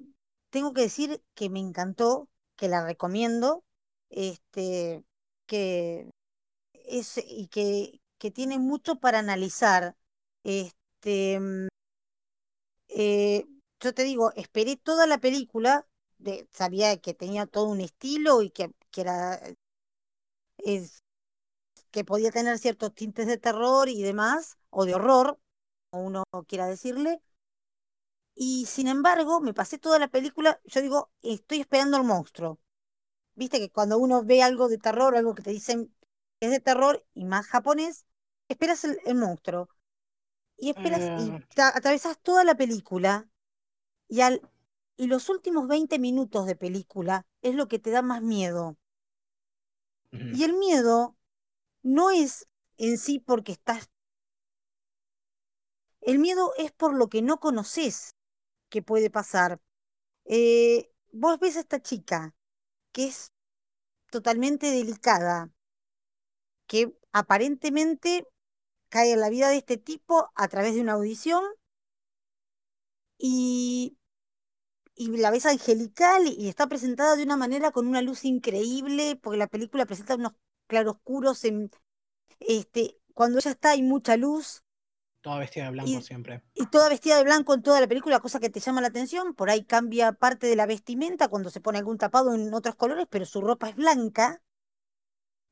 [0.51, 3.65] tengo que decir que me encantó, que la recomiendo,
[4.11, 5.05] este,
[5.47, 6.11] que
[6.73, 9.97] es y que que tiene mucho para analizar.
[10.45, 11.69] Este, mm,
[12.89, 13.45] eh,
[13.81, 15.87] yo te digo, esperé toda la película,
[16.51, 19.39] sabía que tenía todo un estilo y que, que era
[20.59, 21.03] es,
[21.93, 25.39] que podía tener ciertos tintes de terror y demás, o de horror,
[25.91, 27.21] como uno quiera decirle.
[28.35, 32.61] Y sin embargo, me pasé toda la película, yo digo, estoy esperando al monstruo.
[33.35, 35.95] Viste que cuando uno ve algo de terror, algo que te dicen
[36.41, 38.07] es de terror y más japonés,
[38.49, 39.69] esperas el, monstruo
[40.57, 41.47] y esperas y eh.
[41.57, 43.29] atravesas toda la película
[44.09, 44.41] y al
[44.97, 48.77] y los últimos 20 minutos de película es lo que te da más miedo.
[50.13, 51.17] Y el miedo
[51.83, 52.47] no es
[52.77, 53.91] en sí porque estás
[56.05, 58.15] el miedo es por lo que no conoces
[58.69, 59.61] que puede pasar.
[60.27, 62.35] Eh, vos ves a esta chica
[62.93, 63.33] que es
[64.11, 65.51] totalmente delicada,
[66.67, 68.29] que aparentemente
[68.95, 71.43] cae en la vida de este tipo a través de una audición
[73.19, 73.99] y,
[74.95, 79.37] y la ves angelical y está presentada de una manera con una luz increíble, porque
[79.37, 80.35] la película presenta unos
[80.69, 81.73] claroscuros en
[82.39, 84.63] este cuando ella está hay mucha luz.
[85.23, 86.45] Toda vestida de blanco siempre.
[86.55, 89.35] Y toda vestida de blanco en toda la película, cosa que te llama la atención.
[89.35, 93.09] Por ahí cambia parte de la vestimenta cuando se pone algún tapado en otros colores,
[93.11, 94.41] pero su ropa es blanca,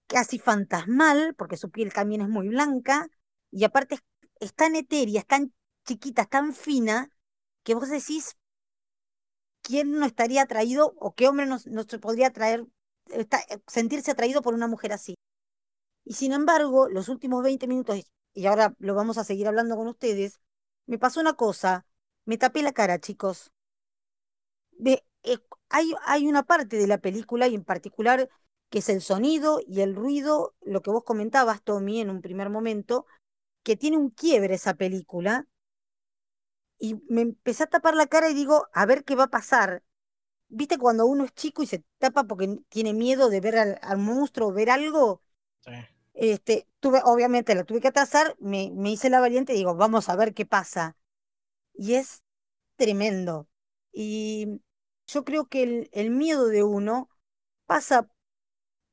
[0.07, 3.11] casi fantasmal, porque su piel también es muy blanca
[3.53, 3.99] y aparte
[4.41, 5.53] es, tan etérea, es tan
[5.87, 7.11] chiquita, es tan fina,
[7.63, 8.37] que vos decís,
[9.61, 12.67] ¿quién no estaría atraído o qué hombre no, se podría atraer,
[13.69, 15.15] sentirse atraído por una mujer así?
[16.05, 18.01] Y sin embargo, los últimos 20 minutos,
[18.35, 20.41] y ahora lo vamos a seguir hablando con ustedes,
[20.87, 21.87] me pasó una cosa,
[22.25, 23.53] me tapé la cara, chicos.
[24.73, 25.39] De, eh,
[25.69, 28.29] hay, hay una parte de la película, y en particular,
[28.71, 32.49] que es el sonido y el ruido, lo que vos comentabas, Tommy, en un primer
[32.49, 33.07] momento,
[33.63, 35.47] que tiene un quiebre esa película.
[36.79, 39.83] Y me empecé a tapar la cara y digo, a ver qué va a pasar.
[40.49, 44.53] ¿Viste cuando uno es chico y se tapa porque tiene miedo de ver al, monstruo,
[44.53, 45.23] ver algo?
[46.13, 50.09] Este, tuve, obviamente la tuve que atrasar, me, me hice la valiente y digo, vamos
[50.09, 50.97] a ver qué pasa.
[51.75, 52.23] Y es
[52.77, 53.49] tremendo.
[53.93, 54.61] Y
[55.07, 57.09] yo creo que el, el miedo de uno
[57.67, 58.11] pasa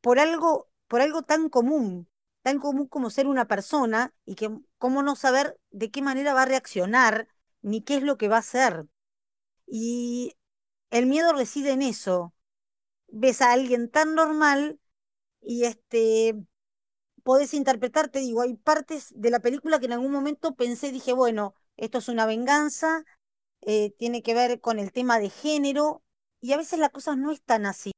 [0.01, 2.07] por algo, por algo tan común,
[2.41, 6.43] tan común como ser una persona y que cómo no saber de qué manera va
[6.43, 7.27] a reaccionar
[7.61, 8.87] ni qué es lo que va a hacer.
[9.67, 10.35] Y
[10.91, 12.33] el miedo reside en eso.
[13.07, 14.79] Ves a alguien tan normal
[15.41, 16.35] y este
[17.23, 21.13] podés interpretar, te digo, hay partes de la película que en algún momento pensé, dije,
[21.13, 23.05] bueno, esto es una venganza,
[23.61, 26.03] eh, tiene que ver con el tema de género,
[26.41, 27.91] y a veces las cosas no están así.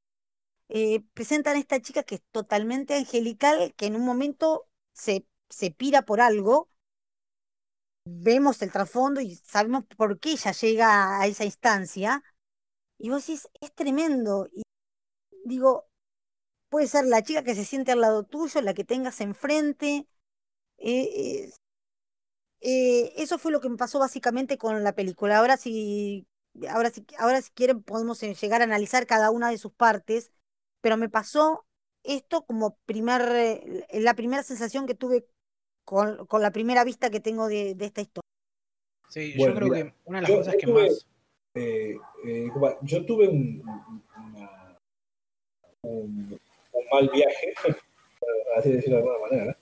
[0.74, 5.70] Eh, presentan a esta chica que es totalmente angelical, que en un momento se, se
[5.70, 6.70] pira por algo,
[8.04, 12.22] vemos el trasfondo y sabemos por qué ella llega a esa instancia,
[12.98, 14.62] y vos decís, es tremendo, y
[15.44, 15.88] digo,
[16.70, 20.08] puede ser la chica que se siente al lado tuyo, la que tengas enfrente,
[20.78, 21.50] eh,
[22.60, 25.38] eh, eso fue lo que me pasó básicamente con la película.
[25.38, 26.26] Ahora si,
[26.68, 30.30] ahora si, ahora si quieren podemos llegar a analizar cada una de sus partes,
[30.82, 31.64] pero me pasó
[32.04, 35.24] esto como primer, eh, la primera sensación que tuve
[35.84, 38.28] con, con, la primera vista que tengo de, de esta historia.
[39.08, 41.06] Sí, yo creo que una de las cosas que más...
[42.82, 43.62] yo tuve un,
[45.82, 46.38] un,
[46.92, 47.54] mal viaje,
[48.56, 49.56] así decirlo de alguna manera.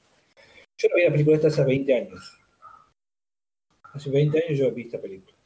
[0.78, 2.40] Yo no vi la película esta hace 20 años
[3.92, 5.36] Hace 20 años yo vi esta película.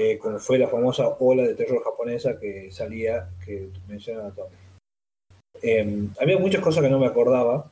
[0.00, 4.67] Eh, como fue la famosa ola de terror japonesa que salía, que mencionaba Tommy.
[5.62, 7.70] Eh, había muchas cosas que no me acordaba.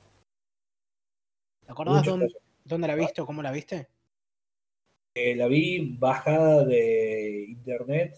[1.65, 2.29] ¿Te acordabas dónde,
[2.65, 3.89] dónde, la viste o cómo la viste?
[5.15, 8.17] Eh, la vi bajada de internet.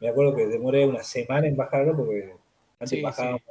[0.00, 2.34] Me acuerdo que demoré una semana en bajarla porque
[2.78, 3.42] antes bajábamos,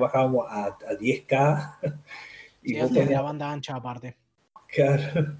[0.00, 1.78] bajábamos a, a 10K.
[2.62, 4.16] y sí, antes de la banda ancha aparte.
[4.68, 5.36] Claro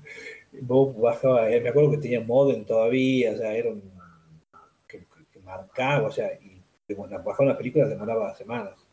[0.63, 3.83] vos bajaba, eh, me acuerdo que tenía modem todavía, o sea, era un,
[4.87, 5.07] que,
[5.43, 6.63] marcaba, o sea, y
[6.95, 8.86] bajar una película demoraba semanas.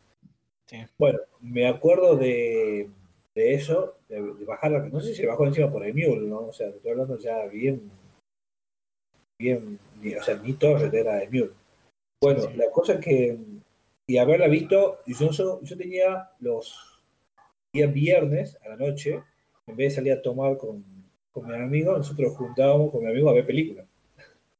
[0.98, 2.88] Bueno, me acuerdo de,
[3.34, 6.46] de eso, de, bajarla, no sé si bajó encima por el Mule, ¿no?
[6.46, 7.90] O sea, estoy hablando ya bien,
[9.38, 9.78] bien,
[10.18, 11.50] o sea, ni torre era de Mule.
[12.22, 13.38] Bueno, la cosa que,
[14.06, 17.02] y haberla visto, yo, yo tenía los
[17.72, 19.22] días viernes a la noche,
[19.66, 20.94] en vez de salir a tomar con
[21.34, 23.84] con mi amigo, nosotros juntábamos con mi amigo a ver películas.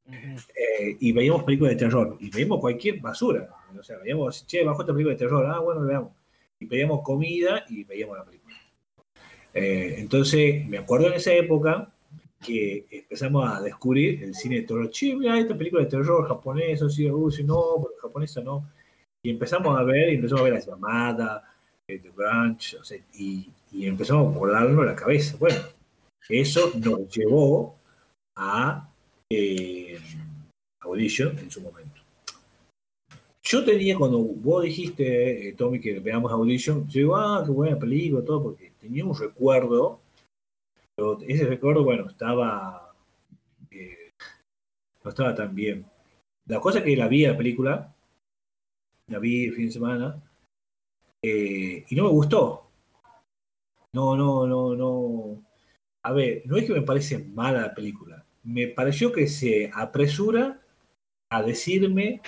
[0.07, 3.49] Eh, y veíamos películas de terror, y veíamos cualquier basura.
[3.79, 6.13] O sea, veíamos, che, bajo esta película de terror, ah, bueno, veamos.
[6.59, 8.55] Y pedíamos comida y veíamos la película.
[9.53, 11.93] Eh, entonces, me acuerdo en esa época
[12.45, 14.91] que empezamos a descubrir el cine de terror.
[14.91, 18.71] Che, mira, esta película de terror japonesa, sí, uh, sí, no, pero japonesa no.
[19.23, 21.55] Y empezamos a ver, y empezamos a ver La Llamada,
[21.89, 22.77] eh, The Branch,
[23.13, 25.37] y empezamos a volarnos la cabeza.
[25.39, 25.61] Bueno,
[26.29, 27.77] eso nos llevó
[28.37, 28.91] a
[29.31, 29.99] eh,
[30.81, 31.94] Audition en su momento.
[33.47, 37.79] Yo tenía, cuando vos dijiste, eh, Tommy, que veamos Audition, yo digo, ah, qué buena
[37.79, 40.01] película, todo, porque tenía un recuerdo,
[40.97, 42.95] pero ese recuerdo, bueno, estaba,
[43.71, 44.13] eh,
[45.03, 45.85] no estaba tan bien.
[46.47, 47.95] La cosa que la vi la película,
[49.09, 50.23] la vi el fin de semana,
[51.23, 52.69] y no me gustó.
[53.93, 55.45] No, no, no, no
[56.05, 60.61] a ver, no es que me parece mala la película, me pareció que se apresura
[61.31, 62.21] a decirme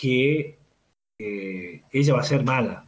[0.00, 0.56] que
[1.18, 2.86] eh, ella va a ser mala.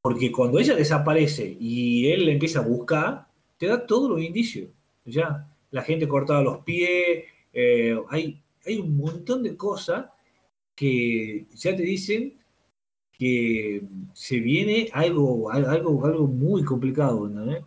[0.00, 3.26] Porque cuando ella desaparece y él le empieza a buscar,
[3.58, 4.70] te da todos los indicios.
[5.04, 10.06] Ya, la gente cortada los pies, eh, hay, hay un montón de cosas
[10.74, 12.38] que ya te dicen
[13.12, 13.82] que
[14.12, 17.66] se viene algo, algo, algo muy complicado, ¿no?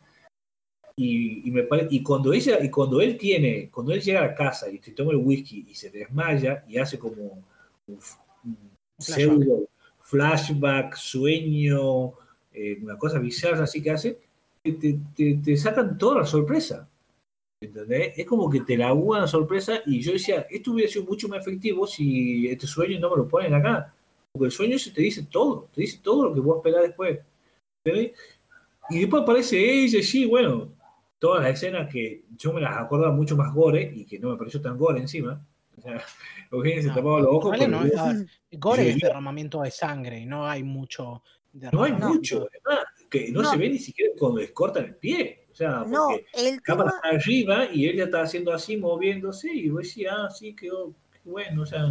[0.95, 4.79] Y, me y cuando ella y cuando él tiene cuando él llega a casa y
[4.79, 7.41] se toma el whisky y se desmaya y hace como
[8.99, 9.67] pseudo
[10.01, 12.13] flashback sueño
[12.51, 14.19] eh, una cosa bizarra así que hace
[14.63, 14.99] te,
[15.43, 16.87] te, sacan toda la sorpresa.
[17.61, 18.13] ¿entendés?
[18.17, 21.41] es como que te la la sorpresa y yo decía esto hubiera sido mucho más
[21.41, 23.93] efectivo si este sueño no me lo ponen acá.
[24.31, 27.19] Porque el sueño se te dice todo te dice todo lo que vos esperás después.
[28.89, 30.69] Y después aparece ella sí bueno
[31.19, 34.37] todas las escenas que yo me las acordaba mucho más gore y que no me
[34.37, 35.45] pareció tan gore encima.
[35.77, 36.01] O sea,
[36.51, 37.67] Eugenio se tapaba los ojos.
[37.67, 37.81] no,
[38.51, 41.23] gore es derramamiento de sangre y no hay mucho.
[41.53, 45.47] No hay mucho, además, que no, se ve ni siquiera cuando les cortan el pie.
[45.51, 49.69] O sea, porque el cámara está arriba y él ya está haciendo así, moviéndose, y
[49.69, 50.93] vos decís, ah, sí, quedó,
[51.25, 51.85] bueno, o sea,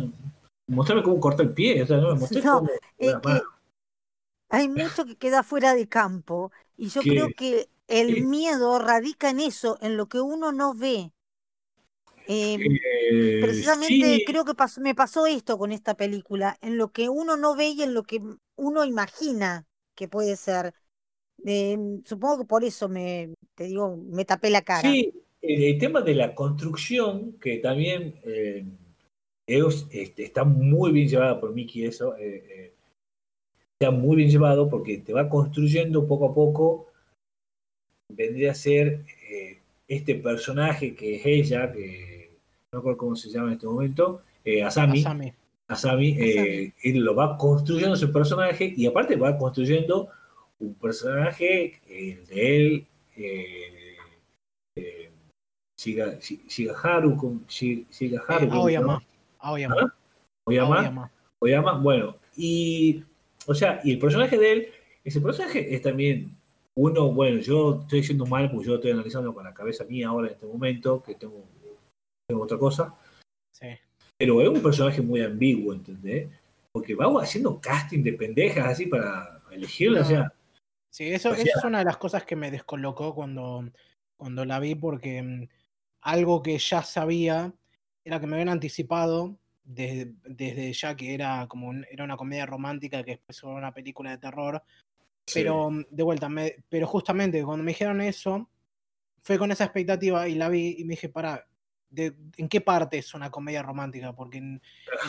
[0.68, 2.68] mostrarme cómo corta el pie, o sea, no me mostré cómo.
[4.48, 9.40] hay mucho que queda fuera de campo, y yo creo que el miedo radica en
[9.40, 11.12] eso, en lo que uno no ve.
[12.30, 14.52] Em, eh, precisamente creo que
[14.82, 18.02] me pasó esto con esta película, en lo que uno no ve y en lo
[18.02, 18.20] que
[18.54, 20.74] uno imagina que puede ser.
[21.42, 24.82] Em, supongo que por eso me, te digo, me tapé la cara.
[24.82, 25.10] Sí,
[25.40, 28.66] el, tema de la construcción, que también eh,
[29.46, 32.74] este, está muy bien llevada por Mickey eso, eh,
[33.80, 36.88] está muy bien llevado porque te va construyendo poco a poco,
[38.12, 39.06] vendría a ser
[39.86, 42.07] este personaje que es ella, que
[42.72, 44.22] no recuerdo cómo se llama en este momento,
[44.64, 45.00] Asami.
[45.00, 45.32] Asami.
[45.66, 50.08] Asami, él lo va construyendo su personaje y aparte va construyendo
[50.58, 52.86] un personaje, el de él,
[55.78, 58.46] Siga, Shigaharu, Shigaharu.
[58.46, 59.02] Eh, Aoyama.
[59.38, 59.94] Aoyama.
[60.44, 61.10] Aoyama.
[61.40, 61.78] Aoyama.
[61.78, 63.04] Bueno, y,
[63.46, 64.68] o sea, y el personaje de él,
[65.04, 66.36] ese personaje es también
[66.74, 70.26] uno, bueno, yo estoy diciendo mal porque yo estoy analizando con la cabeza mía ahora
[70.26, 71.44] en este momento, que tengo,
[72.36, 72.94] otra cosa.
[73.50, 73.68] Sí.
[74.16, 76.28] Pero es un personaje muy ambiguo, ¿entendés?
[76.72, 80.32] Porque va haciendo casting de pendejas así para elegirla, o sea.
[80.90, 83.70] Sí, eso, eso, es una de las cosas que me descolocó cuando,
[84.16, 85.48] cuando la vi, porque mm,
[86.02, 87.52] algo que ya sabía
[88.04, 93.12] era que me habían anticipado desde, ya que era como era una comedia romántica que
[93.12, 94.62] después fue una película de terror.
[95.32, 96.28] Pero mm, de vuelta,
[96.68, 98.48] pero justamente cuando me dijeron eso,
[99.22, 101.10] fue con esa expectativa y la vi y me dije,
[101.94, 104.14] ¿en qué parte es una comedia romántica?
[104.14, 104.60] Porque en,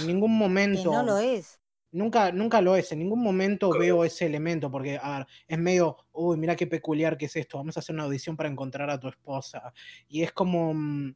[0.05, 0.91] ningún momento...
[0.91, 1.59] no lo es.
[1.91, 4.99] Nunca, nunca lo es, en ningún momento veo ese elemento, porque
[5.47, 8.47] es medio, uy, mira qué peculiar que es esto, vamos a hacer una audición para
[8.47, 9.73] encontrar a tu esposa.
[10.07, 11.15] Y es como, mm,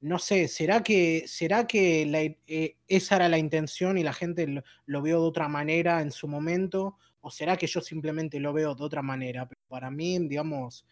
[0.00, 5.02] no sé, ¿será que, será que eh, esa era la intención y la gente lo,
[5.02, 6.96] vio de otra manera en su momento?
[7.20, 9.46] ¿O será que yo simplemente lo veo de otra manera?
[9.46, 10.86] Pero para mí, digamos,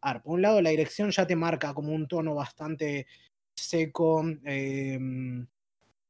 [0.00, 3.06] a ver, por un lado la dirección ya te marca como un tono bastante
[3.58, 4.98] seco, eh,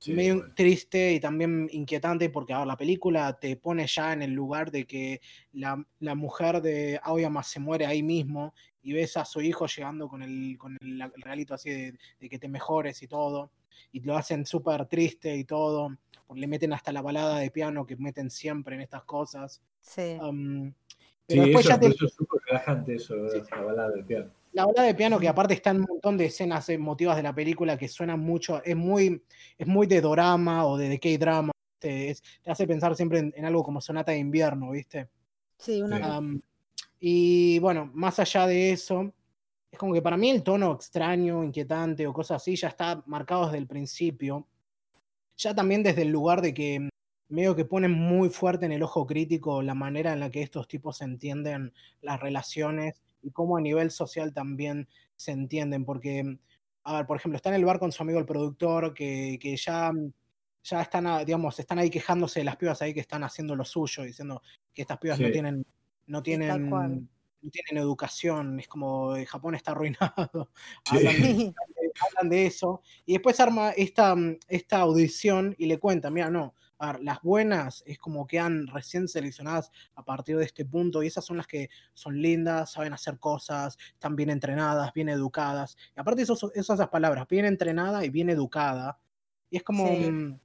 [0.06, 4.70] medio triste y también inquietante porque ahora la película te pone ya en el lugar
[4.70, 5.20] de que
[5.52, 10.08] la, la, mujer de Aoyama se muere ahí mismo y ves a su hijo llegando
[10.08, 13.50] con el, con el, realito así de, que te mejores y todo
[13.90, 15.96] y lo hacen súper triste y todo
[16.34, 19.62] le meten hasta la balada de piano que meten siempre en estas cosas.
[19.80, 20.18] Sí,
[21.26, 21.86] pero después ya te...
[21.86, 25.54] eso es súper relajante eso, la balada de piano la ola de piano, que aparte
[25.54, 29.22] está en un montón de escenas emotivas de la película que suenan mucho, es muy,
[29.56, 31.52] es muy de dorama o de, K-drama.
[31.78, 32.16] Te,
[32.46, 35.08] hace pensar siempre en, algo como Sonata de Invierno, ¿viste?
[35.58, 36.20] Sí, una.
[37.00, 39.12] y bueno, más allá de eso,
[39.70, 43.46] es como que para mí el tono extraño, inquietante o cosas así ya está marcado
[43.46, 44.46] desde el principio.
[45.36, 46.88] Ya también desde el lugar de que
[47.28, 50.66] medio que ponen muy fuerte en el ojo crítico la manera en la que estos
[50.66, 56.39] tipos entienden las relaciones y cómo a nivel social también se entienden, porque,
[56.85, 59.57] a ver, por ejemplo, está en el bar con su amigo el productor, que, que
[59.57, 59.93] ya,
[60.62, 64.03] ya están, digamos, están ahí quejándose de las pibas ahí que están haciendo lo suyo,
[64.05, 64.43] diciendo
[64.73, 65.66] que estas pibas no tienen,
[66.07, 70.51] no tienen, no tienen educación, es como Japón está arruinado.
[72.01, 72.81] Hablan, de, eso.
[73.05, 74.15] Y después arma esta,
[74.47, 76.55] esta audición y le cuenta, mira, no,
[77.00, 81.24] las buenas es como que han recién seleccionadas a partir de este punto y esas
[81.24, 85.76] son las que son lindas, saben hacer cosas, están bien entrenadas, bien educadas.
[85.96, 88.98] Y aparte esas esas palabras, bien entrenada y bien educada.
[89.50, 90.38] Y es como, mm,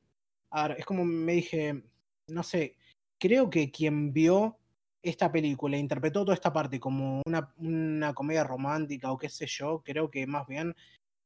[0.78, 1.84] es como me dije,
[2.28, 2.78] no sé,
[3.20, 4.58] creo que quien vio
[5.04, 9.84] esta película interpretó toda esta parte como una, una comedia romántica o qué sé yo,
[9.84, 10.74] creo que más bien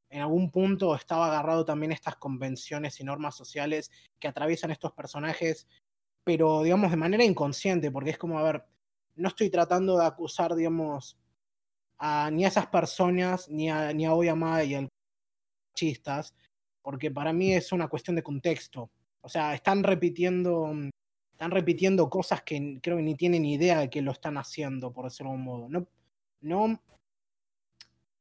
[0.09, 5.67] en algún punto estaba agarrado también estas convenciones y normas sociales que atraviesan estos personajes,
[6.23, 8.65] pero digamos de manera inconsciente, porque es como, a ver,
[9.15, 11.17] no estoy tratando de acusar, digamos,
[11.97, 14.89] a, ni a esas personas, ni a, ni a Oyama y al
[15.73, 16.33] chistas,
[16.81, 18.89] porque para mí es una cuestión de contexto.
[19.21, 20.71] O sea, están repitiendo,
[21.31, 25.05] están repitiendo cosas que creo que ni tienen idea de que lo están haciendo, por
[25.05, 25.69] decirlo de algún modo.
[25.69, 25.87] No,
[26.41, 26.81] no,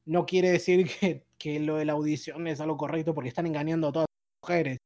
[0.07, 3.89] no quiere decir que que lo de la audición es algo correcto porque están engañando
[3.89, 4.79] a todas las mujeres.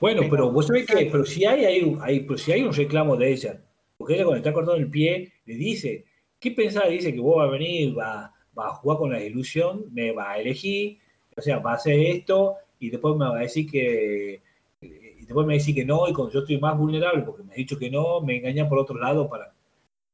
[0.00, 3.32] Bueno, pero, vos sabés que, pero si hay, hay, pero si hay un reclamo de
[3.32, 3.60] ella,
[3.96, 6.04] porque ella cuando está cortando el pie, le dice,
[6.38, 6.88] ¿qué pensás?
[6.88, 10.32] Dice que vos vas a venir, va, va a jugar con la ilusión, me va
[10.32, 10.98] a elegir,
[11.36, 14.40] o sea, va a hacer esto, y después me va a decir que,
[14.80, 17.42] y después me va a decir que no, y cuando yo estoy más vulnerable, porque
[17.42, 19.52] me ha dicho que no, me engaña por otro lado para...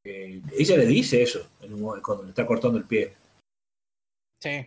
[0.02, 1.46] ella le dice eso
[2.02, 3.12] cuando le está cortando el pie.
[4.40, 4.66] Sí.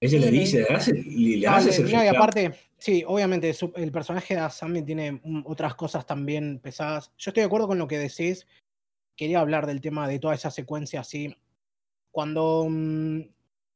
[0.00, 4.82] Ella le dice, le hace, le hace y aparte, sí, obviamente el personaje de Asami
[4.82, 7.12] tiene otras cosas también pesadas.
[7.18, 8.46] Yo estoy de acuerdo con lo que decís.
[9.14, 11.36] Quería hablar del tema de toda esa secuencia así.
[12.10, 13.20] Cuando, mm,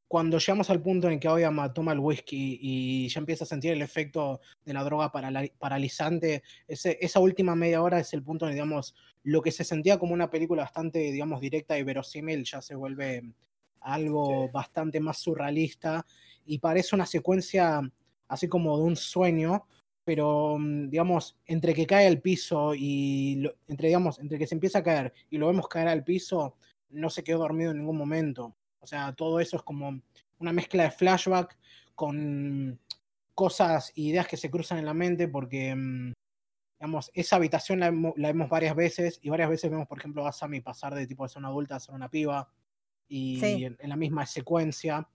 [0.08, 3.72] cuando llegamos al punto en que Oyama toma el whisky y ya empieza a sentir
[3.72, 8.54] el efecto de la droga paralizante, ese, esa última media hora es el punto donde,
[8.54, 8.94] digamos,
[9.24, 13.24] lo que se sentía como una película bastante, digamos, directa y verosímil ya se vuelve
[13.84, 16.04] algo bastante más surrealista
[16.44, 17.80] y parece una secuencia
[18.28, 19.66] así como de un sueño,
[20.04, 24.80] pero mm, digamos, entre que cae al piso y entre digamos, entre que se empieza
[24.80, 26.56] a caer y lo vemos caer al piso,
[26.90, 28.54] no se quedó dormido en ningún momento.
[28.80, 30.00] O sea, todo eso es como
[30.38, 31.58] una mezcla de flashback
[31.94, 32.78] con
[33.34, 36.12] cosas e ideas que se cruzan en la mente porque mm,
[36.78, 40.60] digamos, esa habitación la, vemos varias veces y varias veces vemos, por ejemplo, a Sammy
[40.60, 42.48] pasar de tipo de ser una adulta a ser una piba
[43.08, 45.08] y en, la misma secuencia.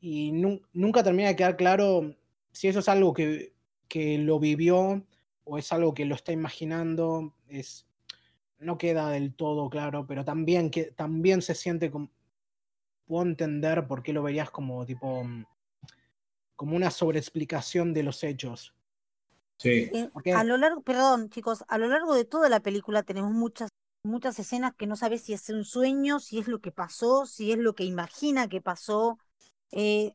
[0.00, 2.14] Y nunca termina de quedar claro
[2.52, 3.54] si eso es algo que,
[3.88, 5.02] que, lo vivió
[5.44, 7.34] o es algo que lo está imaginando.
[7.48, 7.86] Es,
[8.58, 12.10] no queda del todo claro, pero también, que, también se siente como...
[13.06, 15.26] Puedo entender por qué lo verías como tipo
[16.56, 18.74] como una sobreexplicación de los hechos.
[19.56, 19.90] Sí.
[19.92, 23.70] Eh, a lo largo, perdón, chicos, a lo largo de toda la película tenemos muchas,
[24.04, 27.52] muchas escenas que no sabes si es un sueño, si es lo que pasó, si
[27.52, 29.18] es lo que imagina que pasó.
[29.72, 30.14] Eh,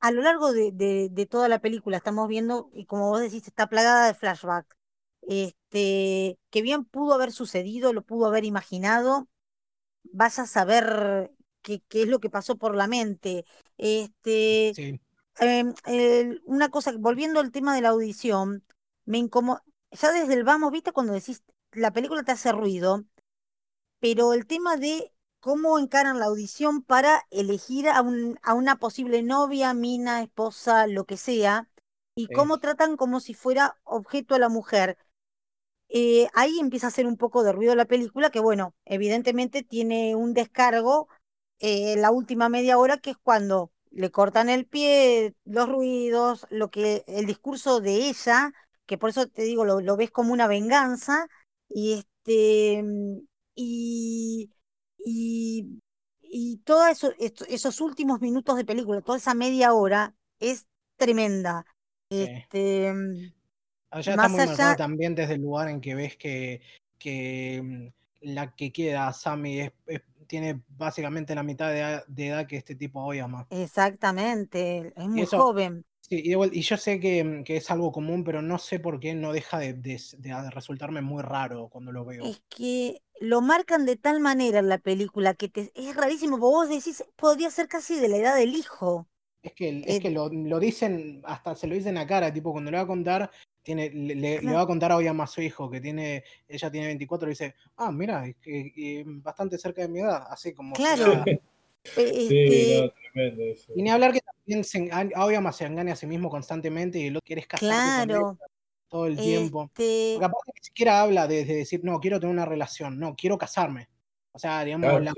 [0.00, 3.68] a lo largo de, de, toda la película estamos viendo, y como vos decís, está
[3.68, 4.76] plagada de flashback.
[5.22, 9.28] Este, que bien pudo haber sucedido, lo pudo haber imaginado.
[10.04, 11.32] Vas a saber
[11.62, 13.44] qué, qué es lo que pasó por la mente.
[13.76, 15.00] Este, sí.
[15.38, 15.74] Em,
[16.46, 18.64] una cosa, volviendo al tema de la audición,
[19.04, 21.42] me incomoda, ya desde el vamos, viste, cuando decís,
[21.76, 23.04] la película te hace ruido,
[24.00, 29.22] pero el tema de cómo encaran la audición para elegir a, un, a una posible
[29.22, 31.68] novia, mina, esposa, lo que sea,
[32.14, 34.96] y cómo tratan como si fuera objeto a la mujer.
[35.88, 40.16] Eh, ahí empieza a hacer un poco de ruido la película, que bueno, evidentemente tiene
[40.16, 41.08] un descargo
[41.58, 46.70] eh, la última media hora, que es cuando le cortan el pie, los ruidos, lo
[46.70, 48.52] que el discurso de ella,
[48.86, 51.28] que por eso te digo, lo, ves como una venganza,
[51.68, 52.84] y este
[53.54, 54.50] y,
[54.98, 55.80] y,
[56.20, 57.12] y todos eso,
[57.48, 60.66] esos últimos minutos de película, toda esa media hora, es
[60.96, 61.64] tremenda.
[62.10, 62.92] Este,
[63.90, 64.76] Allá está muy allá...
[64.76, 66.60] también desde el lugar en que ves que,
[66.98, 69.72] que mm, la que queda, Sammy, es
[70.26, 71.70] tiene básicamente la mitad
[72.06, 73.46] de edad, que este tipo hoy ama.
[73.50, 75.84] Exactamente, es muy joven.
[76.08, 79.58] Sí, y, yo sé que, es algo común, pero no sé por qué no deja
[79.58, 79.98] de,
[80.52, 82.24] resultarme muy raro cuando lo veo.
[82.24, 86.68] Es que lo marcan de tal manera en la película que te, es rarísimo, vos
[86.68, 89.08] decís, podría ser casi de la edad del hijo.
[89.42, 92.70] Es que, es que lo, lo, dicen, hasta se lo dicen a cara, tipo, cuando
[92.70, 93.30] le va a contar,
[93.64, 97.30] tiene, le, va a contar hoy a su hijo que tiene, ella tiene 24 y
[97.30, 100.74] dice, ah, mira, que, bastante cerca de mi edad, así como...
[100.74, 101.24] Claro.
[101.26, 101.40] Eh,
[101.94, 103.72] sí, este tremendo eso.
[103.74, 107.20] Y ni hablar que también se, Aoyama se engaña a sí mismo constantemente y lo
[107.20, 108.38] quieres casar claro.
[108.88, 109.64] todo el tiempo.
[109.64, 113.38] Este Porque aparte ni siquiera habla de, decir, no, quiero tener una relación, no, quiero
[113.38, 113.88] casarme.
[114.32, 115.14] O sea, digamos, la,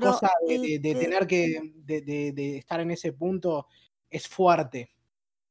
[0.00, 3.68] cosa, de, este tener que, de, estar en ese punto
[4.10, 4.90] es fuerte.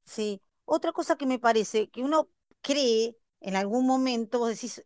[0.04, 2.30] Sí, otra cosa que me parece, que uno
[2.62, 4.84] cree en algún momento, vos decís,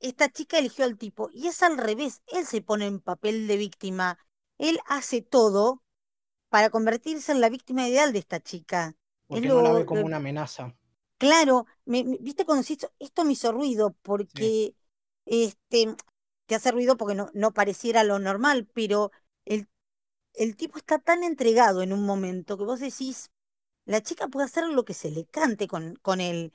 [0.00, 3.56] esta chica eligió al tipo, y es al revés, él se pone en papel de
[3.56, 4.18] víctima,
[4.58, 5.82] él hace todo
[6.48, 8.96] para convertirse en la víctima ideal de esta chica.
[9.26, 10.74] Porque no la ve como una amenaza.
[11.18, 12.64] Claro, me, viste cuando
[12.98, 14.74] esto me hizo ruido, porque
[15.26, 15.96] este,
[16.46, 19.10] te hace ruido porque no, no pareciera lo normal, pero
[19.44, 19.68] el,
[20.34, 23.30] el tipo está tan entregado en un momento que vos decís,
[23.84, 26.52] la chica puede hacer lo que se le cante con, con él.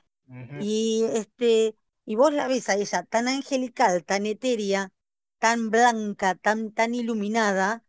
[0.60, 1.76] Y este,
[2.06, 4.92] y vos la ves a ella tan angelical, tan etérea,
[5.38, 7.83] tan blanca, tan, tan iluminada,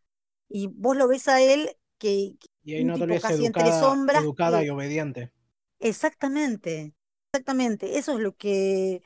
[0.49, 4.23] y vos lo ves a él que, y ahí no te casi entre sombras.
[4.23, 5.31] Educada y obediente.
[5.80, 6.93] Exactamente,
[7.31, 7.97] exactamente.
[7.97, 9.01] Eso es lo que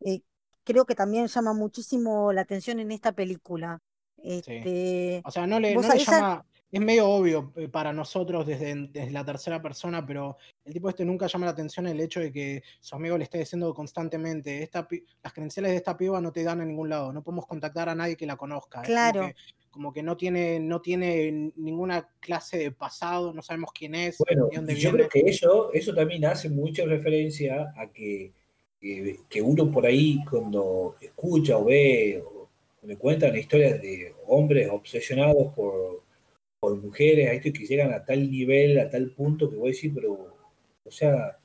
[0.00, 0.20] eh,
[0.64, 3.80] creo que también llama muchísimo la atención en esta película.
[4.16, 9.24] Este, O sea, no le, llama, es medio obvio eh, para nosotros desde, desde, la
[9.24, 12.94] tercera persona, pero el tipo este nunca llama la atención el hecho de que su
[12.94, 14.86] amigo le esté diciendo constantemente, esta,
[15.22, 17.94] las credenciales de esta piba no te dan a ningún lado, no podemos contactar a
[17.94, 18.82] nadie que la conozca.
[18.82, 19.30] Claro.
[19.78, 24.18] Como que, no, tiene, no tiene ninguna clase de pasado, no sabemos quién es.
[24.18, 28.32] Bueno, yo creo que eso, eso también hace mucha referencia a que,
[28.80, 32.48] que, uno por ahí cuando escucha o ve o
[32.82, 36.02] le cuentan historias de hombres obsesionados por
[36.60, 39.74] por mujeres, a esto que llegan a tal nivel, a tal punto que voy a
[39.74, 40.34] decir, pero,
[40.84, 41.38] o sea,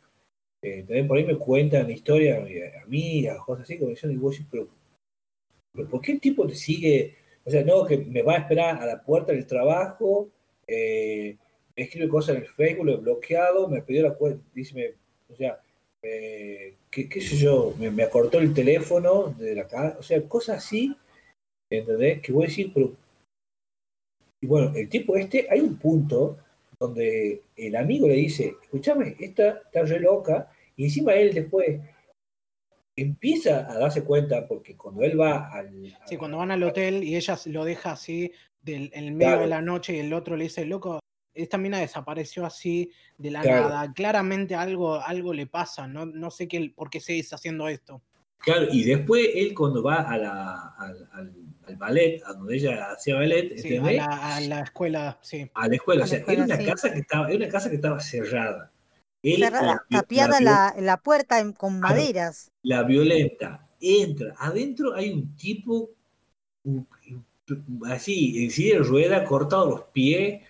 [0.59, 2.43] eh, también por ahí me cuentan historias,
[2.83, 4.67] amigas, cosas así, como dicen, y voy a decir, pero,
[5.71, 7.15] pero, ¿por qué el tipo te sigue?
[7.45, 10.29] O sea, no, que me va a esperar a la puerta del trabajo,
[10.67, 11.35] eh,
[11.75, 14.95] me escribe cosas en el Facebook, lo he bloqueado, me pidió la cuenta, dice,
[15.29, 15.59] o sea,
[16.01, 17.73] eh, ¿qué, ¿qué, sé yo?
[17.79, 20.95] Me, me, acortó el teléfono de la casa, o sea, cosas así,
[21.69, 22.21] ¿entendés?
[22.21, 22.93] Que voy a decir, pero
[24.41, 26.37] Y bueno, el tipo este, hay un punto
[26.79, 31.79] donde el amigo le dice, escúchame, esta está re loca, y encima él después
[32.95, 35.97] empieza a darse cuenta, porque cuando él va al...
[36.05, 39.47] Sí, cuando van al hotel y ella lo deja así del, en el medio de
[39.47, 40.99] la noche y el otro le dice, loco,
[41.33, 43.91] esta mina desapareció así de la nada.
[43.93, 48.01] Claramente algo, algo le pasa, no, no sé qué, por qué se está haciendo esto.
[48.37, 50.75] Claro, y después él cuando va a la,
[51.13, 55.49] al, ballet, a donde ella hacía ballet, sí, a, la, a, la, escuela, sí.
[55.53, 58.01] A la escuela, o sea, era una, casa que estaba, era una casa que estaba
[58.01, 58.72] cerrada.
[59.23, 62.51] Cerrada, tapiada la, la, puerta con maderas.
[62.61, 65.91] La violenta, entra, adentro hay un tipo
[67.85, 70.41] así, en silla de rueda, cortado los pies,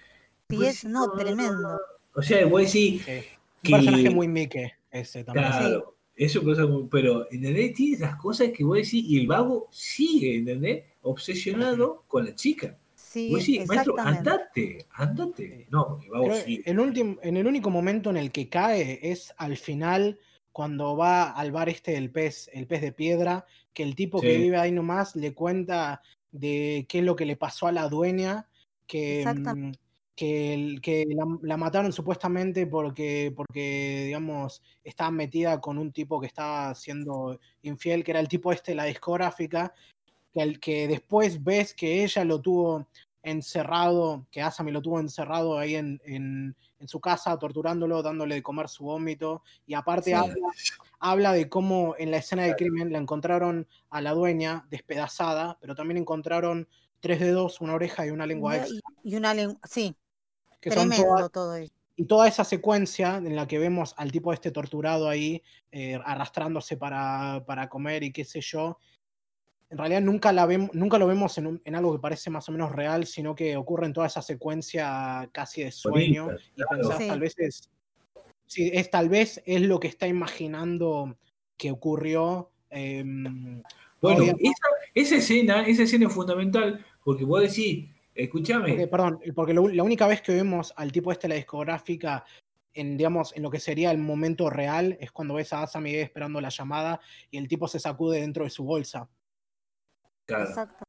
[0.47, 1.79] pies, no, tremendo.
[2.15, 3.01] O sea, voy a decir.
[3.63, 5.47] Un personaje muy Mickey, ese también.
[5.47, 6.87] Claro, eso cosa muy.
[6.89, 7.73] Pero, ¿entendés?
[7.73, 10.83] Tiene esas cosas que voy a decir, y el vago sigue, ¿entendés?
[11.01, 12.77] Obsesionado con la chica.
[13.13, 15.67] Sí, a decir, maestro, andate, andate.
[15.69, 15.99] No,
[16.43, 16.63] sigue.
[16.65, 20.19] El último, en el único momento en el que cae es al final
[20.51, 24.37] cuando va al bar este del pez, el pez de piedra, que el tipo que
[24.37, 28.47] vive ahí nomás le cuenta de qué es lo que le pasó a la dueña,
[28.87, 29.71] que, mm,
[30.15, 31.05] que, que
[31.41, 38.03] la, mataron supuestamente porque, porque, digamos, estaba metida con un tipo que estaba siendo infiel,
[38.03, 39.73] que era el tipo este, la discográfica,
[40.31, 42.87] que, el, que después ves que ella lo tuvo
[43.23, 46.55] encerrado, que Asami lo tuvo encerrado ahí en, en,
[46.85, 50.35] su casa, torturándolo, dándole de comer su vómito, y aparte habla,
[50.99, 55.75] habla, de cómo en la escena del crimen la encontraron a la dueña despedazada, pero
[55.75, 56.67] también encontraron
[56.99, 58.79] tres dedos, una oreja y una lengua extra.
[59.01, 59.95] Y una lengua, sí.
[60.59, 61.73] Tremendo todo eso.
[61.95, 66.75] Y toda esa secuencia en la que vemos al tipo este torturado ahí, eh, arrastrándose
[66.75, 68.79] para, para, comer y qué sé yo,
[69.73, 72.51] en realidad nunca, la vemos, nunca lo vemos en, en, algo que parece más o
[72.51, 76.29] menos real, sino que ocurre en toda esa secuencia casi de sueño.
[76.55, 77.71] y pensás, tal vez es,
[78.45, 81.17] sí, es, tal vez es lo que está imaginando
[81.57, 82.51] que ocurrió.
[82.69, 83.63] Em,
[83.99, 88.85] bueno, esa, esa, escena, esa escena es fundamental, porque vos decís, Escúchame.
[88.85, 92.23] perdón, porque la única vez que vemos al tipo este de la discográfica
[92.75, 96.39] en, digamos, en lo que sería el momento real es cuando ves a Asami esperando
[96.39, 96.99] la llamada
[97.31, 99.09] y el tipo se sacude dentro de su bolsa.
[100.25, 100.45] Claro.
[100.45, 100.83] Exacto.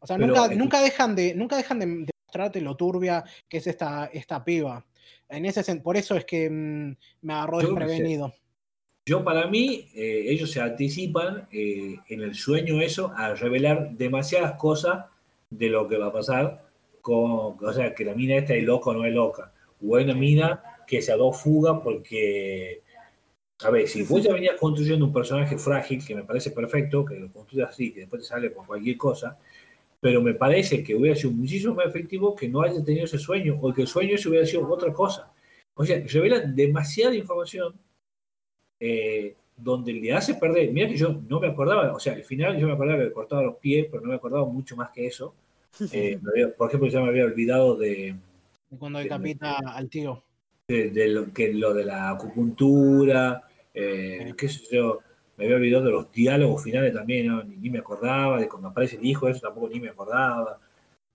[0.00, 4.06] O sea, nunca, nunca, dejan de, nunca dejan de, mostrarte lo turbia que es esta,
[4.12, 4.84] esta piba.
[5.28, 8.34] En ese por eso es que mm, me agarró desprevenido.
[9.06, 14.58] Yo para mí, eh, ellos se anticipan eh, en el sueño eso a revelar demasiadas
[14.58, 15.06] cosas
[15.48, 16.68] de lo que va a pasar
[17.00, 19.50] con, o sea, que la mina esta es loca o no es loca.
[19.82, 22.82] O una mina que se ha dado fuga porque,
[23.64, 27.16] a ver, si vos ya venías construyendo un personaje frágil, que me parece perfecto, que
[27.16, 29.36] lo construyas así, que después te sale con cualquier cosa,
[30.00, 33.58] pero me parece que hubiera sido muchísimo más efectivo que no haya tenido ese sueño,
[33.60, 35.32] o que el sueño se hubiera sido otra cosa.
[35.74, 37.74] O sea, revela demasiada información
[38.78, 40.72] eh, donde le hace perder.
[40.72, 43.12] Mira que yo no me acordaba, o sea, al final yo me acordaba que le
[43.12, 45.34] cortaba los pies, pero no me acordaba mucho más que eso.
[45.92, 46.18] Eh,
[46.56, 48.14] por ejemplo, ya me había olvidado de.
[48.78, 50.22] cuando decapita al tío.
[50.66, 53.47] De, lo, que, lo de la acupuntura,
[53.78, 55.00] eh, qué sé yo.
[55.36, 59.06] Me había olvidado de los diálogos finales también, ni, me acordaba, de cuando aparece el
[59.06, 60.58] hijo, eso tampoco ni me acordaba.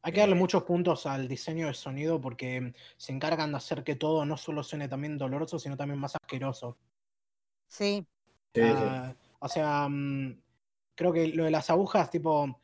[0.01, 3.83] Hay que darle eh, muchos puntos al diseño de sonido porque se encargan de hacer
[3.83, 6.77] que todo no solo suene también doloroso, sino también más asqueroso.
[7.67, 8.05] Sí,
[8.61, 10.39] Ah, o sea, mm,
[10.95, 12.59] creo que lo de las agujas, tipo,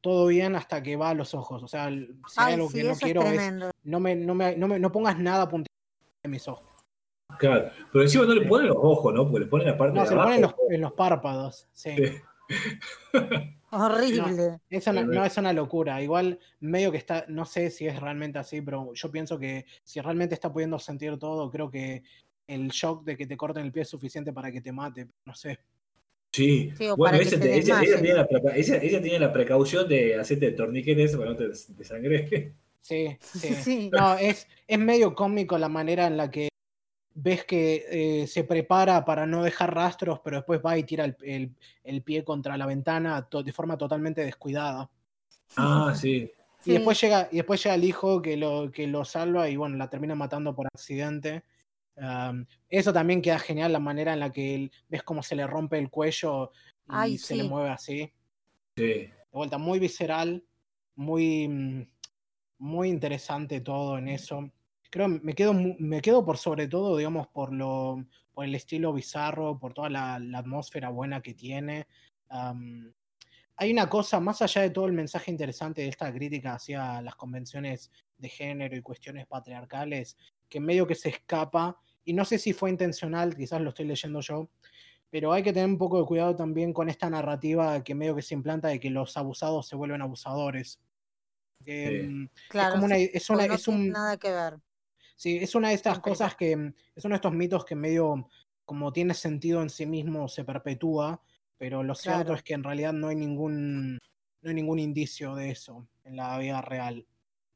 [0.00, 1.62] todo bien hasta que va a los ojos.
[1.62, 3.52] O sea, si hay algo que no quiero es,
[3.82, 5.48] no me, no me, no me, no pongas nada
[6.22, 6.73] en mis ojos.
[7.38, 9.24] Claro, pero encima no le ponen los ojos, ¿no?
[9.24, 10.28] Porque le ponen la parte no, de se abajo.
[10.28, 11.96] ponen los, en los párpados, sí.
[13.70, 14.60] Horrible.
[14.92, 16.00] No, no, es una locura.
[16.00, 20.00] Igual, medio que está, no sé si es realmente así, pero yo pienso que si
[20.00, 22.02] realmente está pudiendo sentir todo, creo que
[22.46, 25.34] el shock de que te corten el pie es suficiente para que te mate, no
[25.34, 25.58] sé.
[26.30, 27.80] Sí, bueno, ella,
[29.00, 32.54] tiene la, precaución de hacerte torniquetes para no te desangre.
[32.84, 33.88] Sí, sí.
[33.90, 36.48] No, es, es medio cómico la manera en la que
[37.14, 37.86] ves que
[38.22, 41.54] eh, se prepara para no dejar rastros, pero después va y tira el,
[41.84, 44.90] el, pie contra la ventana de forma totalmente descuidada.
[45.56, 46.30] Ah, sí.
[46.64, 49.76] Y después llega, y después llega el hijo que lo, que lo salva y bueno,
[49.76, 51.44] la termina matando por accidente
[52.68, 55.90] eso también queda genial, la manera en la que ves cómo se le rompe el
[55.90, 56.52] cuello
[57.06, 58.12] y se le mueve así.
[58.76, 60.44] De vuelta, muy visceral,
[60.96, 61.88] muy,
[62.58, 64.50] muy interesante todo en eso.
[64.94, 69.58] Creo me quedo, me quedo por sobre todo, digamos, por, lo, por el estilo bizarro,
[69.58, 71.88] por toda la, atmósfera buena que tiene.
[73.56, 77.16] hay una cosa, más allá de todo el mensaje interesante de esta crítica hacia las
[77.16, 80.16] convenciones de género y cuestiones patriarcales,
[80.48, 84.20] que medio que se escapa, y no sé si fue intencional, quizás lo estoy leyendo
[84.20, 84.48] yo,
[85.10, 88.22] pero hay que tener un poco de cuidado también con esta narrativa que medio que
[88.22, 90.78] se implanta de que los abusados se vuelven abusadores.
[91.66, 92.82] Mm, claro, es,
[93.28, 94.60] una, es, un, nada que ver.
[95.16, 98.28] Sí, es una de estas cosas que, mm, es uno de estos mitos que medio,
[98.64, 101.20] como tiene sentido en sí mismo, se perpetúa,
[101.58, 105.50] pero lo cierto es que en realidad no hay ningún, no hay ningún indicio de
[105.50, 107.06] eso en la vida real.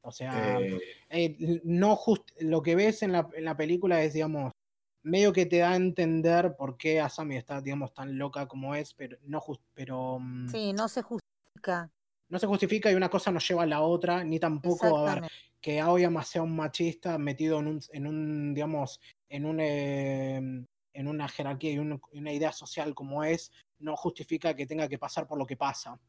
[0.01, 0.79] O sea, eh.
[1.09, 4.53] Eh, no just, lo que ves en la, en la película es, digamos,
[5.03, 8.93] medio que te da a entender por qué Asami está, digamos, tan loca como es,
[8.93, 11.91] pero no just, pero mm, Sí, no se justifica.
[12.29, 15.23] No se justifica y una cosa no lleva a la otra, ni tampoco a ver
[15.59, 21.07] que Aoyama sea un machista metido en un, en un digamos, en un em, en
[21.07, 25.37] una jerarquía y una idea social como es, no justifica que tenga que pasar por
[25.37, 25.99] lo que pasa.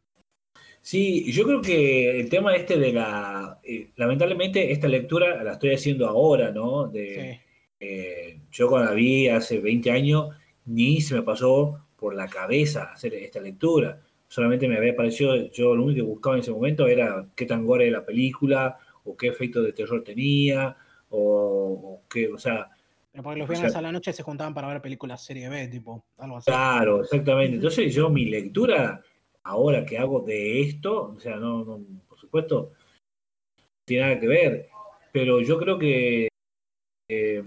[0.81, 3.61] Sí, yo creo que el tema este de la.
[3.63, 6.89] Eh, lamentablemente, esta lectura la estoy haciendo ahora, ¿no?
[6.89, 7.41] De,
[7.79, 10.29] eh, yo cuando la vi hace 20 años,
[10.65, 14.01] ni se me pasó por la cabeza hacer esta lectura.
[14.31, 17.67] Solamente me había parecido, yo lo único que buscaba en ese momento era qué tan
[17.67, 20.77] gore era la película, o qué efecto de terror tenía,
[21.09, 22.71] o, qué, o sea.
[23.11, 26.05] Pero porque los viernes a la noche se juntaban para ver películas serie B, tipo,
[26.19, 26.49] algo así.
[26.49, 27.57] Claro, exactamente.
[27.57, 29.03] Entonces yo mi lectura
[29.43, 32.73] ahora que hago de esto, o sea, no, no por supuesto,
[33.59, 34.69] no tiene nada que ver,
[35.11, 36.29] pero yo creo que,
[37.09, 37.43] eh,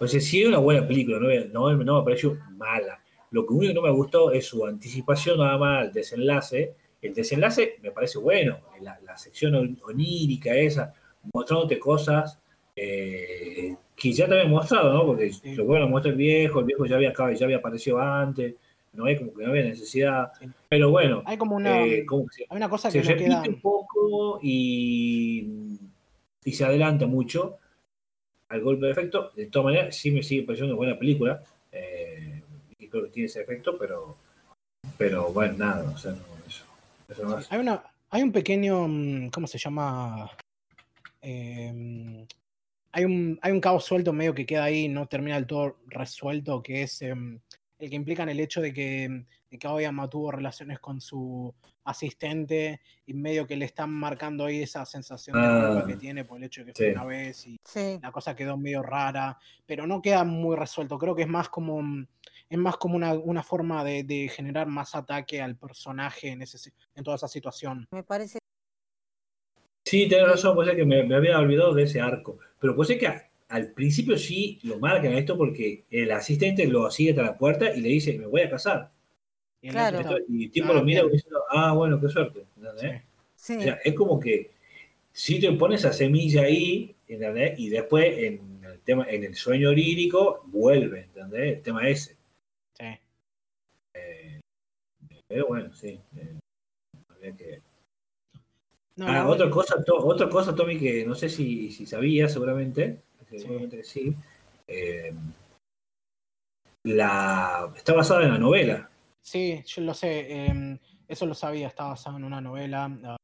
[0.00, 1.20] o sea, sí es una buena película,
[1.52, 3.00] no, no, me pareció mala.
[3.30, 6.74] Lo que único que no me gustó es su anticipación nada más al desenlace.
[7.00, 10.92] El desenlace me parece bueno, la, la sección onírica esa,
[11.32, 12.38] mostrándote cosas
[12.76, 15.06] eh, que ya te había mostrado, ¿no?
[15.06, 18.54] Porque lo bueno muestra el viejo, el viejo ya había, ya había aparecido antes
[18.92, 20.32] no hay como que no había necesidad.
[20.68, 22.04] Pero bueno, hay como una, eh,
[22.48, 25.78] hay una cosa que se repite un poco y,
[26.44, 27.58] y se adelanta mucho
[28.48, 29.30] al golpe de efecto.
[29.36, 31.42] De todas maneras, sí me sigue pareciendo una buena película.
[31.72, 31.99] Eh,
[32.90, 34.16] creo que tiene ese efecto, pero,
[34.98, 39.58] pero bueno, nada, o sea, no, eso, Hay, una, hay un pequeño, mm, ¿cómo se
[39.58, 40.30] llama?
[41.20, 42.26] Em,
[42.92, 46.62] hay un, hay un cabo suelto medio que queda ahí, no termina del todo resuelto,
[46.62, 47.40] que es em,
[47.78, 51.54] el que implican el hecho de que, de que Aoyama tuvo relaciones con su
[51.84, 56.24] asistente y medio que le están marcando ahí esa sensación de culpa que ah, tiene
[56.24, 57.58] por el hecho de que fue una vez y
[58.00, 60.98] la cosa quedó medio rara, pero no queda muy resuelto.
[60.98, 61.82] Creo que es más como
[62.50, 67.04] es más como una, una forma de, generar más ataque al personaje en, ese, en
[67.04, 67.86] toda esa situación.
[67.92, 68.38] Me parece.
[69.84, 72.38] Sí, tienes razón, pues es que me, me, había olvidado de ese arco.
[72.58, 73.08] Pero pues es que
[73.48, 77.80] al principio sí lo marcan esto porque el asistente lo sigue hasta la puerta y
[77.80, 78.90] le dice, me voy a casar.
[79.62, 82.46] Y, el tipo lo mira diciendo, ah, bueno, qué suerte.
[83.84, 84.50] es como que
[85.12, 90.44] si te pones esa semilla ahí, Y después en el tema, en el sueño lírico,
[90.46, 91.56] vuelve, ¿entendés?
[91.56, 92.16] El tema ese.
[92.78, 92.86] Sí.
[93.94, 94.40] Eh,
[95.30, 95.96] pero bueno, sí.
[96.16, 97.60] Eh,
[99.02, 103.04] ah, otra cosa, otra cosa, Tommy, que no sé si, si sabías seguramente,
[103.84, 104.12] sí.
[104.66, 105.14] Eh,
[106.82, 108.90] la, está basada en la novela.
[109.22, 110.46] Sí, yo lo sé.
[110.46, 110.76] Em,
[111.06, 112.90] eso lo sabía, está basado en una novela.
[113.04, 113.16] Ah,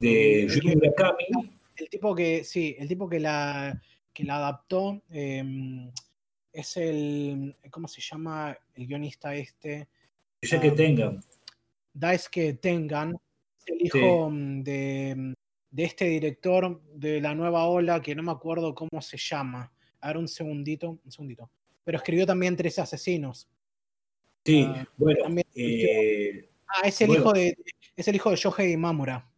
[0.00, 1.26] de Yu Murakami.
[1.76, 3.78] El tipo que, sí, el tipo que la,
[4.10, 5.92] que la adaptó em,
[6.50, 8.56] es el, ¿cómo se llama?
[8.74, 9.90] El guionista este.
[10.44, 11.24] Yo que tengan.
[11.92, 13.16] Daisuke Tengan,
[13.66, 15.34] el hijo mm, de
[15.74, 19.72] de este director de la nueva ola, que no me acuerdo cómo se llama.
[20.00, 21.50] A ver, un segundito, un segundito.
[21.82, 23.48] Pero escribió también Tres Asesinos.
[24.44, 25.42] Sí, ah, bueno.
[25.56, 27.56] Eh, ah, es el, hijo de,
[27.96, 29.28] es el hijo de Shohei Mamura,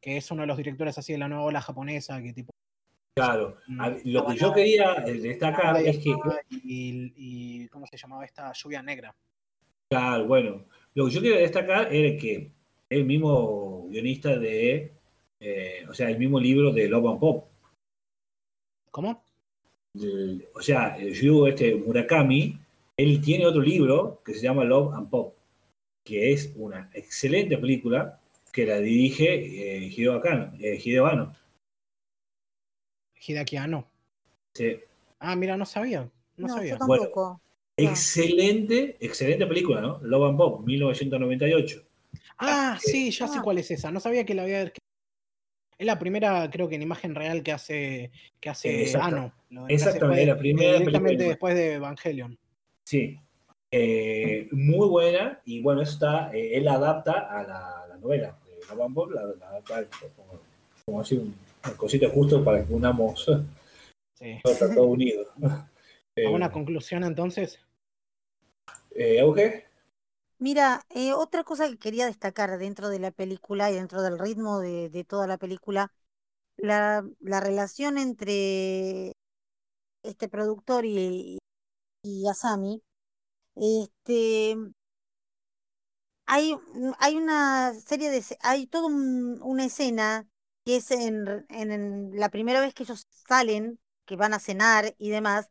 [0.00, 2.52] que es uno de los directores así de la nueva ola japonesa, que tipo...
[3.16, 6.14] Claro, mm, lo que yo quería destacar es que...
[6.48, 9.12] Y, ¿cómo se llamaba esta lluvia negra?
[9.92, 10.64] Claro, bueno,
[10.94, 12.50] lo que yo quería destacar era que
[12.88, 14.92] el mismo guionista de
[15.38, 17.48] eh, o sea, el mismo libro de Love and Pop.
[18.90, 19.24] ¿Cómo?
[20.54, 22.58] o sea, Yu este Murakami,
[22.96, 25.34] él tiene otro libro que se llama Love and Pop,
[26.02, 28.18] que es una excelente película
[28.50, 31.34] que la dirige eh, Hideo, Akano, eh, Hideo.
[33.26, 33.86] Hideaki Anno.
[34.54, 34.78] Sí.
[35.18, 36.08] Ah, mira, no sabía.
[36.38, 36.78] No, sabía.
[37.76, 40.00] Excelente, excelente película, ¿no?
[40.02, 41.82] Love and Pop, 1998.
[42.38, 43.42] Ah, sí, ya sé ah.
[43.42, 43.90] cuál es esa.
[43.90, 44.72] No sabía que la había
[45.82, 49.32] es la primera, creo que en imagen real que hace, que hace Ano.
[49.66, 50.78] Exactamente, la primera.
[50.78, 52.38] Directamente después de Evangelion.
[52.84, 53.18] Sí.
[53.68, 57.42] Eh, muy buena, y bueno, está, eh, él adapta a
[57.88, 58.38] la, novela.
[58.68, 59.84] La la, la, adapta
[60.14, 60.40] como,
[60.84, 61.34] como así un,
[61.76, 63.28] cosita justo para que unamos
[64.14, 64.40] sí.
[64.74, 65.26] todo, unido.
[66.16, 67.60] ¿Alguna conclusión entonces?
[69.20, 69.66] ¿Auge?
[70.38, 70.84] Mira,
[71.16, 75.04] otra cosa que quería destacar dentro de la película y dentro del ritmo de, de
[75.04, 75.92] toda la película,
[76.56, 79.12] la, la, relación entre
[80.02, 81.38] este productor y,
[82.02, 82.82] y Asami,
[83.56, 84.56] este,
[86.26, 86.56] hay,
[86.98, 90.26] hay una serie de, hay toda una escena
[90.64, 95.10] que es en, en, la primera vez que ellos salen, que van a cenar y
[95.10, 95.50] demás,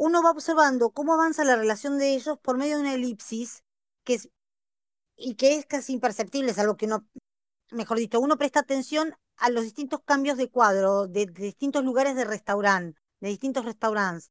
[0.00, 3.62] uno va observando cómo avanza la relación de ellos por medio de una elipsis
[4.04, 4.30] que es,
[5.16, 7.06] y que es casi imperceptible, es algo que uno,
[7.70, 12.24] mejor dicho, uno presta atención a los distintos cambios de cuadro de, distintos lugares de
[12.24, 14.30] restaurante, de distintos restaurantes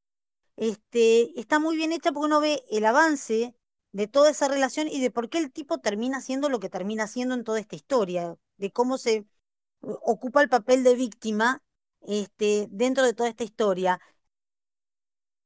[0.59, 3.55] este, está muy bien hecha porque uno ve el avance
[3.93, 7.07] de toda esa relación y de por qué el tipo termina siendo lo que termina
[7.07, 9.25] siendo en toda esta historia, de cómo se
[9.81, 11.63] ocupa el papel de víctima
[12.01, 14.01] este, dentro de toda esta historia.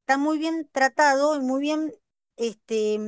[0.03, 1.93] Está muy bien tratado y muy bien
[2.35, 2.99] este,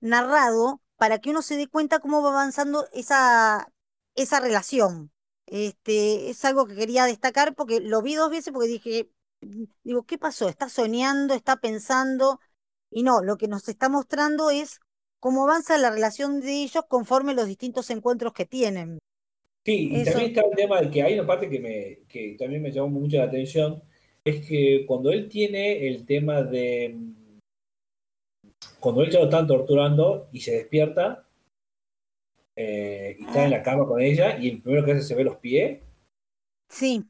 [0.00, 3.70] narrado para que uno se dé cuenta cómo va avanzando esa,
[4.14, 5.12] esa relación.
[5.44, 9.10] Este, es algo que quería destacar porque lo vi dos veces porque dije,
[9.84, 10.48] digo, ¿qué pasó?
[10.48, 11.34] ¿Está soñando?
[11.34, 12.40] ¿Está pensando?
[12.90, 14.80] Y no, lo que nos está mostrando es
[15.18, 18.98] cómo avanza la relación de ellos conforme los distintos encuentros que tienen.
[19.62, 22.62] Sí, y también está el tema de que hay una parte que, me, que también
[22.62, 23.82] me llamó mucho la atención,
[24.24, 26.96] es que cuando él tiene el tema de...
[28.78, 31.26] Cuando él ya lo están torturando y se despierta,
[32.56, 35.24] eh, y está en la cama con ella, y el primero que hace se ve
[35.24, 35.80] los pies.
[36.68, 37.04] Sí.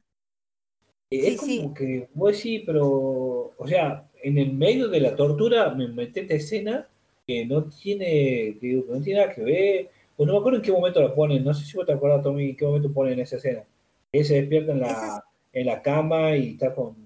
[1.11, 5.89] Es como que, pues sí, pero, o sea, en el medio de la tortura me
[5.89, 6.89] metí esta escena
[7.27, 10.73] que no tiene, que no tiene nada que ver, pues no me acuerdo en qué
[10.73, 13.37] momento la ponen, no sé si vos te acuerdas, Tommy, en qué momento ponen esa
[13.37, 13.65] escena.
[14.13, 16.97] Él se despierta en la, en la cama y está con,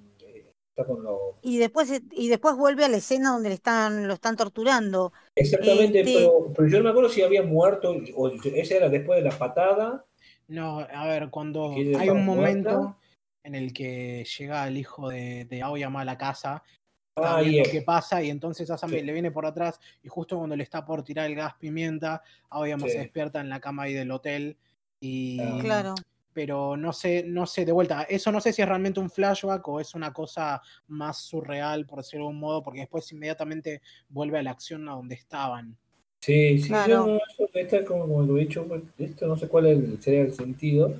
[0.69, 1.39] está con lo...
[1.43, 5.12] Y después, y después vuelve a la escena donde le están, lo están torturando.
[5.35, 9.23] Exactamente, este pero, pero, yo no me acuerdo si había muerto, o esa era después
[9.23, 10.05] de la patada.
[10.49, 12.97] No, a ver, cuando hay un momento
[13.43, 16.62] en el que llega el hijo de, de Aoyama a la casa,
[17.16, 20.65] está viendo qué pasa y entonces Asami le viene por atrás y justo cuando le
[20.65, 24.57] está por tirar el gas pimienta, Aoyama se despierta en la cama ahí del hotel
[25.01, 25.41] y...
[25.41, 25.59] Ah.
[25.61, 25.95] Claro.
[26.35, 29.66] Pero no sé, no sé, de vuelta, eso no sé si es realmente un flashback
[29.69, 34.39] o es una cosa más surreal, por decirlo de algún modo, porque después inmediatamente vuelve
[34.39, 35.78] a la acción a donde estaban.
[36.20, 37.19] Sí, sí, yo
[37.52, 38.66] esto, como, lo he dicho,
[38.98, 40.93] esto no sé cuál es sería el sentido,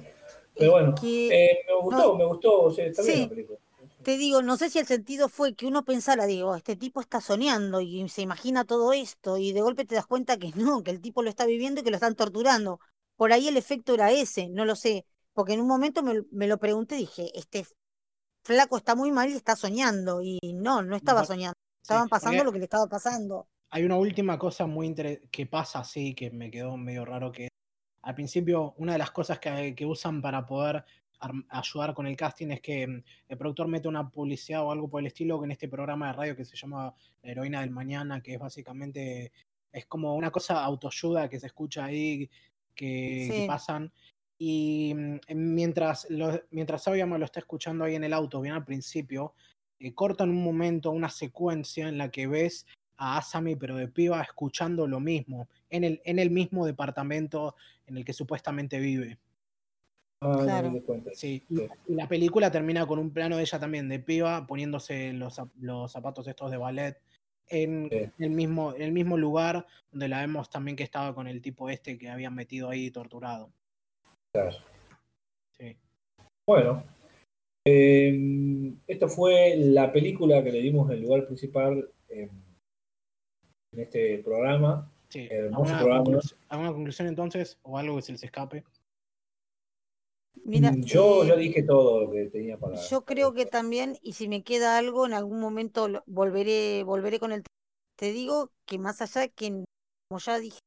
[0.57, 3.59] pero bueno, eh, me gustó, me gustó, o sea, está bien la película.
[4.05, 7.23] Te digo, no sé si el sentido fue que uno pensara, digo, este tipo está
[7.23, 10.91] soñando y se imagina todo esto y de golpe te das cuenta que no, que
[10.91, 12.81] el tipo lo está viviendo y que lo están torturando.
[13.17, 16.47] Por ahí el efecto era ese, no lo sé, porque en un momento me, me
[16.47, 17.67] lo pregunté, dije, este
[18.45, 22.53] flaco está muy mal y está soñando y no, no estaba soñando, estaban pasando lo
[22.53, 23.49] que le estaba pasando.
[23.71, 27.49] Hay una última cosa muy interesante que pasa así, que me quedó medio raro, que
[28.03, 30.85] al principio una de las cosas que, usan para poder
[31.49, 35.01] ayudar con el casting es que mm, el productor mete una publicidad o algo por
[35.01, 38.35] el estilo en este programa de radio que se llama La heroína del mañana, que
[38.35, 39.33] es básicamente,
[39.73, 42.29] es como una cosa autoayuda que se escucha ahí,
[42.75, 43.93] que, pasan.
[44.39, 49.35] Y mm, mientras, lo, mientras lo está escuchando ahí en el auto, bien al principio,
[49.79, 52.67] eh, cortan un momento, una secuencia en la que ves
[52.97, 57.57] a Asami, pero de piba, escuchando lo mismo, en el, en el mismo departamento
[57.87, 59.19] en el que supuestamente vive.
[60.21, 60.73] Ah, claro.
[61.13, 61.45] sí.
[61.87, 65.93] Y la película termina con un plano de ella también, de piba, poniéndose los, los
[65.93, 66.97] zapatos estos de ballet
[67.49, 71.43] en, el mismo, en el mismo lugar donde la vemos también que estaba con el
[71.43, 73.53] tipo este que habían metido ahí torturado.
[74.35, 74.57] Claro.
[75.57, 75.77] Sí.
[76.45, 76.83] Bueno,
[77.65, 82.31] em, esta fue la película que le dimos el lugar principal en
[83.71, 84.91] este programa.
[85.09, 85.29] Sí.
[85.31, 88.65] ¿Alguna, conclusión entonces o algo que se les escape?
[90.45, 92.75] Mira, mm, yo eh, ya dije todo lo que tenía para.
[92.75, 97.31] Yo creo que también, y si me queda algo, en algún momento volveré, volveré con
[97.31, 97.45] el.
[97.97, 99.65] Te digo que más allá de que,
[100.09, 100.59] como ya dije,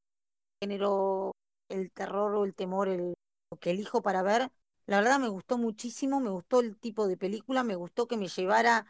[0.63, 1.33] generó
[1.69, 3.13] el terror o el temor, el,
[3.59, 4.51] que elijo para ver,
[4.85, 8.27] la verdad me gustó muchísimo, me gustó el tipo de película, me gustó que me
[8.27, 8.85] llevara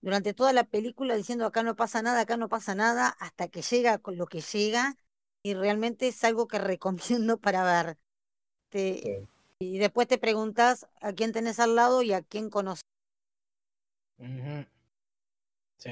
[0.00, 3.62] durante toda la película diciendo acá no pasa nada, acá no pasa nada, hasta que
[3.62, 4.96] llega con lo que llega
[5.42, 7.98] y realmente es algo que recomiendo para ver.
[9.60, 12.82] Y después te preguntas a quién tenés al lado y a quién conoces.
[15.76, 15.90] Sí.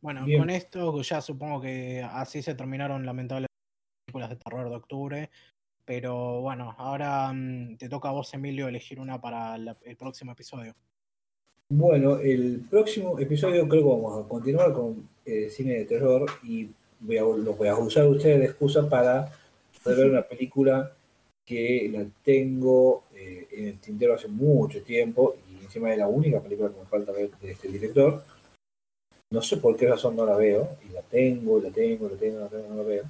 [0.00, 4.76] Bueno, con esto ya supongo que así se terminaron lamentablemente las películas de terror de
[4.76, 5.30] octubre.
[5.84, 10.74] Pero bueno, ahora mm, te toca a vos, Emilio, elegir una para el próximo episodio.
[11.74, 16.68] Bueno, el próximo episodio creo que vamos a continuar con eh, cine de terror y
[17.00, 19.32] voy a, los voy a usar ustedes de excusa para
[19.86, 20.92] ver una película
[21.46, 26.40] que la tengo eh, en el tintero hace mucho tiempo y encima es la única
[26.40, 28.22] película que me falta ver de este director.
[29.30, 32.40] No sé por qué razón no la veo y la tengo, la tengo, la tengo,
[32.40, 33.04] la tengo, no la veo.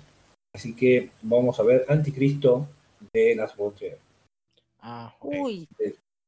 [0.54, 2.68] Así que vamos a ver Anticristo
[3.12, 3.98] de Las Bontrier.
[4.80, 5.66] Ah, Uy,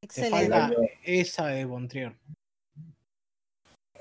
[0.00, 0.98] excelente.
[1.02, 2.14] esa de Bontrier.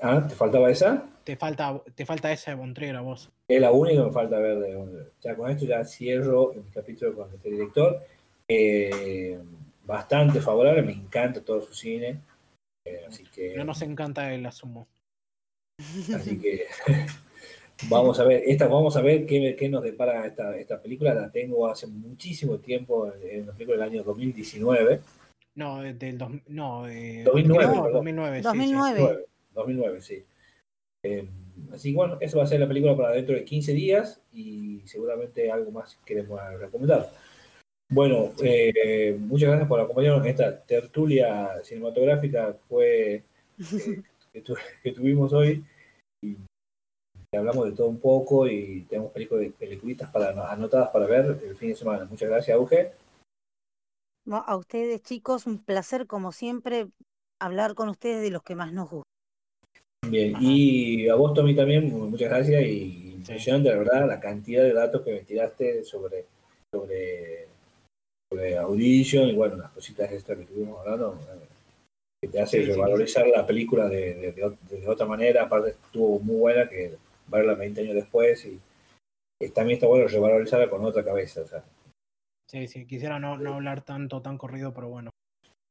[0.00, 1.06] Ah, ¿te faltaba esa?
[1.24, 3.30] Te falta, te falta esa de Bontrier a vos.
[3.48, 5.12] Es la única que me falta ver de Bontrier.
[5.20, 8.00] Ya con esto ya cierro el capítulo con este director.
[8.48, 9.38] Eh,
[9.84, 12.20] bastante favorable, me encanta todo su cine.
[12.86, 13.54] Eh, así que.
[13.56, 14.86] No nos encanta el asumo.
[16.14, 16.66] Así que
[17.88, 21.14] vamos a ver, esta, vamos a ver qué, qué nos depara esta, esta película.
[21.14, 25.00] La tengo hace muchísimo tiempo, en la película del año 2019.
[25.56, 29.26] No, del no, 2009, no, 2009, 2009.
[29.54, 30.24] 2009, sí.
[31.04, 31.28] Eh,
[31.72, 34.80] así que bueno, eso va a ser la película para dentro de 15 días y
[34.86, 37.10] seguramente algo más queremos recomendar.
[37.90, 43.22] Bueno, eh, muchas gracias por acompañarnos en esta tertulia cinematográfica fue, eh,
[44.82, 45.62] que, tuvimos hoy.
[46.22, 46.36] Y
[47.36, 51.76] hablamos de todo un poco y tenemos películas para, anotadas para ver el fin de
[51.76, 52.04] semana.
[52.04, 52.92] Muchas gracias, Auge.
[54.30, 56.86] A ustedes, chicos, un placer, como siempre,
[57.40, 59.04] hablar con ustedes de los que más nos gustan.
[60.08, 64.72] Bien, y a vos, Tommy, también, muchas gracias y impresionante, la verdad, la cantidad de
[64.72, 66.26] datos que me tiraste sobre,
[66.72, 67.48] sobre,
[68.30, 71.46] sobre Audition y bueno, las cositas estas que estuvimos hablando, eh,
[72.20, 76.96] que te hace revalorizar la película de, de, otra manera, aparte estuvo muy buena que
[77.26, 78.60] verla 20 años después y,
[79.52, 81.42] también está bueno revalorizarla con otra cabeza.
[81.42, 81.64] O sea.
[82.50, 85.10] Sí, sí, quisiera no, no hablar tanto, tan corrido, pero bueno.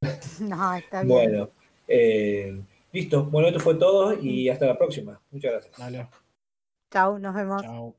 [0.41, 1.07] no, está bien.
[1.07, 1.49] Bueno,
[1.88, 2.61] eh,
[2.93, 3.25] Listo.
[3.25, 5.19] Bueno, esto fue todo y hasta la próxima.
[5.31, 5.77] Muchas gracias.
[5.77, 6.07] Dale.
[6.91, 7.61] Chao, nos vemos.
[7.63, 7.95] Chao.